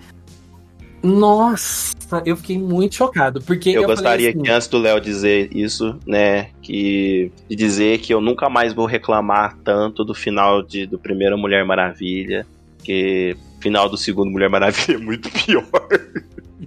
Nossa, 1.03 2.23
eu 2.27 2.37
fiquei 2.37 2.59
muito 2.59 2.95
chocado. 2.95 3.41
Porque 3.41 3.71
Eu, 3.71 3.83
eu, 3.83 3.89
gostaria 3.89 4.11
falei 4.11 4.29
assim, 4.29 4.43
que 4.43 4.51
antes 4.51 4.69
do 4.69 4.79
Léo 4.79 5.01
dizer 5.01 5.49
isso, 5.57 5.99
né, 6.07 6.51
que 6.61 7.33
de 7.49 7.57
dizer 7.57 7.99
que 8.01 8.13
eu 8.13 8.21
nunca 8.21 8.51
mais 8.51 8.75
vou 8.75 8.85
reclamar 8.85 9.57
tanto 9.65 10.05
do 10.05 10.15
final 10.15 10.63
de, 10.63 10.87
do 10.87 10.99
primeiro 10.99 11.39
Mulher 11.39 11.65
Maravilha, 11.65 12.47
que 12.85 13.35
o 13.59 13.63
final 13.63 13.89
do 13.89 13.97
segundo 13.97 14.31
Mulher 14.31 14.51
Maravilha 14.51 14.97
é 14.97 14.99
muito 14.99 15.31
pior. 15.33 15.65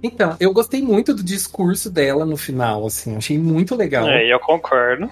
Então, 0.06 0.36
eu 0.38 0.52
gostei 0.52 0.82
muito 0.82 1.14
do 1.14 1.22
discurso 1.22 1.90
dela 1.90 2.26
no 2.26 2.36
final, 2.36 2.86
assim, 2.86 3.16
achei 3.16 3.38
muito 3.38 3.74
legal. 3.74 4.06
É, 4.06 4.30
eu 4.30 4.38
concordo. 4.38 5.08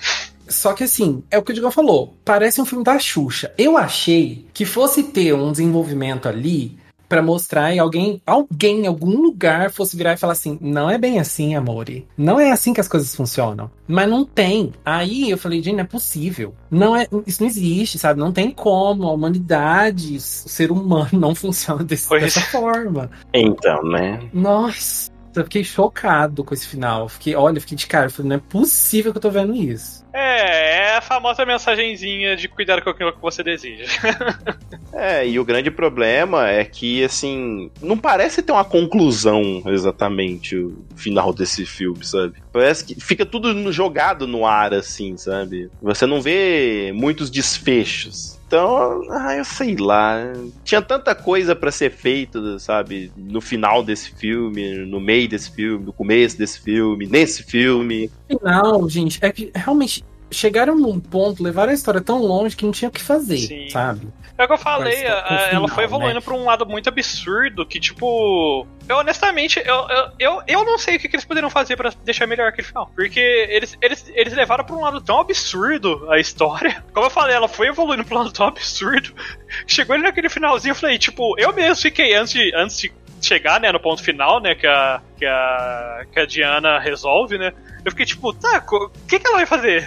Só 0.46 0.74
que 0.74 0.84
assim, 0.84 1.24
é 1.30 1.38
o 1.38 1.42
que 1.42 1.50
o 1.50 1.54
Digão 1.54 1.70
falou, 1.70 2.14
parece 2.24 2.60
um 2.60 2.66
filme 2.66 2.84
da 2.84 2.98
Xuxa. 2.98 3.52
Eu 3.56 3.78
achei 3.78 4.46
que 4.52 4.66
fosse 4.66 5.04
ter 5.04 5.32
um 5.32 5.50
desenvolvimento 5.50 6.28
ali 6.28 6.76
pra 7.12 7.20
mostrar 7.20 7.74
e 7.74 7.78
alguém, 7.78 8.22
alguém 8.24 8.84
em 8.84 8.86
algum 8.86 9.20
lugar 9.20 9.70
fosse 9.70 9.94
virar 9.94 10.14
e 10.14 10.16
falar 10.16 10.32
assim: 10.32 10.56
"Não 10.62 10.88
é 10.88 10.96
bem 10.96 11.20
assim, 11.20 11.54
amore. 11.54 12.08
Não 12.16 12.40
é 12.40 12.50
assim 12.50 12.72
que 12.72 12.80
as 12.80 12.88
coisas 12.88 13.14
funcionam". 13.14 13.70
Mas 13.86 14.08
não 14.08 14.24
tem. 14.24 14.72
Aí 14.82 15.28
eu 15.30 15.36
falei: 15.36 15.62
"Gente, 15.62 15.74
não 15.74 15.82
é 15.82 15.86
possível. 15.86 16.54
Não 16.70 16.96
é, 16.96 17.06
isso 17.26 17.42
não 17.42 17.48
existe, 17.50 17.98
sabe? 17.98 18.18
Não 18.18 18.32
tem 18.32 18.50
como 18.50 19.06
a 19.06 19.12
humanidade, 19.12 20.16
o 20.16 20.20
ser 20.20 20.72
humano 20.72 21.10
não 21.12 21.34
funciona 21.36 21.84
desse- 21.84 22.08
Pois. 22.08 22.22
dessa 22.22 22.40
forma". 22.40 23.10
Então, 23.34 23.82
né? 23.84 24.18
Nossa, 24.32 25.10
eu 25.36 25.44
fiquei 25.44 25.64
chocado 25.64 26.42
com 26.42 26.54
esse 26.54 26.66
final. 26.66 27.10
Fiquei, 27.10 27.34
olha, 27.34 27.58
eu 27.58 27.60
fiquei 27.60 27.76
de 27.76 27.86
cara, 27.86 28.06
eu 28.06 28.10
falei, 28.10 28.30
não 28.30 28.36
é 28.36 28.40
possível 28.40 29.12
que 29.12 29.18
eu 29.18 29.22
tô 29.22 29.30
vendo 29.30 29.54
isso. 29.54 30.01
É, 30.12 30.90
é 30.90 30.96
a 30.96 31.00
famosa 31.00 31.46
mensagenzinha 31.46 32.36
de 32.36 32.48
cuidar 32.48 32.82
com 32.82 32.90
aquilo 32.90 33.12
que 33.12 33.20
você 33.20 33.42
deseja. 33.42 33.84
É, 34.94 35.26
e 35.26 35.38
o 35.40 35.44
grande 35.44 35.70
problema 35.70 36.50
é 36.50 36.66
que, 36.66 37.02
assim, 37.02 37.70
não 37.80 37.96
parece 37.96 38.42
ter 38.42 38.52
uma 38.52 38.64
conclusão 38.64 39.62
exatamente 39.66 40.54
o 40.54 40.84
final 40.94 41.32
desse 41.32 41.64
filme, 41.64 42.04
sabe? 42.04 42.34
Parece 42.52 42.84
que 42.84 43.00
fica 43.00 43.24
tudo 43.24 43.72
jogado 43.72 44.26
no 44.26 44.44
ar, 44.44 44.74
assim, 44.74 45.16
sabe? 45.16 45.70
Você 45.80 46.06
não 46.06 46.20
vê 46.20 46.92
muitos 46.94 47.30
desfechos. 47.30 48.38
Então, 48.52 49.00
ah, 49.08 49.34
eu 49.34 49.46
sei 49.46 49.76
lá. 49.76 50.30
Tinha 50.62 50.82
tanta 50.82 51.14
coisa 51.14 51.56
pra 51.56 51.72
ser 51.72 51.90
feita, 51.90 52.58
sabe? 52.58 53.10
No 53.16 53.40
final 53.40 53.82
desse 53.82 54.10
filme, 54.14 54.84
no 54.84 55.00
meio 55.00 55.26
desse 55.26 55.50
filme, 55.50 55.86
no 55.86 55.92
começo 55.92 56.36
desse 56.36 56.60
filme, 56.60 57.06
nesse 57.06 57.42
filme. 57.44 58.10
Final, 58.28 58.86
gente, 58.90 59.18
é 59.22 59.32
que 59.32 59.50
realmente 59.54 60.04
chegaram 60.30 60.76
num 60.76 61.00
ponto, 61.00 61.42
levaram 61.42 61.70
a 61.70 61.74
história 61.74 62.02
tão 62.02 62.20
longe 62.20 62.54
que 62.54 62.66
não 62.66 62.72
tinha 62.72 62.90
o 62.90 62.92
que 62.92 63.00
fazer, 63.00 63.38
Sim. 63.38 63.70
sabe? 63.70 64.06
É 64.42 64.44
o 64.44 64.48
que 64.48 64.54
eu 64.54 64.58
falei, 64.58 65.04
tá 65.04 65.24
a- 65.28 65.48
ela 65.52 65.68
foi 65.68 65.84
evoluindo 65.84 66.14
né? 66.14 66.20
pra 66.20 66.34
um 66.34 66.44
lado 66.44 66.66
muito 66.66 66.88
absurdo 66.88 67.64
que, 67.64 67.78
tipo. 67.78 68.66
Eu 68.88 68.96
honestamente, 68.96 69.62
eu, 69.64 69.86
eu, 70.18 70.42
eu, 70.46 70.64
não 70.64 70.76
sei 70.76 70.96
o 70.96 70.98
que, 70.98 71.08
que 71.08 71.14
eles 71.14 71.24
poderiam 71.24 71.48
fazer 71.48 71.76
pra 71.76 71.92
deixar 72.04 72.26
melhor 72.26 72.48
aquele 72.48 72.66
final. 72.66 72.90
Porque 72.94 73.20
eles, 73.20 73.78
eles, 73.80 74.10
eles 74.14 74.34
levaram 74.34 74.64
pra 74.64 74.74
um 74.74 74.80
lado 74.80 75.00
tão 75.00 75.20
absurdo 75.20 76.10
a 76.10 76.18
história. 76.18 76.82
Como 76.92 77.06
eu 77.06 77.10
falei, 77.10 77.36
ela 77.36 77.46
foi 77.46 77.68
evoluindo 77.68 78.04
pra 78.04 78.16
um 78.16 78.18
lado 78.18 78.32
tão 78.32 78.48
absurdo. 78.48 79.14
Chegou 79.66 79.94
ali 79.94 80.02
naquele 80.02 80.28
finalzinho, 80.28 80.72
eu 80.72 80.76
falei, 80.76 80.98
tipo, 80.98 81.38
eu 81.38 81.52
mesmo 81.52 81.76
fiquei 81.76 82.14
antes 82.14 82.32
de, 82.32 82.52
antes 82.54 82.78
de 82.78 82.92
chegar, 83.20 83.60
né, 83.60 83.70
no 83.70 83.78
ponto 83.78 84.02
final, 84.02 84.40
né, 84.40 84.56
que 84.56 84.66
a, 84.66 85.00
que 85.16 85.24
a, 85.24 86.04
que 86.12 86.18
a 86.18 86.26
Diana 86.26 86.80
resolve, 86.80 87.38
né. 87.38 87.52
Eu 87.84 87.92
fiquei 87.92 88.04
tipo, 88.04 88.32
tá, 88.32 88.64
o 88.72 88.90
que, 89.06 89.20
que 89.20 89.26
ela 89.26 89.36
vai 89.36 89.46
fazer? 89.46 89.84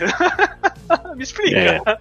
Me 1.15 1.23
explica. 1.23 1.99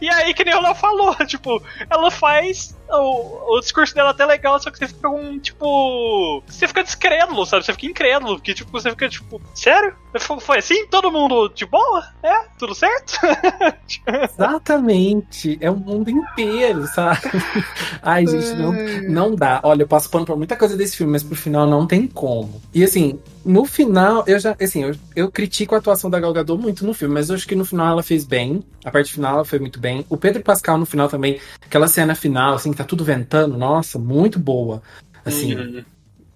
E 0.00 0.08
aí, 0.08 0.34
que 0.34 0.44
nem 0.44 0.54
o 0.54 0.60
Léo 0.60 0.74
falou, 0.74 1.14
tipo, 1.26 1.62
ela 1.88 2.10
faz 2.10 2.77
o, 2.90 3.56
o 3.56 3.60
discurso 3.60 3.94
dela 3.94 4.10
até 4.10 4.24
legal, 4.24 4.58
só 4.60 4.70
que 4.70 4.78
você 4.78 4.88
fica 4.88 5.08
um, 5.08 5.38
tipo. 5.38 6.42
Você 6.46 6.66
fica 6.66 6.82
descrédulo, 6.82 7.44
sabe? 7.44 7.64
Você 7.64 7.72
fica 7.72 7.86
incrédulo, 7.86 8.36
porque, 8.36 8.54
tipo, 8.54 8.70
você 8.70 8.90
fica, 8.90 9.08
tipo, 9.08 9.40
sério? 9.54 9.94
Foi, 10.40 10.58
assim? 10.58 10.86
Todo 10.86 11.12
mundo 11.12 11.48
de 11.54 11.66
boa? 11.66 12.04
É? 12.22 12.44
Tudo 12.58 12.74
certo? 12.74 13.18
Exatamente. 14.24 15.58
É 15.60 15.70
o 15.70 15.76
mundo 15.76 16.10
inteiro, 16.10 16.86
sabe? 16.86 17.20
Ai, 18.02 18.26
gente, 18.26 18.54
não, 18.54 18.72
não 19.08 19.34
dá. 19.34 19.60
Olha, 19.62 19.82
eu 19.82 19.88
passo 19.88 20.10
pano 20.10 20.24
pra 20.24 20.36
muita 20.36 20.56
coisa 20.56 20.76
desse 20.76 20.96
filme, 20.96 21.12
mas 21.12 21.22
pro 21.22 21.36
final 21.36 21.66
não 21.66 21.86
tem 21.86 22.06
como. 22.06 22.60
E 22.72 22.82
assim, 22.82 23.20
no 23.44 23.64
final, 23.64 24.24
eu 24.26 24.38
já, 24.38 24.56
assim, 24.60 24.84
eu, 24.84 24.94
eu 25.14 25.30
critico 25.30 25.74
a 25.74 25.78
atuação 25.78 26.10
da 26.10 26.20
Gal 26.20 26.32
Gadot 26.32 26.60
muito 26.60 26.84
no 26.84 26.92
filme, 26.92 27.14
mas 27.14 27.28
eu 27.28 27.36
acho 27.36 27.46
que 27.46 27.54
no 27.54 27.64
final 27.64 27.88
ela 27.88 28.02
fez 28.02 28.24
bem. 28.24 28.62
A 28.84 28.90
parte 28.90 29.12
final 29.12 29.36
ela 29.36 29.44
foi 29.44 29.58
muito 29.58 29.80
bem. 29.80 30.04
O 30.08 30.16
Pedro 30.16 30.42
Pascal 30.42 30.78
no 30.78 30.86
final 30.86 31.08
também, 31.08 31.40
aquela 31.64 31.88
cena 31.88 32.14
final, 32.14 32.54
assim, 32.54 32.72
que 32.72 32.77
tá 32.78 32.84
tudo 32.84 33.04
ventando, 33.04 33.56
nossa, 33.58 33.98
muito 33.98 34.38
boa. 34.38 34.82
Assim, 35.24 35.54
Uhum. 35.54 35.84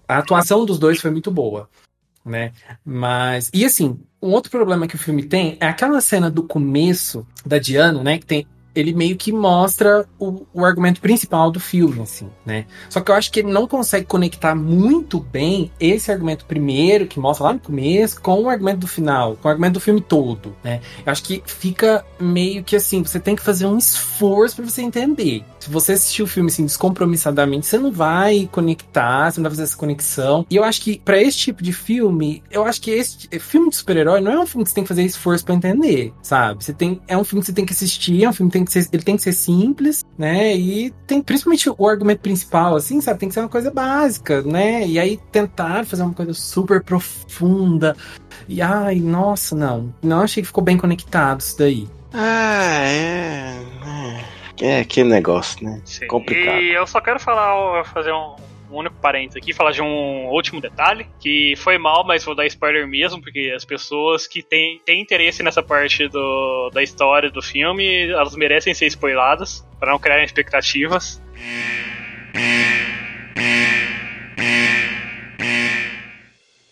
a 0.07 0.17
atuação 0.17 0.65
dos 0.65 0.77
dois 0.77 0.99
foi 0.99 1.09
muito 1.09 1.31
boa, 1.31 1.69
né? 2.25 2.51
Mas 2.85 3.49
e 3.53 3.65
assim, 3.65 3.99
um 4.21 4.31
outro 4.31 4.51
problema 4.51 4.87
que 4.87 4.95
o 4.95 4.99
filme 4.99 5.23
tem 5.23 5.57
é 5.59 5.67
aquela 5.67 5.99
cena 6.01 6.29
do 6.29 6.43
começo 6.43 7.25
da 7.45 7.57
Diana, 7.57 8.03
né? 8.03 8.17
Que 8.17 8.25
tem 8.25 8.47
ele 8.75 8.93
meio 8.93 9.15
que 9.15 9.31
mostra 9.31 10.05
o, 10.17 10.45
o 10.53 10.65
argumento 10.65 10.99
principal 10.99 11.51
do 11.51 11.59
filme, 11.59 12.01
assim, 12.01 12.27
né? 12.45 12.65
Só 12.89 13.01
que 13.01 13.11
eu 13.11 13.15
acho 13.15 13.31
que 13.31 13.41
ele 13.41 13.51
não 13.51 13.67
consegue 13.67 14.05
conectar 14.05 14.55
muito 14.55 15.19
bem 15.19 15.71
esse 15.79 16.11
argumento 16.11 16.45
primeiro, 16.45 17.05
que 17.07 17.19
mostra 17.19 17.45
lá 17.45 17.53
no 17.53 17.59
começo, 17.59 18.19
com 18.19 18.43
o 18.43 18.49
argumento 18.49 18.79
do 18.79 18.87
final, 18.87 19.37
com 19.37 19.47
o 19.47 19.51
argumento 19.51 19.73
do 19.73 19.79
filme 19.79 20.01
todo, 20.01 20.55
né? 20.63 20.81
Eu 21.05 21.11
acho 21.11 21.23
que 21.23 21.43
fica 21.45 22.03
meio 22.19 22.63
que 22.63 22.75
assim, 22.75 23.03
você 23.03 23.19
tem 23.19 23.35
que 23.35 23.43
fazer 23.43 23.65
um 23.65 23.77
esforço 23.77 24.55
pra 24.55 24.65
você 24.65 24.81
entender. 24.81 25.45
Se 25.63 25.69
você 25.69 25.93
assistir 25.93 26.21
o 26.21 26.27
filme 26.27 26.49
assim 26.49 26.65
descompromissadamente, 26.65 27.65
você 27.65 27.77
não 27.77 27.89
vai 27.89 28.49
conectar, 28.51 29.31
você 29.31 29.39
não 29.39 29.43
vai 29.43 29.51
fazer 29.51 29.63
essa 29.63 29.77
conexão. 29.77 30.45
E 30.49 30.57
eu 30.57 30.63
acho 30.63 30.81
que 30.81 30.99
pra 30.99 31.21
esse 31.21 31.37
tipo 31.37 31.63
de 31.63 31.71
filme, 31.71 32.43
eu 32.51 32.65
acho 32.65 32.81
que 32.81 32.91
esse 32.91 33.29
filme 33.39 33.69
de 33.69 33.77
super-herói 33.77 34.19
não 34.19 34.33
é 34.33 34.39
um 34.39 34.45
filme 34.45 34.65
que 34.65 34.71
você 34.71 34.75
tem 34.75 34.83
que 34.83 34.89
fazer 34.89 35.03
esforço 35.03 35.45
pra 35.45 35.55
entender, 35.55 36.13
sabe? 36.21 36.61
Você 36.61 36.73
tem 36.73 36.99
é 37.07 37.17
um 37.17 37.23
filme 37.23 37.39
que 37.39 37.45
você 37.45 37.53
tem 37.53 37.65
que 37.65 37.71
assistir, 37.71 38.25
é 38.25 38.29
um 38.29 38.33
filme 38.33 38.51
que 38.51 38.57
tem 38.57 38.65
que 38.65 38.73
ser, 38.73 38.89
ele 38.91 39.03
tem 39.03 39.15
que 39.15 39.21
ser 39.21 39.31
simples, 39.31 40.03
né? 40.17 40.53
E 40.53 40.93
tem 41.07 41.21
principalmente 41.21 41.69
o 41.69 41.87
argumento 41.87 42.19
principal 42.19 42.75
assim, 42.75 42.99
sabe? 42.99 43.21
Tem 43.21 43.29
que 43.29 43.33
ser 43.33 43.39
uma 43.39 43.47
coisa 43.47 43.71
básica, 43.71 44.41
né? 44.41 44.85
E 44.85 44.99
aí 44.99 45.17
tentar 45.31 45.85
fazer 45.85 46.03
uma 46.03 46.13
coisa 46.13 46.33
super 46.33 46.83
profunda. 46.83 47.95
E 48.49 48.61
ai, 48.61 48.99
nossa, 48.99 49.55
não. 49.55 49.93
Não 50.03 50.19
achei 50.19 50.43
que 50.43 50.47
ficou 50.47 50.61
bem 50.61 50.77
conectado 50.77 51.39
isso 51.39 51.57
daí. 51.57 51.87
Ah, 52.11 52.83
é. 52.83 53.72
É, 54.61 54.77
é 54.77 54.79
aquele 54.81 55.09
negócio, 55.09 55.63
né? 55.63 55.81
Sim. 55.85 56.07
Complicado. 56.07 56.61
E 56.61 56.73
eu 56.73 56.85
só 56.85 56.99
quero 57.01 57.19
falar, 57.19 57.83
fazer 57.85 58.11
um, 58.11 58.35
um 58.71 58.77
único 58.77 58.95
parênteses 58.95 59.37
aqui, 59.37 59.53
falar 59.53 59.71
de 59.71 59.81
um 59.81 60.27
último 60.27 60.59
detalhe, 60.59 61.05
que 61.19 61.53
foi 61.57 61.77
mal, 61.77 62.03
mas 62.05 62.23
vou 62.23 62.35
dar 62.35 62.45
spoiler 62.47 62.87
mesmo, 62.87 63.21
porque 63.21 63.53
as 63.55 63.63
pessoas 63.63 64.27
que 64.27 64.41
têm, 64.41 64.79
têm 64.85 65.01
interesse 65.01 65.43
nessa 65.43 65.61
parte 65.61 66.07
do, 66.07 66.69
da 66.73 66.81
história 66.81 67.29
do 67.29 67.41
filme, 67.41 68.09
elas 68.09 68.35
merecem 68.35 68.73
ser 68.73 68.87
spoiladas, 68.87 69.65
para 69.79 69.91
não 69.91 69.99
criarem 69.99 70.25
expectativas. 70.25 71.21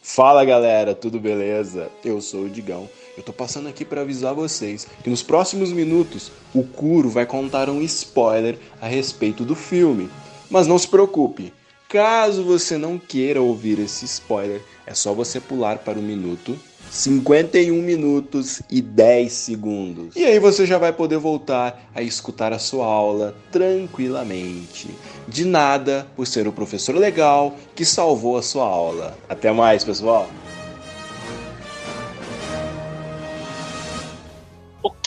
Fala 0.01 0.43
galera, 0.43 0.93
tudo 0.93 1.19
beleza? 1.19 1.89
Eu 2.03 2.19
sou 2.19 2.43
o 2.43 2.49
Digão. 2.49 2.89
Eu 3.17 3.23
tô 3.23 3.33
passando 3.33 3.67
aqui 3.67 3.83
para 3.83 4.01
avisar 4.01 4.33
vocês 4.33 4.87
que 5.03 5.09
nos 5.09 5.21
próximos 5.21 5.71
minutos 5.71 6.31
o 6.53 6.63
Kuro 6.63 7.09
vai 7.09 7.25
contar 7.25 7.69
um 7.69 7.81
spoiler 7.81 8.57
a 8.79 8.87
respeito 8.87 9.43
do 9.43 9.55
filme. 9.55 10.09
Mas 10.49 10.67
não 10.67 10.77
se 10.77 10.87
preocupe, 10.87 11.53
caso 11.89 12.43
você 12.43 12.77
não 12.77 12.97
queira 12.97 13.41
ouvir 13.41 13.79
esse 13.79 14.05
spoiler, 14.05 14.61
é 14.85 14.93
só 14.93 15.13
você 15.13 15.39
pular 15.39 15.79
para 15.79 15.99
o 15.99 16.01
minuto 16.01 16.57
51 16.91 17.81
minutos 17.81 18.61
e 18.69 18.81
10 18.81 19.31
segundos. 19.31 20.15
E 20.15 20.25
aí 20.25 20.39
você 20.39 20.65
já 20.65 20.77
vai 20.77 20.91
poder 20.91 21.17
voltar 21.17 21.89
a 21.95 22.01
escutar 22.01 22.51
a 22.51 22.59
sua 22.59 22.85
aula 22.85 23.33
tranquilamente. 23.49 24.89
De 25.25 25.45
nada 25.45 26.05
por 26.17 26.27
ser 26.27 26.47
o 26.47 26.51
professor 26.51 26.95
legal 26.95 27.55
que 27.73 27.85
salvou 27.85 28.37
a 28.37 28.41
sua 28.41 28.65
aula. 28.65 29.17
Até 29.29 29.53
mais, 29.53 29.85
pessoal! 29.85 30.29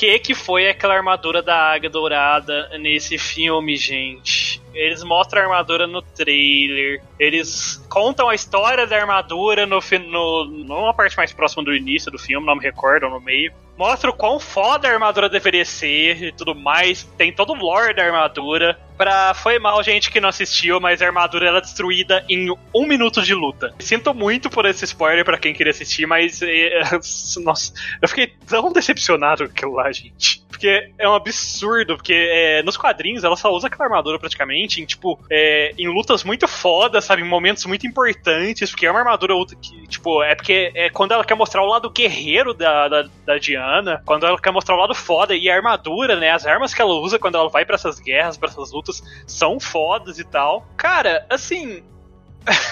Que 0.04 0.18
que 0.18 0.34
foi 0.34 0.68
aquela 0.68 0.94
armadura 0.94 1.42
da 1.42 1.72
Águia 1.72 1.88
Dourada 1.88 2.70
nesse 2.78 3.16
filme, 3.16 3.76
gente? 3.76 4.60
Eles 4.74 5.02
mostram 5.02 5.40
a 5.40 5.44
armadura 5.44 5.86
no 5.86 6.02
trailer, 6.02 7.02
eles 7.18 7.82
contam 7.88 8.28
a 8.28 8.34
história 8.34 8.86
da 8.86 8.96
armadura 8.96 9.66
no, 9.66 9.78
no, 10.10 10.44
numa 10.44 10.92
parte 10.92 11.16
mais 11.16 11.32
próxima 11.32 11.62
do 11.62 11.74
início 11.74 12.10
do 12.10 12.18
filme, 12.18 12.46
não 12.46 12.56
me 12.56 12.62
recordo, 12.62 13.08
no 13.08 13.20
meio. 13.20 13.52
Mostra 13.78 14.10
o 14.10 14.14
quão 14.14 14.38
foda 14.38 14.88
a 14.88 14.92
armadura 14.92 15.28
deveria 15.28 15.64
ser 15.64 16.22
e 16.22 16.32
tudo 16.32 16.54
mais. 16.54 17.04
Tem 17.16 17.32
todo 17.32 17.52
o 17.52 17.56
lore 17.56 17.94
da 17.94 18.04
armadura. 18.04 18.78
Pra... 18.96 19.34
Foi 19.34 19.58
mal, 19.58 19.82
gente, 19.82 20.10
que 20.10 20.20
não 20.20 20.28
assistiu, 20.28 20.80
mas 20.80 21.02
a 21.02 21.06
armadura 21.06 21.48
ela 21.48 21.58
é 21.58 21.60
destruída 21.60 22.24
em 22.28 22.50
um 22.74 22.86
minuto 22.86 23.22
de 23.22 23.34
luta. 23.34 23.74
Sinto 23.78 24.14
muito 24.14 24.48
por 24.50 24.64
esse 24.66 24.84
spoiler 24.84 25.24
pra 25.24 25.38
quem 25.38 25.52
queria 25.52 25.70
assistir, 25.70 26.06
mas. 26.06 26.40
Nossa, 27.42 27.72
eu 28.00 28.08
fiquei 28.08 28.32
tão 28.46 28.72
decepcionado 28.72 29.44
com 29.46 29.52
aquilo 29.52 29.74
lá, 29.74 29.90
gente. 29.92 30.44
Porque 30.54 30.92
é 30.98 31.08
um 31.08 31.14
absurdo, 31.14 31.96
porque 31.96 32.14
é, 32.14 32.62
nos 32.62 32.76
quadrinhos 32.76 33.24
ela 33.24 33.36
só 33.36 33.52
usa 33.52 33.66
aquela 33.66 33.86
armadura 33.86 34.20
praticamente 34.20 34.80
em, 34.80 34.86
tipo, 34.86 35.18
é, 35.28 35.74
em 35.76 35.88
lutas 35.88 36.22
muito 36.22 36.46
fodas, 36.46 37.04
sabe? 37.04 37.22
Em 37.22 37.28
momentos 37.28 37.66
muito 37.66 37.86
importantes, 37.86 38.70
porque 38.70 38.86
é 38.86 38.90
uma 38.90 39.00
armadura 39.00 39.34
que, 39.60 39.86
tipo, 39.88 40.22
é 40.22 40.34
porque 40.34 40.70
é 40.74 40.88
quando 40.90 41.12
ela 41.12 41.24
quer 41.24 41.34
mostrar 41.34 41.62
o 41.62 41.66
lado 41.66 41.90
guerreiro 41.90 42.54
da, 42.54 42.86
da, 42.88 43.04
da 43.26 43.36
Diana, 43.36 44.00
quando 44.06 44.26
ela 44.26 44.40
quer 44.40 44.52
mostrar 44.52 44.76
o 44.76 44.78
lado 44.78 44.94
foda, 44.94 45.34
e 45.34 45.50
a 45.50 45.56
armadura, 45.56 46.16
né? 46.16 46.30
As 46.30 46.46
armas 46.46 46.72
que 46.72 46.80
ela 46.80 46.94
usa 46.94 47.18
quando 47.18 47.36
ela 47.36 47.48
vai 47.48 47.64
pra 47.64 47.74
essas 47.74 47.98
guerras, 47.98 48.38
pra 48.38 48.48
essas 48.48 48.72
lutas, 48.72 48.83
são 49.26 49.58
fodas 49.60 50.18
e 50.18 50.24
tal. 50.24 50.66
Cara, 50.76 51.26
assim. 51.30 51.82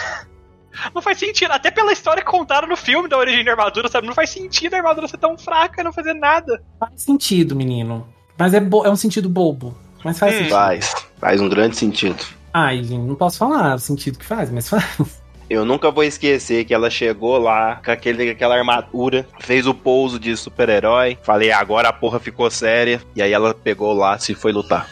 Não 0.95 1.03
faz 1.03 1.19
sentido, 1.19 1.51
até 1.53 1.71
pela 1.71 1.93
história 1.93 2.23
que 2.25 2.31
contaram 2.31 2.67
no 2.67 2.77
filme 2.77 3.07
da 3.09 3.19
origem 3.19 3.45
da 3.45 3.51
armadura, 3.53 3.89
sabe? 3.89 4.07
Não 4.07 4.15
faz 4.15 4.31
sentido 4.31 4.73
a 4.75 4.79
armadura 4.79 5.07
ser 5.07 5.19
tão 5.19 5.37
fraca, 5.37 5.85
não 5.85 5.93
fazer 5.93 6.15
nada. 6.15 6.63
Faz 6.81 7.03
sentido, 7.03 7.55
menino. 7.55 8.09
Mas 8.39 8.55
é, 8.55 8.59
bo- 8.61 8.85
é 8.85 8.91
um 8.91 8.97
sentido 8.97 9.29
bobo. 9.29 9.77
Mas 10.03 10.19
faz 10.19 10.33
Hum. 10.35 10.39
sentido. 10.39 10.55
Faz, 10.55 10.95
faz 11.21 11.41
um 11.43 11.49
grande 11.49 11.77
sentido. 11.77 12.25
Ai, 12.55 12.83
gente, 12.83 13.07
não 13.07 13.15
posso 13.15 13.39
falar 13.39 13.75
o 13.75 13.79
sentido 13.79 14.19
que 14.19 14.25
faz, 14.25 14.51
mas 14.51 14.69
faz. 14.69 15.21
Eu 15.49 15.65
nunca 15.67 15.91
vou 15.91 16.03
esquecer 16.05 16.65
que 16.65 16.73
ela 16.73 16.89
chegou 16.89 17.37
lá 17.39 17.77
com 17.85 17.91
aquele, 17.91 18.31
aquela 18.31 18.57
armadura, 18.57 19.27
fez 19.41 19.67
o 19.67 19.75
pouso 19.75 20.19
de 20.19 20.35
super-herói. 20.37 21.19
Falei, 21.23 21.53
agora 21.53 21.91
a 21.91 21.93
porra 21.93 22.19
ficou 22.19 22.51
séria. 22.51 23.03
E 23.15 23.21
aí 23.23 23.33
ela 23.33 23.53
pegou 23.53 23.93
lá 23.93 24.17
e 24.27 24.35
foi 24.35 24.53
lutar. 24.53 24.89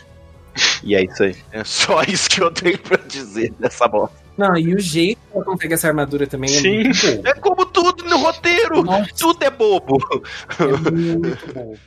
E 0.82 0.94
é 0.94 1.04
isso 1.04 1.22
aí. 1.22 1.36
É 1.52 1.62
só 1.62 2.02
isso 2.08 2.28
que 2.28 2.42
eu 2.42 2.50
tenho 2.50 2.78
pra 2.78 2.96
dizer 2.96 3.52
dessa 3.58 3.86
bosta. 3.86 4.16
Não, 4.38 4.56
e 4.56 4.74
o 4.74 4.78
jeito 4.78 5.18
que 5.30 5.36
ela 5.36 5.44
consegue 5.44 5.74
essa 5.74 5.88
armadura 5.88 6.26
também 6.26 6.48
é 6.56 6.60
Sim. 6.60 6.84
muito 6.84 7.06
bobo. 7.06 7.28
É 7.28 7.34
como 7.34 7.66
tudo 7.66 8.04
no 8.04 8.16
roteiro. 8.16 8.82
Nossa, 8.82 9.10
Tudo 9.18 9.42
é 9.44 9.50
bobo. 9.50 9.98
é 10.58 10.90
muito 10.90 11.52
bobo. 11.52 11.78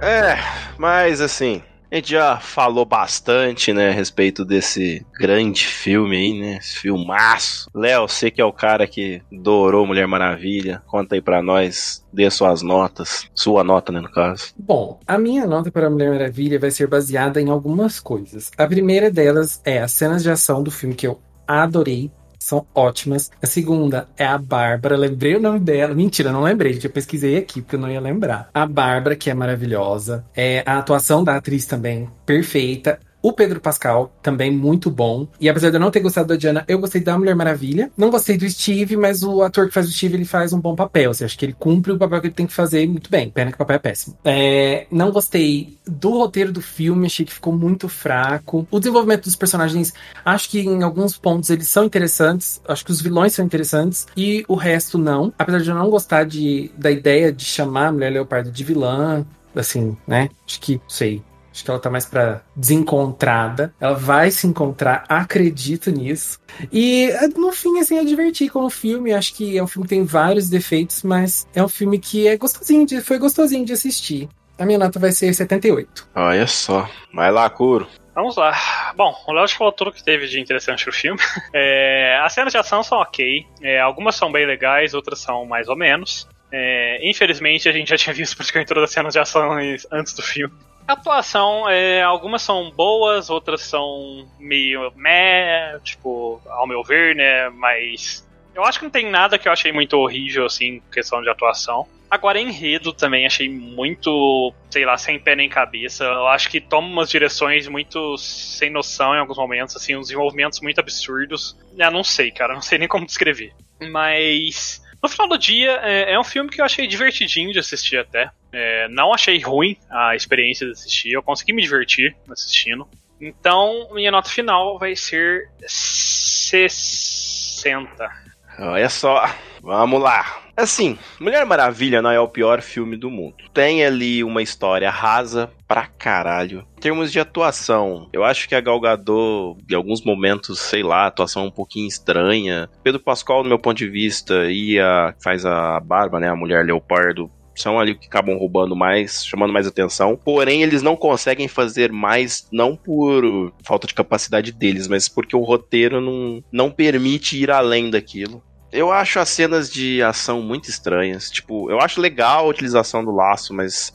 É, 0.00 0.36
mas 0.78 1.20
assim, 1.20 1.62
a 1.92 1.96
gente 1.96 2.10
já 2.10 2.38
falou 2.38 2.86
bastante, 2.86 3.70
né, 3.70 3.90
a 3.90 3.92
respeito 3.92 4.46
desse 4.46 5.04
grande 5.12 5.66
filme 5.66 6.16
aí, 6.16 6.40
né, 6.40 6.56
esse 6.56 6.78
filmaço. 6.78 7.68
Léo, 7.74 8.08
você 8.08 8.30
que 8.30 8.40
é 8.40 8.44
o 8.44 8.52
cara 8.52 8.86
que 8.86 9.20
adorou 9.30 9.86
Mulher 9.86 10.06
Maravilha, 10.06 10.82
conta 10.86 11.14
aí 11.14 11.20
pra 11.20 11.42
nós, 11.42 12.02
dê 12.10 12.30
suas 12.30 12.62
notas, 12.62 13.28
sua 13.34 13.62
nota, 13.62 13.92
né, 13.92 14.00
no 14.00 14.10
caso. 14.10 14.54
Bom, 14.56 14.98
a 15.06 15.18
minha 15.18 15.46
nota 15.46 15.70
para 15.70 15.90
Mulher 15.90 16.12
Maravilha 16.12 16.58
vai 16.58 16.70
ser 16.70 16.86
baseada 16.86 17.42
em 17.42 17.50
algumas 17.50 18.00
coisas. 18.00 18.50
A 18.56 18.66
primeira 18.66 19.10
delas 19.10 19.60
é 19.62 19.82
as 19.82 19.92
cenas 19.92 20.22
de 20.22 20.30
ação 20.30 20.62
do 20.62 20.70
filme 20.70 20.94
que 20.94 21.06
eu 21.06 21.20
adorei. 21.46 22.10
São 22.42 22.66
ótimas. 22.74 23.30
A 23.40 23.46
segunda 23.46 24.08
é 24.16 24.26
a 24.26 24.36
Bárbara. 24.36 24.96
Lembrei 24.96 25.36
o 25.36 25.40
nome 25.40 25.60
dela. 25.60 25.94
Mentira, 25.94 26.32
não 26.32 26.42
lembrei. 26.42 26.78
Eu 26.82 26.90
pesquisei 26.90 27.38
aqui 27.38 27.62
porque 27.62 27.76
eu 27.76 27.80
não 27.80 27.88
ia 27.88 28.00
lembrar. 28.00 28.50
A 28.52 28.66
Bárbara, 28.66 29.14
que 29.14 29.30
é 29.30 29.34
maravilhosa. 29.34 30.24
É 30.34 30.64
a 30.66 30.78
atuação 30.78 31.22
da 31.22 31.36
atriz 31.36 31.66
também, 31.66 32.10
perfeita. 32.26 32.98
O 33.22 33.32
Pedro 33.32 33.60
Pascal, 33.60 34.12
também 34.20 34.50
muito 34.50 34.90
bom. 34.90 35.28
E 35.40 35.48
apesar 35.48 35.70
de 35.70 35.76
eu 35.76 35.80
não 35.80 35.92
ter 35.92 36.00
gostado 36.00 36.28
da 36.28 36.36
Diana, 36.36 36.64
eu 36.66 36.78
gostei 36.78 37.00
da 37.00 37.16
Mulher 37.16 37.36
Maravilha. 37.36 37.90
Não 37.96 38.10
gostei 38.10 38.36
do 38.36 38.48
Steve, 38.50 38.96
mas 38.96 39.22
o 39.22 39.42
ator 39.42 39.68
que 39.68 39.74
faz 39.74 39.88
o 39.88 39.92
Steve, 39.92 40.16
ele 40.16 40.24
faz 40.24 40.52
um 40.52 40.60
bom 40.60 40.74
papel. 40.74 41.12
Assim, 41.12 41.24
acho 41.24 41.38
que 41.38 41.46
ele 41.46 41.56
cumpre 41.56 41.92
o 41.92 41.98
papel 41.98 42.20
que 42.20 42.26
ele 42.26 42.34
tem 42.34 42.46
que 42.46 42.52
fazer 42.52 42.86
muito 42.88 43.08
bem. 43.08 43.30
Pena 43.30 43.50
que 43.50 43.54
o 43.54 43.58
papel 43.58 43.76
é 43.76 43.78
péssimo. 43.78 44.18
É, 44.24 44.86
não 44.90 45.12
gostei 45.12 45.78
do 45.86 46.10
roteiro 46.18 46.52
do 46.52 46.60
filme, 46.60 47.06
achei 47.06 47.24
que 47.24 47.32
ficou 47.32 47.52
muito 47.52 47.88
fraco. 47.88 48.66
O 48.70 48.80
desenvolvimento 48.80 49.24
dos 49.24 49.36
personagens, 49.36 49.94
acho 50.24 50.50
que 50.50 50.60
em 50.60 50.82
alguns 50.82 51.16
pontos 51.16 51.48
eles 51.48 51.68
são 51.68 51.84
interessantes. 51.84 52.60
Acho 52.66 52.84
que 52.84 52.90
os 52.90 53.00
vilões 53.00 53.34
são 53.34 53.44
interessantes. 53.44 54.06
E 54.16 54.44
o 54.48 54.56
resto 54.56 54.98
não. 54.98 55.32
Apesar 55.38 55.60
de 55.60 55.70
eu 55.70 55.76
não 55.76 55.88
gostar 55.88 56.24
de, 56.24 56.72
da 56.76 56.90
ideia 56.90 57.32
de 57.32 57.44
chamar 57.44 57.88
a 57.88 57.92
Mulher 57.92 58.10
Leopardo 58.10 58.50
de 58.50 58.64
vilã, 58.64 59.24
assim, 59.54 59.96
né? 60.06 60.28
Acho 60.46 60.60
que, 60.60 60.80
sei, 60.88 61.22
Acho 61.52 61.64
que 61.64 61.70
ela 61.70 61.78
tá 61.78 61.90
mais 61.90 62.06
pra 62.06 62.40
desencontrada. 62.56 63.74
Ela 63.78 63.94
vai 63.94 64.30
se 64.30 64.46
encontrar, 64.46 65.04
acredito 65.08 65.90
nisso. 65.90 66.40
E 66.72 67.10
no 67.36 67.52
fim, 67.52 67.78
assim, 67.78 67.98
é 67.98 68.04
divertir 68.04 68.50
com 68.50 68.64
o 68.64 68.70
filme. 68.70 69.12
Acho 69.12 69.34
que 69.34 69.56
é 69.58 69.62
um 69.62 69.66
filme 69.66 69.86
que 69.86 69.94
tem 69.94 70.04
vários 70.04 70.48
defeitos, 70.48 71.02
mas 71.02 71.46
é 71.54 71.62
um 71.62 71.68
filme 71.68 71.98
que 71.98 72.26
é 72.26 72.36
gostosinho 72.36 72.86
de, 72.86 73.00
foi 73.00 73.18
gostosinho 73.18 73.64
de 73.64 73.72
assistir. 73.72 74.28
A 74.58 74.64
minha 74.64 74.78
nota 74.78 74.98
vai 74.98 75.12
ser 75.12 75.32
78. 75.32 76.08
Olha 76.14 76.46
só. 76.46 76.88
Vai 77.12 77.30
lá, 77.30 77.48
Curo. 77.50 77.86
Vamos 78.14 78.36
lá. 78.36 78.92
Bom, 78.94 79.14
o 79.26 79.32
Léo 79.32 79.46
já 79.46 79.56
falou 79.56 79.72
tudo 79.72 79.92
que 79.92 80.04
teve 80.04 80.26
de 80.26 80.38
interessante 80.38 80.86
no 80.86 80.92
filme. 80.92 81.20
É, 81.54 82.18
as 82.22 82.32
cenas 82.32 82.52
de 82.52 82.58
ação 82.58 82.82
são 82.82 82.98
ok. 82.98 83.46
É, 83.60 83.80
algumas 83.80 84.14
são 84.14 84.30
bem 84.32 84.46
legais, 84.46 84.94
outras 84.94 85.20
são 85.20 85.44
mais 85.44 85.68
ou 85.68 85.76
menos. 85.76 86.26
É, 86.50 86.98
infelizmente, 87.08 87.68
a 87.68 87.72
gente 87.72 87.88
já 87.88 87.96
tinha 87.96 88.14
visto 88.14 88.36
praticamente 88.36 88.68
todas 88.68 88.84
as 88.84 88.90
cenas 88.90 89.12
de 89.12 89.18
ação 89.18 89.50
antes 89.90 90.14
do 90.14 90.22
filme. 90.22 90.54
Atuação, 90.86 91.68
é, 91.68 92.02
algumas 92.02 92.42
são 92.42 92.70
boas, 92.70 93.30
outras 93.30 93.62
são 93.62 94.28
meio 94.38 94.92
meh, 94.96 95.78
tipo, 95.82 96.40
ao 96.46 96.66
meu 96.66 96.82
ver, 96.82 97.14
né? 97.14 97.48
Mas 97.50 98.28
eu 98.54 98.64
acho 98.64 98.78
que 98.78 98.84
não 98.84 98.90
tem 98.90 99.10
nada 99.10 99.38
que 99.38 99.48
eu 99.48 99.52
achei 99.52 99.72
muito 99.72 99.96
horrível, 99.96 100.46
assim, 100.46 100.82
questão 100.92 101.22
de 101.22 101.30
atuação. 101.30 101.86
Agora, 102.10 102.38
enredo 102.38 102.92
também 102.92 103.24
achei 103.24 103.48
muito, 103.48 104.52
sei 104.68 104.84
lá, 104.84 104.98
sem 104.98 105.18
pé 105.18 105.34
nem 105.34 105.48
cabeça. 105.48 106.04
Eu 106.04 106.28
acho 106.28 106.50
que 106.50 106.60
toma 106.60 106.86
umas 106.86 107.08
direções 107.08 107.66
muito 107.66 108.18
sem 108.18 108.68
noção 108.68 109.14
em 109.14 109.18
alguns 109.18 109.38
momentos, 109.38 109.74
assim, 109.74 109.96
uns 109.96 110.08
desenvolvimentos 110.08 110.60
muito 110.60 110.78
absurdos. 110.78 111.56
Eu 111.78 111.90
não 111.90 112.04
sei, 112.04 112.30
cara, 112.30 112.52
não 112.52 112.60
sei 112.60 112.76
nem 112.76 112.86
como 112.86 113.06
descrever. 113.06 113.54
Mas 113.90 114.82
no 115.02 115.08
final 115.08 115.28
do 115.28 115.38
dia, 115.38 115.80
é, 115.82 116.12
é 116.12 116.20
um 116.20 116.24
filme 116.24 116.48
que 116.48 116.60
eu 116.60 116.64
achei 116.64 116.86
divertidinho 116.86 117.52
de 117.52 117.58
assistir 117.58 117.98
até. 117.98 118.30
É, 118.52 118.88
não 118.88 119.12
achei 119.12 119.40
ruim 119.40 119.76
a 119.90 120.14
experiência 120.14 120.66
de 120.66 120.72
assistir, 120.72 121.12
eu 121.12 121.22
consegui 121.22 121.52
me 121.52 121.62
divertir 121.62 122.16
assistindo. 122.30 122.88
Então, 123.20 123.88
minha 123.92 124.10
nota 124.10 124.28
final 124.28 124.78
vai 124.78 124.96
ser 124.96 125.48
60. 125.58 128.10
Olha 128.58 128.88
só. 128.88 129.24
Vamos 129.62 130.00
lá. 130.00 130.41
Assim, 130.56 130.98
Mulher 131.18 131.46
Maravilha 131.46 132.02
não 132.02 132.10
é 132.10 132.20
o 132.20 132.28
pior 132.28 132.60
filme 132.60 132.96
do 132.96 133.10
mundo. 133.10 133.36
Tem 133.54 133.84
ali 133.84 134.22
uma 134.22 134.42
história 134.42 134.90
rasa 134.90 135.50
pra 135.66 135.86
caralho. 135.86 136.66
Em 136.76 136.80
termos 136.80 137.10
de 137.10 137.18
atuação, 137.18 138.08
eu 138.12 138.22
acho 138.22 138.48
que 138.48 138.54
a 138.54 138.60
Gal 138.60 138.80
Gadot, 138.80 139.58
em 139.70 139.74
alguns 139.74 140.04
momentos, 140.04 140.60
sei 140.60 140.82
lá, 140.82 141.06
atuação 141.06 141.46
um 141.46 141.50
pouquinho 141.50 141.88
estranha. 141.88 142.68
Pedro 142.82 143.00
Pascal, 143.00 143.42
no 143.42 143.48
meu 143.48 143.58
ponto 143.58 143.78
de 143.78 143.88
vista, 143.88 144.50
e 144.50 144.78
a 144.78 145.14
faz 145.22 145.46
a 145.46 145.80
Barba, 145.80 146.20
né, 146.20 146.28
a 146.28 146.36
Mulher 146.36 146.64
Leopardo, 146.64 147.30
são 147.54 147.78
ali 147.78 147.94
que 147.94 148.06
acabam 148.06 148.36
roubando 148.36 148.74
mais, 148.74 149.24
chamando 149.24 149.52
mais 149.52 149.66
atenção. 149.66 150.16
Porém, 150.16 150.62
eles 150.62 150.82
não 150.82 150.96
conseguem 150.96 151.48
fazer 151.48 151.92
mais, 151.92 152.48
não 152.52 152.76
por 152.76 153.52
falta 153.64 153.86
de 153.86 153.94
capacidade 153.94 154.52
deles, 154.52 154.88
mas 154.88 155.08
porque 155.08 155.36
o 155.36 155.42
roteiro 155.42 156.00
não, 156.00 156.42
não 156.50 156.70
permite 156.70 157.40
ir 157.40 157.50
além 157.50 157.90
daquilo. 157.90 158.42
Eu 158.72 158.90
acho 158.90 159.20
as 159.20 159.28
cenas 159.28 159.70
de 159.70 160.02
ação 160.02 160.42
muito 160.42 160.68
estranhas. 160.70 161.30
Tipo, 161.30 161.70
eu 161.70 161.78
acho 161.80 162.00
legal 162.00 162.46
a 162.46 162.48
utilização 162.48 163.04
do 163.04 163.12
laço, 163.12 163.52
mas 163.54 163.92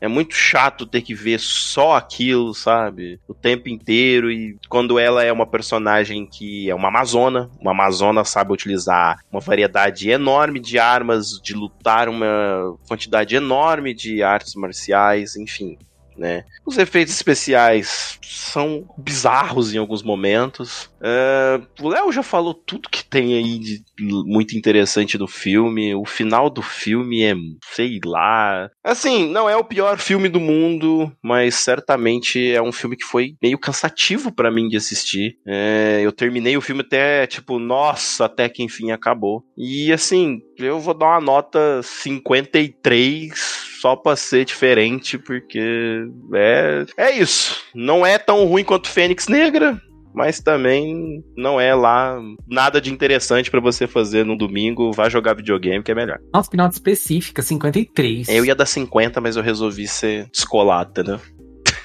É 0.00 0.06
muito 0.08 0.34
chato 0.34 0.86
ter 0.86 1.00
que 1.00 1.14
ver 1.14 1.40
só 1.40 1.96
aquilo, 1.96 2.52
sabe? 2.54 3.18
O 3.26 3.32
tempo 3.34 3.68
inteiro. 3.68 4.30
E 4.30 4.58
quando 4.68 4.98
ela 4.98 5.24
é 5.24 5.32
uma 5.32 5.46
personagem 5.46 6.26
que 6.26 6.68
é 6.68 6.74
uma 6.74 6.88
amazona, 6.88 7.50
uma 7.58 7.70
amazona 7.70 8.24
sabe 8.24 8.52
utilizar 8.52 9.18
uma 9.32 9.40
variedade 9.40 10.10
enorme 10.10 10.60
de 10.60 10.78
armas, 10.78 11.40
de 11.42 11.54
lutar 11.54 12.08
uma 12.08 12.76
quantidade 12.86 13.34
enorme 13.36 13.94
de 13.94 14.22
artes 14.22 14.54
marciais, 14.54 15.34
enfim. 15.36 15.78
Né? 16.16 16.44
Os 16.64 16.78
efeitos 16.78 17.14
especiais 17.14 18.18
são 18.22 18.88
bizarros 18.96 19.74
em 19.74 19.78
alguns 19.78 20.02
momentos. 20.02 20.90
É, 21.00 21.60
o 21.80 21.88
Léo 21.88 22.10
já 22.10 22.22
falou 22.22 22.54
tudo 22.54 22.88
que 22.88 23.04
tem 23.04 23.34
aí 23.34 23.58
de 23.58 23.82
muito 24.00 24.56
interessante 24.56 25.18
do 25.18 25.26
filme. 25.26 25.94
O 25.94 26.04
final 26.04 26.48
do 26.48 26.62
filme 26.62 27.22
é, 27.22 27.34
sei 27.74 28.00
lá. 28.04 28.70
Assim, 28.82 29.28
não 29.28 29.48
é 29.48 29.56
o 29.56 29.64
pior 29.64 29.98
filme 29.98 30.28
do 30.28 30.40
mundo, 30.40 31.12
mas 31.22 31.56
certamente 31.56 32.50
é 32.50 32.62
um 32.62 32.72
filme 32.72 32.96
que 32.96 33.04
foi 33.04 33.34
meio 33.42 33.58
cansativo 33.58 34.32
pra 34.32 34.50
mim 34.50 34.68
de 34.68 34.76
assistir. 34.76 35.36
É, 35.46 36.00
eu 36.02 36.12
terminei 36.12 36.56
o 36.56 36.62
filme 36.62 36.82
até, 36.82 37.26
tipo, 37.26 37.58
nossa, 37.58 38.24
até 38.24 38.48
que 38.48 38.62
enfim 38.62 38.90
acabou. 38.90 39.44
E 39.56 39.92
assim, 39.92 40.40
eu 40.58 40.80
vou 40.80 40.94
dar 40.94 41.06
uma 41.06 41.20
nota 41.20 41.80
53 41.82 43.65
só 43.80 43.96
pra 43.96 44.16
ser 44.16 44.44
diferente, 44.44 45.18
porque 45.18 46.06
é, 46.34 46.86
é 46.96 47.10
isso. 47.12 47.62
Não 47.74 48.04
é 48.04 48.18
tão 48.18 48.44
ruim 48.46 48.64
quanto 48.64 48.88
Fênix 48.88 49.28
Negra, 49.28 49.80
mas 50.14 50.40
também 50.40 51.22
não 51.36 51.60
é 51.60 51.74
lá 51.74 52.18
nada 52.48 52.80
de 52.80 52.90
interessante 52.90 53.50
pra 53.50 53.60
você 53.60 53.86
fazer 53.86 54.24
no 54.24 54.36
domingo. 54.36 54.90
Vá 54.92 55.08
jogar 55.08 55.34
videogame, 55.34 55.84
que 55.84 55.92
é 55.92 55.94
melhor. 55.94 56.18
Nossa, 56.32 56.50
que 56.50 56.56
nota 56.56 56.74
específica, 56.74 57.42
53. 57.42 58.28
Eu 58.28 58.44
ia 58.44 58.54
dar 58.54 58.66
50, 58.66 59.20
mas 59.20 59.36
eu 59.36 59.42
resolvi 59.42 59.86
ser 59.86 60.28
descolado, 60.30 61.04
né? 61.04 61.20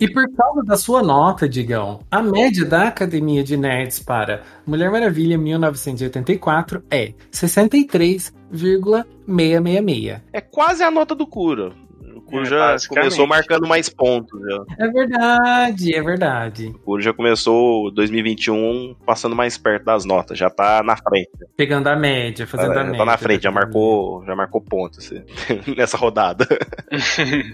E 0.01 0.11
por 0.11 0.27
causa 0.35 0.63
da 0.63 0.75
sua 0.75 1.01
nota, 1.03 1.47
Digão, 1.47 1.99
a 2.09 2.23
média 2.23 2.65
da 2.65 2.87
Academia 2.87 3.43
de 3.43 3.55
Nerds 3.55 3.99
para 3.99 4.41
Mulher 4.65 4.89
Maravilha 4.89 5.37
1984 5.37 6.83
é 6.89 7.13
63,666. 7.29 10.21
É 10.33 10.41
quase 10.41 10.81
a 10.81 10.89
nota 10.89 11.13
do 11.13 11.27
Cura. 11.27 11.71
O 12.31 12.43
Cura 12.43 12.73
É, 12.75 12.77
já 12.79 12.87
começou 12.87 13.27
marcando 13.27 13.67
mais 13.67 13.89
pontos. 13.89 14.39
Já. 14.41 14.63
É 14.79 14.87
verdade, 14.87 15.95
é 15.95 16.01
verdade. 16.01 16.67
O 16.67 16.79
Cura 16.79 17.01
já 17.01 17.13
começou 17.13 17.91
2021 17.91 18.95
passando 19.05 19.35
mais 19.35 19.57
perto 19.57 19.83
das 19.85 20.05
notas. 20.05 20.37
Já 20.37 20.49
tá 20.49 20.81
na 20.83 20.95
frente. 20.95 21.29
Pegando 21.57 21.87
a 21.87 21.95
média, 21.95 22.47
fazendo 22.47 22.69
É, 22.71 22.73
a 22.73 22.77
já 22.77 22.83
média. 22.83 22.97
tá 22.99 23.05
na 23.05 23.17
frente, 23.17 23.43
já 23.43 23.51
marcou, 23.51 24.23
já 24.25 24.35
marcou 24.35 24.61
ponto 24.61 24.99
assim, 24.99 25.21
nessa 25.75 25.97
rodada. 25.97 26.47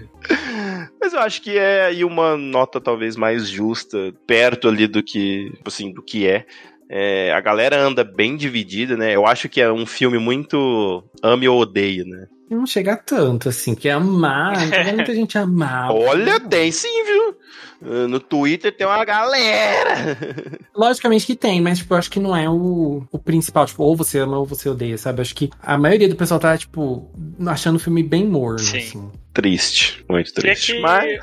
Mas 1.00 1.12
eu 1.12 1.20
acho 1.20 1.40
que 1.42 1.56
é 1.56 1.86
aí 1.86 2.04
uma 2.04 2.36
nota 2.36 2.80
talvez 2.80 3.16
mais 3.16 3.48
justa, 3.48 4.12
perto 4.26 4.68
ali 4.68 4.86
do 4.86 5.02
que, 5.02 5.52
assim, 5.64 5.92
do 5.92 6.02
que 6.02 6.26
é. 6.26 6.44
É, 6.90 7.32
a 7.32 7.40
galera 7.40 7.78
anda 7.78 8.02
bem 8.02 8.36
dividida, 8.36 8.96
né? 8.96 9.14
Eu 9.14 9.26
acho 9.26 9.48
que 9.48 9.60
é 9.60 9.70
um 9.70 9.84
filme 9.84 10.18
muito 10.18 11.04
ame 11.22 11.46
ou 11.48 11.60
odeio, 11.60 12.04
né? 12.06 12.26
Não 12.50 12.66
chega 12.66 12.96
tanto, 12.96 13.48
assim, 13.48 13.74
que 13.74 13.88
é 13.88 13.92
amar, 13.92 14.56
não 14.66 14.70
tem 14.70 14.94
muita 14.94 15.14
gente 15.14 15.36
amar. 15.38 15.90
Olha, 15.92 16.40
tem 16.40 16.70
sim, 16.72 17.04
viu? 17.04 17.36
Uh, 17.80 18.08
No 18.08 18.18
Twitter 18.20 18.74
tem 18.74 18.86
uma 18.86 19.04
galera. 19.04 20.16
Logicamente 20.74 21.26
que 21.26 21.36
tem, 21.36 21.60
mas, 21.60 21.78
tipo, 21.78 21.94
eu 21.94 21.98
acho 21.98 22.10
que 22.10 22.18
não 22.20 22.34
é 22.36 22.48
o, 22.48 23.02
o 23.12 23.18
principal. 23.18 23.66
Tipo, 23.66 23.82
ou 23.84 23.94
você 23.96 24.18
ama 24.18 24.38
ou 24.38 24.46
você 24.46 24.68
odeia, 24.68 24.96
sabe? 24.98 25.18
Eu 25.18 25.22
acho 25.22 25.34
que 25.34 25.50
a 25.62 25.76
maioria 25.78 26.08
do 26.08 26.16
pessoal 26.16 26.40
tá, 26.40 26.56
tipo, 26.56 27.10
achando 27.46 27.76
o 27.76 27.80
filme 27.80 28.02
bem 28.02 28.26
morno, 28.26 28.58
Sim. 28.58 28.78
assim. 28.78 29.12
Triste, 29.32 30.04
muito 30.08 30.32
Que 30.32 30.38
é 30.40 30.42
triste. 30.42 30.72
que 30.74 30.80
Mas 30.80 31.20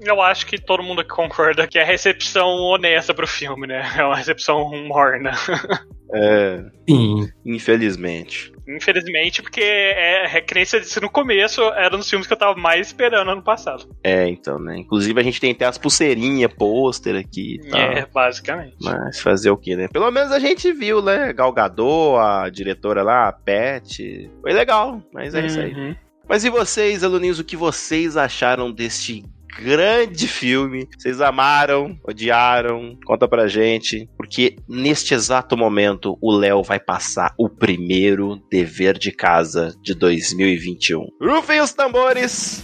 eu 0.00 0.20
acho 0.22 0.46
que 0.46 0.60
todo 0.60 0.82
mundo 0.82 1.04
concorda 1.04 1.66
que 1.66 1.78
é 1.78 1.82
a 1.82 1.86
recepção 1.86 2.48
honesta 2.48 3.12
pro 3.12 3.26
filme, 3.26 3.66
né? 3.66 3.82
É 3.96 4.04
uma 4.04 4.16
recepção 4.16 4.70
morna. 4.86 5.32
é, 6.14 6.64
Sim. 6.88 7.28
infelizmente. 7.44 8.52
Infelizmente, 8.68 9.40
porque 9.40 9.62
é, 9.62 10.36
é 10.36 10.40
que 10.42 10.54
nem 10.54 10.64
você 10.64 10.78
disse 10.78 11.00
no 11.00 11.08
começo, 11.08 11.62
era 11.72 11.94
um 11.94 11.98
dos 11.98 12.08
filmes 12.08 12.26
que 12.26 12.32
eu 12.34 12.38
tava 12.38 12.54
mais 12.54 12.88
esperando 12.88 13.30
ano 13.30 13.42
passado. 13.42 13.88
É, 14.04 14.28
então, 14.28 14.58
né? 14.58 14.76
Inclusive 14.76 15.18
a 15.18 15.24
gente 15.24 15.40
tem 15.40 15.52
até 15.52 15.64
as 15.64 15.78
pulseirinhas, 15.78 16.52
pôster 16.52 17.16
aqui 17.16 17.54
e 17.54 17.68
tal. 17.68 17.80
É, 17.80 18.06
basicamente. 18.06 18.76
Mas 18.82 19.20
fazer 19.20 19.50
o 19.50 19.56
que, 19.56 19.74
né? 19.74 19.88
Pelo 19.88 20.10
menos 20.10 20.32
a 20.32 20.38
gente 20.38 20.70
viu, 20.72 21.00
né? 21.00 21.32
Gal 21.32 21.52
Gadot, 21.52 22.18
a 22.18 22.50
diretora 22.50 23.02
lá, 23.02 23.28
a 23.28 23.32
Pet. 23.32 24.30
Foi 24.42 24.52
legal, 24.52 25.02
mas 25.12 25.34
é 25.34 25.46
isso 25.46 25.60
aí. 25.60 25.72
Uhum. 25.72 25.96
Mas 26.28 26.44
e 26.44 26.50
vocês, 26.50 27.02
aluninhos, 27.02 27.38
o 27.38 27.44
que 27.44 27.56
vocês 27.56 28.18
acharam 28.18 28.70
deste 28.70 29.24
grande 29.58 30.28
filme? 30.28 30.88
Vocês 30.96 31.20
amaram? 31.20 31.98
Odiaram? 32.04 32.96
Conta 33.04 33.26
pra 33.26 33.48
gente. 33.48 34.08
Porque 34.16 34.56
neste 34.68 35.14
exato 35.14 35.56
momento, 35.56 36.16
o 36.22 36.32
Léo 36.32 36.62
vai 36.62 36.78
passar 36.78 37.34
o 37.36 37.48
primeiro 37.48 38.40
dever 38.50 38.96
de 38.96 39.10
casa 39.10 39.74
de 39.82 39.94
2021. 39.94 41.08
Rufem 41.20 41.60
os 41.60 41.72
tambores! 41.72 42.62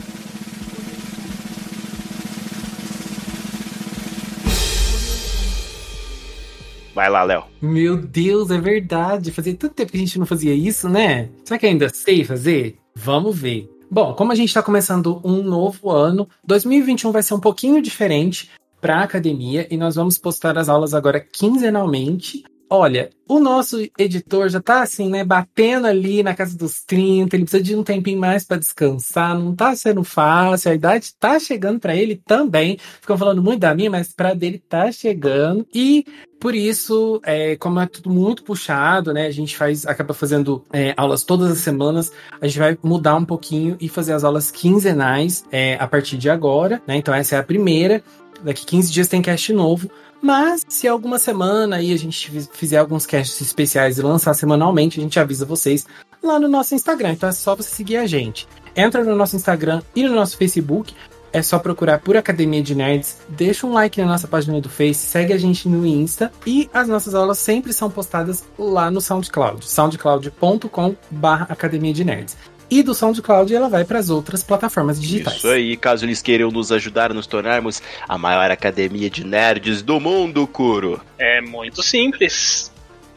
Vai 6.95 7.11
lá, 7.11 7.25
Léo. 7.25 7.43
Meu 7.61 7.97
Deus, 7.97 8.53
é 8.53 8.61
verdade. 8.61 9.33
Fazia 9.33 9.53
tanto 9.57 9.75
tempo 9.75 9.91
que 9.91 9.97
a 9.97 10.01
gente 10.01 10.17
não 10.17 10.27
fazia 10.27 10.55
isso, 10.55 10.89
né? 10.89 11.29
Será 11.45 11.59
que 11.59 11.67
ainda 11.67 11.89
sei 11.89 12.23
fazer? 12.23 12.77
Vamos 12.95 13.37
ver. 13.37 13.74
Bom, 13.91 14.15
como 14.15 14.33
a 14.33 14.35
gente 14.35 14.49
está 14.49 14.63
começando 14.63 15.21
um 15.25 15.43
novo 15.43 15.91
ano, 15.91 16.29
2021 16.45 17.13
vai 17.13 17.23
ser 17.23 17.35
um 17.35 17.41
pouquinho 17.41 17.81
diferente 17.81 18.51
para 18.81 18.99
a 18.99 19.05
academia 19.05 19.67
e 19.71 19.77
nós 19.77 19.95
vamos 19.95 20.19
postar 20.19 20.59
as 20.59 20.69
aulas 20.69 20.95
agora 20.95 21.21
quinzenalmente. 21.21 22.45
Olha, 22.69 23.11
o 23.29 23.39
nosso 23.39 23.79
editor 23.99 24.49
já 24.49 24.61
tá 24.61 24.83
assim, 24.83 25.09
né, 25.09 25.23
batendo 25.23 25.87
ali 25.87 26.23
na 26.23 26.35
casa 26.35 26.57
dos 26.57 26.83
30, 26.83 27.37
ele 27.37 27.45
precisa 27.45 27.63
de 27.63 27.77
um 27.77 27.83
tempinho 27.83 28.19
mais 28.19 28.45
para 28.45 28.57
descansar, 28.57 29.39
não 29.39 29.55
tá 29.55 29.77
sendo 29.77 30.03
fácil, 30.03 30.71
a 30.71 30.75
idade 30.75 31.15
tá 31.19 31.39
chegando 31.39 31.79
para 31.79 31.95
ele 31.95 32.17
também. 32.17 32.79
Ficam 33.01 33.19
falando 33.19 33.43
muito 33.43 33.61
da 33.61 33.75
minha, 33.75 33.91
mas 33.91 34.13
para 34.13 34.35
dele 34.35 34.59
tá 34.59 34.91
chegando. 34.91 35.67
E 35.75 36.05
por 36.41 36.55
isso, 36.55 37.21
é, 37.25 37.57
como 37.57 37.81
é 37.81 37.87
tudo 37.87 38.11
muito 38.11 38.43
puxado, 38.43 39.13
né? 39.13 39.27
A 39.27 39.31
gente 39.31 39.57
faz, 39.57 39.87
acaba 39.87 40.13
fazendo 40.13 40.65
é, 40.73 40.93
aulas 40.97 41.23
todas 41.23 41.51
as 41.51 41.59
semanas. 41.59 42.13
A 42.41 42.47
gente 42.47 42.59
vai 42.59 42.79
mudar 42.83 43.17
um 43.17 43.25
pouquinho 43.25 43.77
e 43.81 43.89
fazer 43.89 44.13
as 44.13 44.25
aulas 44.25 44.51
quinzenais 44.51 45.45
é, 45.51 45.77
a 45.81 45.87
partir 45.87 46.17
de 46.19 46.29
agora, 46.29 46.83
né? 46.87 46.97
Então 46.97 47.15
essa 47.15 47.37
é 47.37 47.39
a 47.39 47.43
primeira. 47.43 48.03
Daqui 48.43 48.67
15 48.67 48.93
dias 48.93 49.09
tem 49.09 49.23
cast 49.23 49.53
novo. 49.53 49.91
Mas 50.25 50.65
se 50.67 50.89
alguma 50.89 51.19
semana 51.19 51.77
aí 51.77 51.93
a 51.93 51.99
gente 51.99 52.31
fiz- 52.31 52.49
fizer 52.51 52.79
alguns 52.79 53.05
casts 53.05 53.39
especiais 53.43 53.99
e 53.99 54.03
lançar 54.03 54.33
semanalmente, 54.33 54.99
a 54.99 55.03
gente 55.03 55.21
avisa 55.21 55.45
vocês 55.45 55.87
lá 56.23 56.41
no 56.41 56.49
nosso 56.49 56.75
Instagram. 56.75 57.13
Então 57.13 57.29
é 57.29 57.33
só 57.33 57.55
você 57.55 57.69
seguir 57.69 57.99
a 57.99 58.07
gente. 58.07 58.49
Entra 58.75 59.05
no 59.05 59.15
nosso 59.15 59.37
Instagram 59.37 59.83
e 59.95 60.03
no 60.03 60.15
nosso 60.15 60.39
Facebook. 60.39 60.95
É 61.31 61.43
só 61.43 61.59
procurar 61.59 61.99
por 61.99 62.17
Academia 62.17 62.63
de 62.63 62.75
Nerds, 62.77 63.19
deixa 63.29 63.67
um 63.67 63.73
like 63.73 64.01
na 64.01 64.07
nossa 64.07 64.27
página 64.29 64.61
do 64.61 64.69
Face, 64.71 65.01
segue 65.07 65.33
a 65.33 65.37
gente 65.37 65.69
no 65.69 65.85
Insta 65.85 66.33
e 66.47 66.71
as 66.73 66.87
nossas 66.89 67.13
aulas 67.13 67.39
sempre 67.39 67.73
são 67.73 67.91
postadas 67.91 68.45
lá 68.57 68.89
no 68.89 69.01
SoundCloud, 69.01 69.69
soundcloud.com 69.69 70.95
barra 71.11 71.47
Academia 71.51 71.93
de 71.93 72.05
Nerds. 72.05 72.37
E 72.75 72.83
do 72.83 72.93
SoundCloud 72.93 73.55
ela 73.55 73.69
vai 73.69 73.85
para 73.85 74.01
as 74.01 74.11
outras 74.11 74.43
plataformas 74.43 75.01
digitais. 75.01 75.37
Isso 75.37 75.47
aí, 75.47 75.77
caso 75.77 76.05
eles 76.05 76.21
queiram 76.21 76.51
nos 76.51 76.73
ajudar 76.73 77.13
a 77.13 77.15
nos 77.15 77.25
tornarmos 77.25 77.81
a 78.09 78.19
maior 78.19 78.51
academia 78.51 79.09
de 79.09 79.25
nerds 79.25 79.81
do 79.81 80.01
mundo, 80.01 80.45
Kuro. 80.45 81.01
É 81.17 81.41
muito 81.41 81.85
simples. 81.85 82.73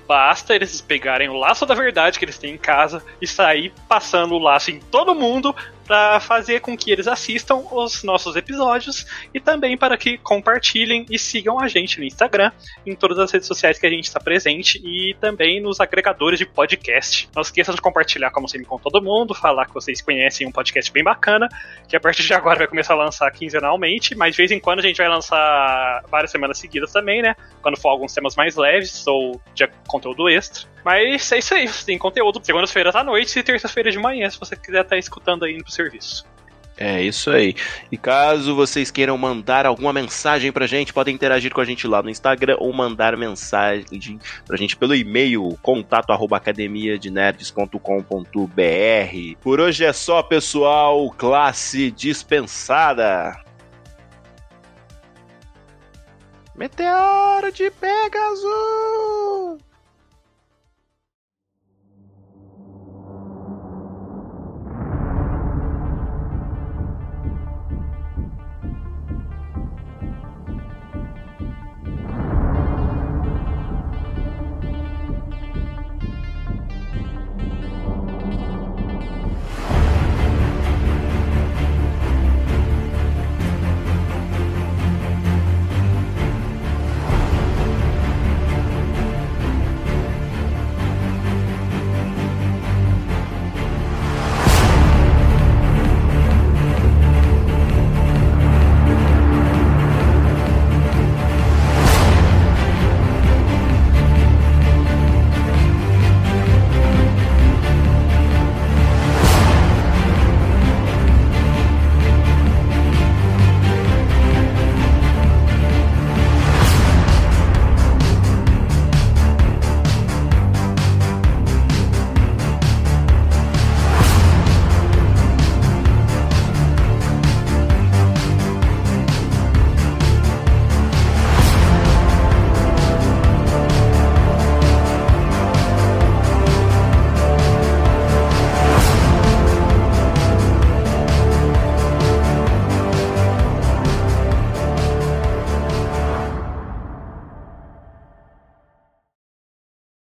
Basta 0.08 0.53
eles 0.53 0.80
pegarem 0.80 1.28
o 1.28 1.34
laço 1.34 1.66
da 1.66 1.74
verdade 1.74 2.20
que 2.20 2.26
eles 2.26 2.38
têm 2.38 2.53
em 2.53 2.58
casa 2.58 3.01
e 3.20 3.26
sair 3.26 3.74
passando 3.89 4.36
o 4.36 4.38
laço 4.38 4.70
em 4.70 4.80
todo 4.80 5.16
mundo 5.16 5.55
para 5.88 6.19
fazer 6.19 6.59
com 6.59 6.77
que 6.77 6.91
eles 6.91 7.07
assistam 7.07 7.63
os 7.71 8.03
nossos 8.03 8.35
episódios 8.35 9.07
e 9.33 9.39
também 9.39 9.77
para 9.77 9.97
que 9.97 10.17
compartilhem 10.17 11.05
e 11.09 11.17
sigam 11.17 11.59
a 11.59 11.67
gente 11.69 11.97
no 11.97 12.05
Instagram, 12.05 12.51
em 12.85 12.93
todas 12.93 13.17
as 13.17 13.31
redes 13.31 13.47
sociais 13.47 13.79
que 13.79 13.88
a 13.88 13.89
gente 13.89 14.03
está 14.03 14.19
presente 14.19 14.81
e 14.83 15.15
também 15.21 15.61
nos 15.61 15.79
agregadores 15.79 16.38
de 16.38 16.45
podcast. 16.45 17.29
Não 17.33 17.41
esqueçam 17.41 17.73
de 17.73 17.81
compartilhar 17.81 18.31
como 18.31 18.49
sempre 18.49 18.67
com 18.67 18.77
todo 18.77 19.01
mundo, 19.01 19.33
falar 19.33 19.65
que 19.65 19.73
vocês 19.73 20.01
conhecem 20.01 20.45
um 20.45 20.51
podcast 20.51 20.91
bem 20.91 21.03
bacana, 21.03 21.47
que 21.88 21.95
a 21.95 21.99
partir 21.99 22.23
de 22.23 22.33
agora 22.33 22.57
vai 22.59 22.67
começar 22.67 22.93
a 22.93 22.97
lançar 22.97 23.31
quinzenalmente, 23.31 24.13
mas 24.13 24.35
de 24.35 24.38
vez 24.38 24.51
em 24.51 24.59
quando 24.59 24.79
a 24.79 24.83
gente 24.83 24.97
vai 24.97 25.07
lançar 25.07 26.03
várias 26.11 26.31
semanas 26.31 26.57
seguidas 26.57 26.91
também, 26.91 27.21
né? 27.21 27.33
Quando 27.61 27.77
for 27.77 27.89
alguns 27.89 28.13
temas 28.13 28.35
mais 28.35 28.57
leves 28.57 29.07
ou 29.07 29.41
de 29.53 29.65
conteúdo 29.88 30.27
extra. 30.27 30.67
Mas 30.88 31.29
é 31.33 31.39
isso 31.39 31.53
aí, 31.53 31.69
tem 31.85 31.97
conteúdo 31.97 32.39
segundas-feiras 32.41 32.95
à 32.95 33.03
noite 33.03 33.38
e 33.38 33.43
terça-feira 33.43 33.91
de 33.91 33.99
manhã, 33.99 34.29
se 34.29 34.39
você 34.39 34.55
quiser 34.55 34.85
estar 34.85 34.97
escutando 34.97 35.43
aí 35.43 35.57
no 35.57 35.69
serviço. 35.69 36.25
É 36.77 37.01
isso 37.01 37.29
aí. 37.29 37.55
E 37.91 37.97
caso 37.97 38.55
vocês 38.55 38.89
queiram 38.89 39.17
mandar 39.17 39.65
alguma 39.65 39.91
mensagem 39.91 40.49
pra 40.49 40.65
gente, 40.65 40.93
podem 40.93 41.13
interagir 41.13 41.53
com 41.53 41.59
a 41.59 41.65
gente 41.65 41.85
lá 41.85 42.01
no 42.01 42.09
Instagram 42.09 42.55
ou 42.59 42.71
mandar 42.71 43.17
mensagem 43.17 44.17
pra 44.45 44.55
gente 44.55 44.77
pelo 44.77 44.95
e-mail 44.95 45.59
contato. 45.61 46.07
Por 49.41 49.59
hoje 49.59 49.83
é 49.83 49.91
só, 49.91 50.23
pessoal. 50.23 51.11
Classe 51.17 51.91
dispensada. 51.91 53.38
Meteoro 56.55 57.51
de 57.51 57.69
Pegasus! 57.71 59.66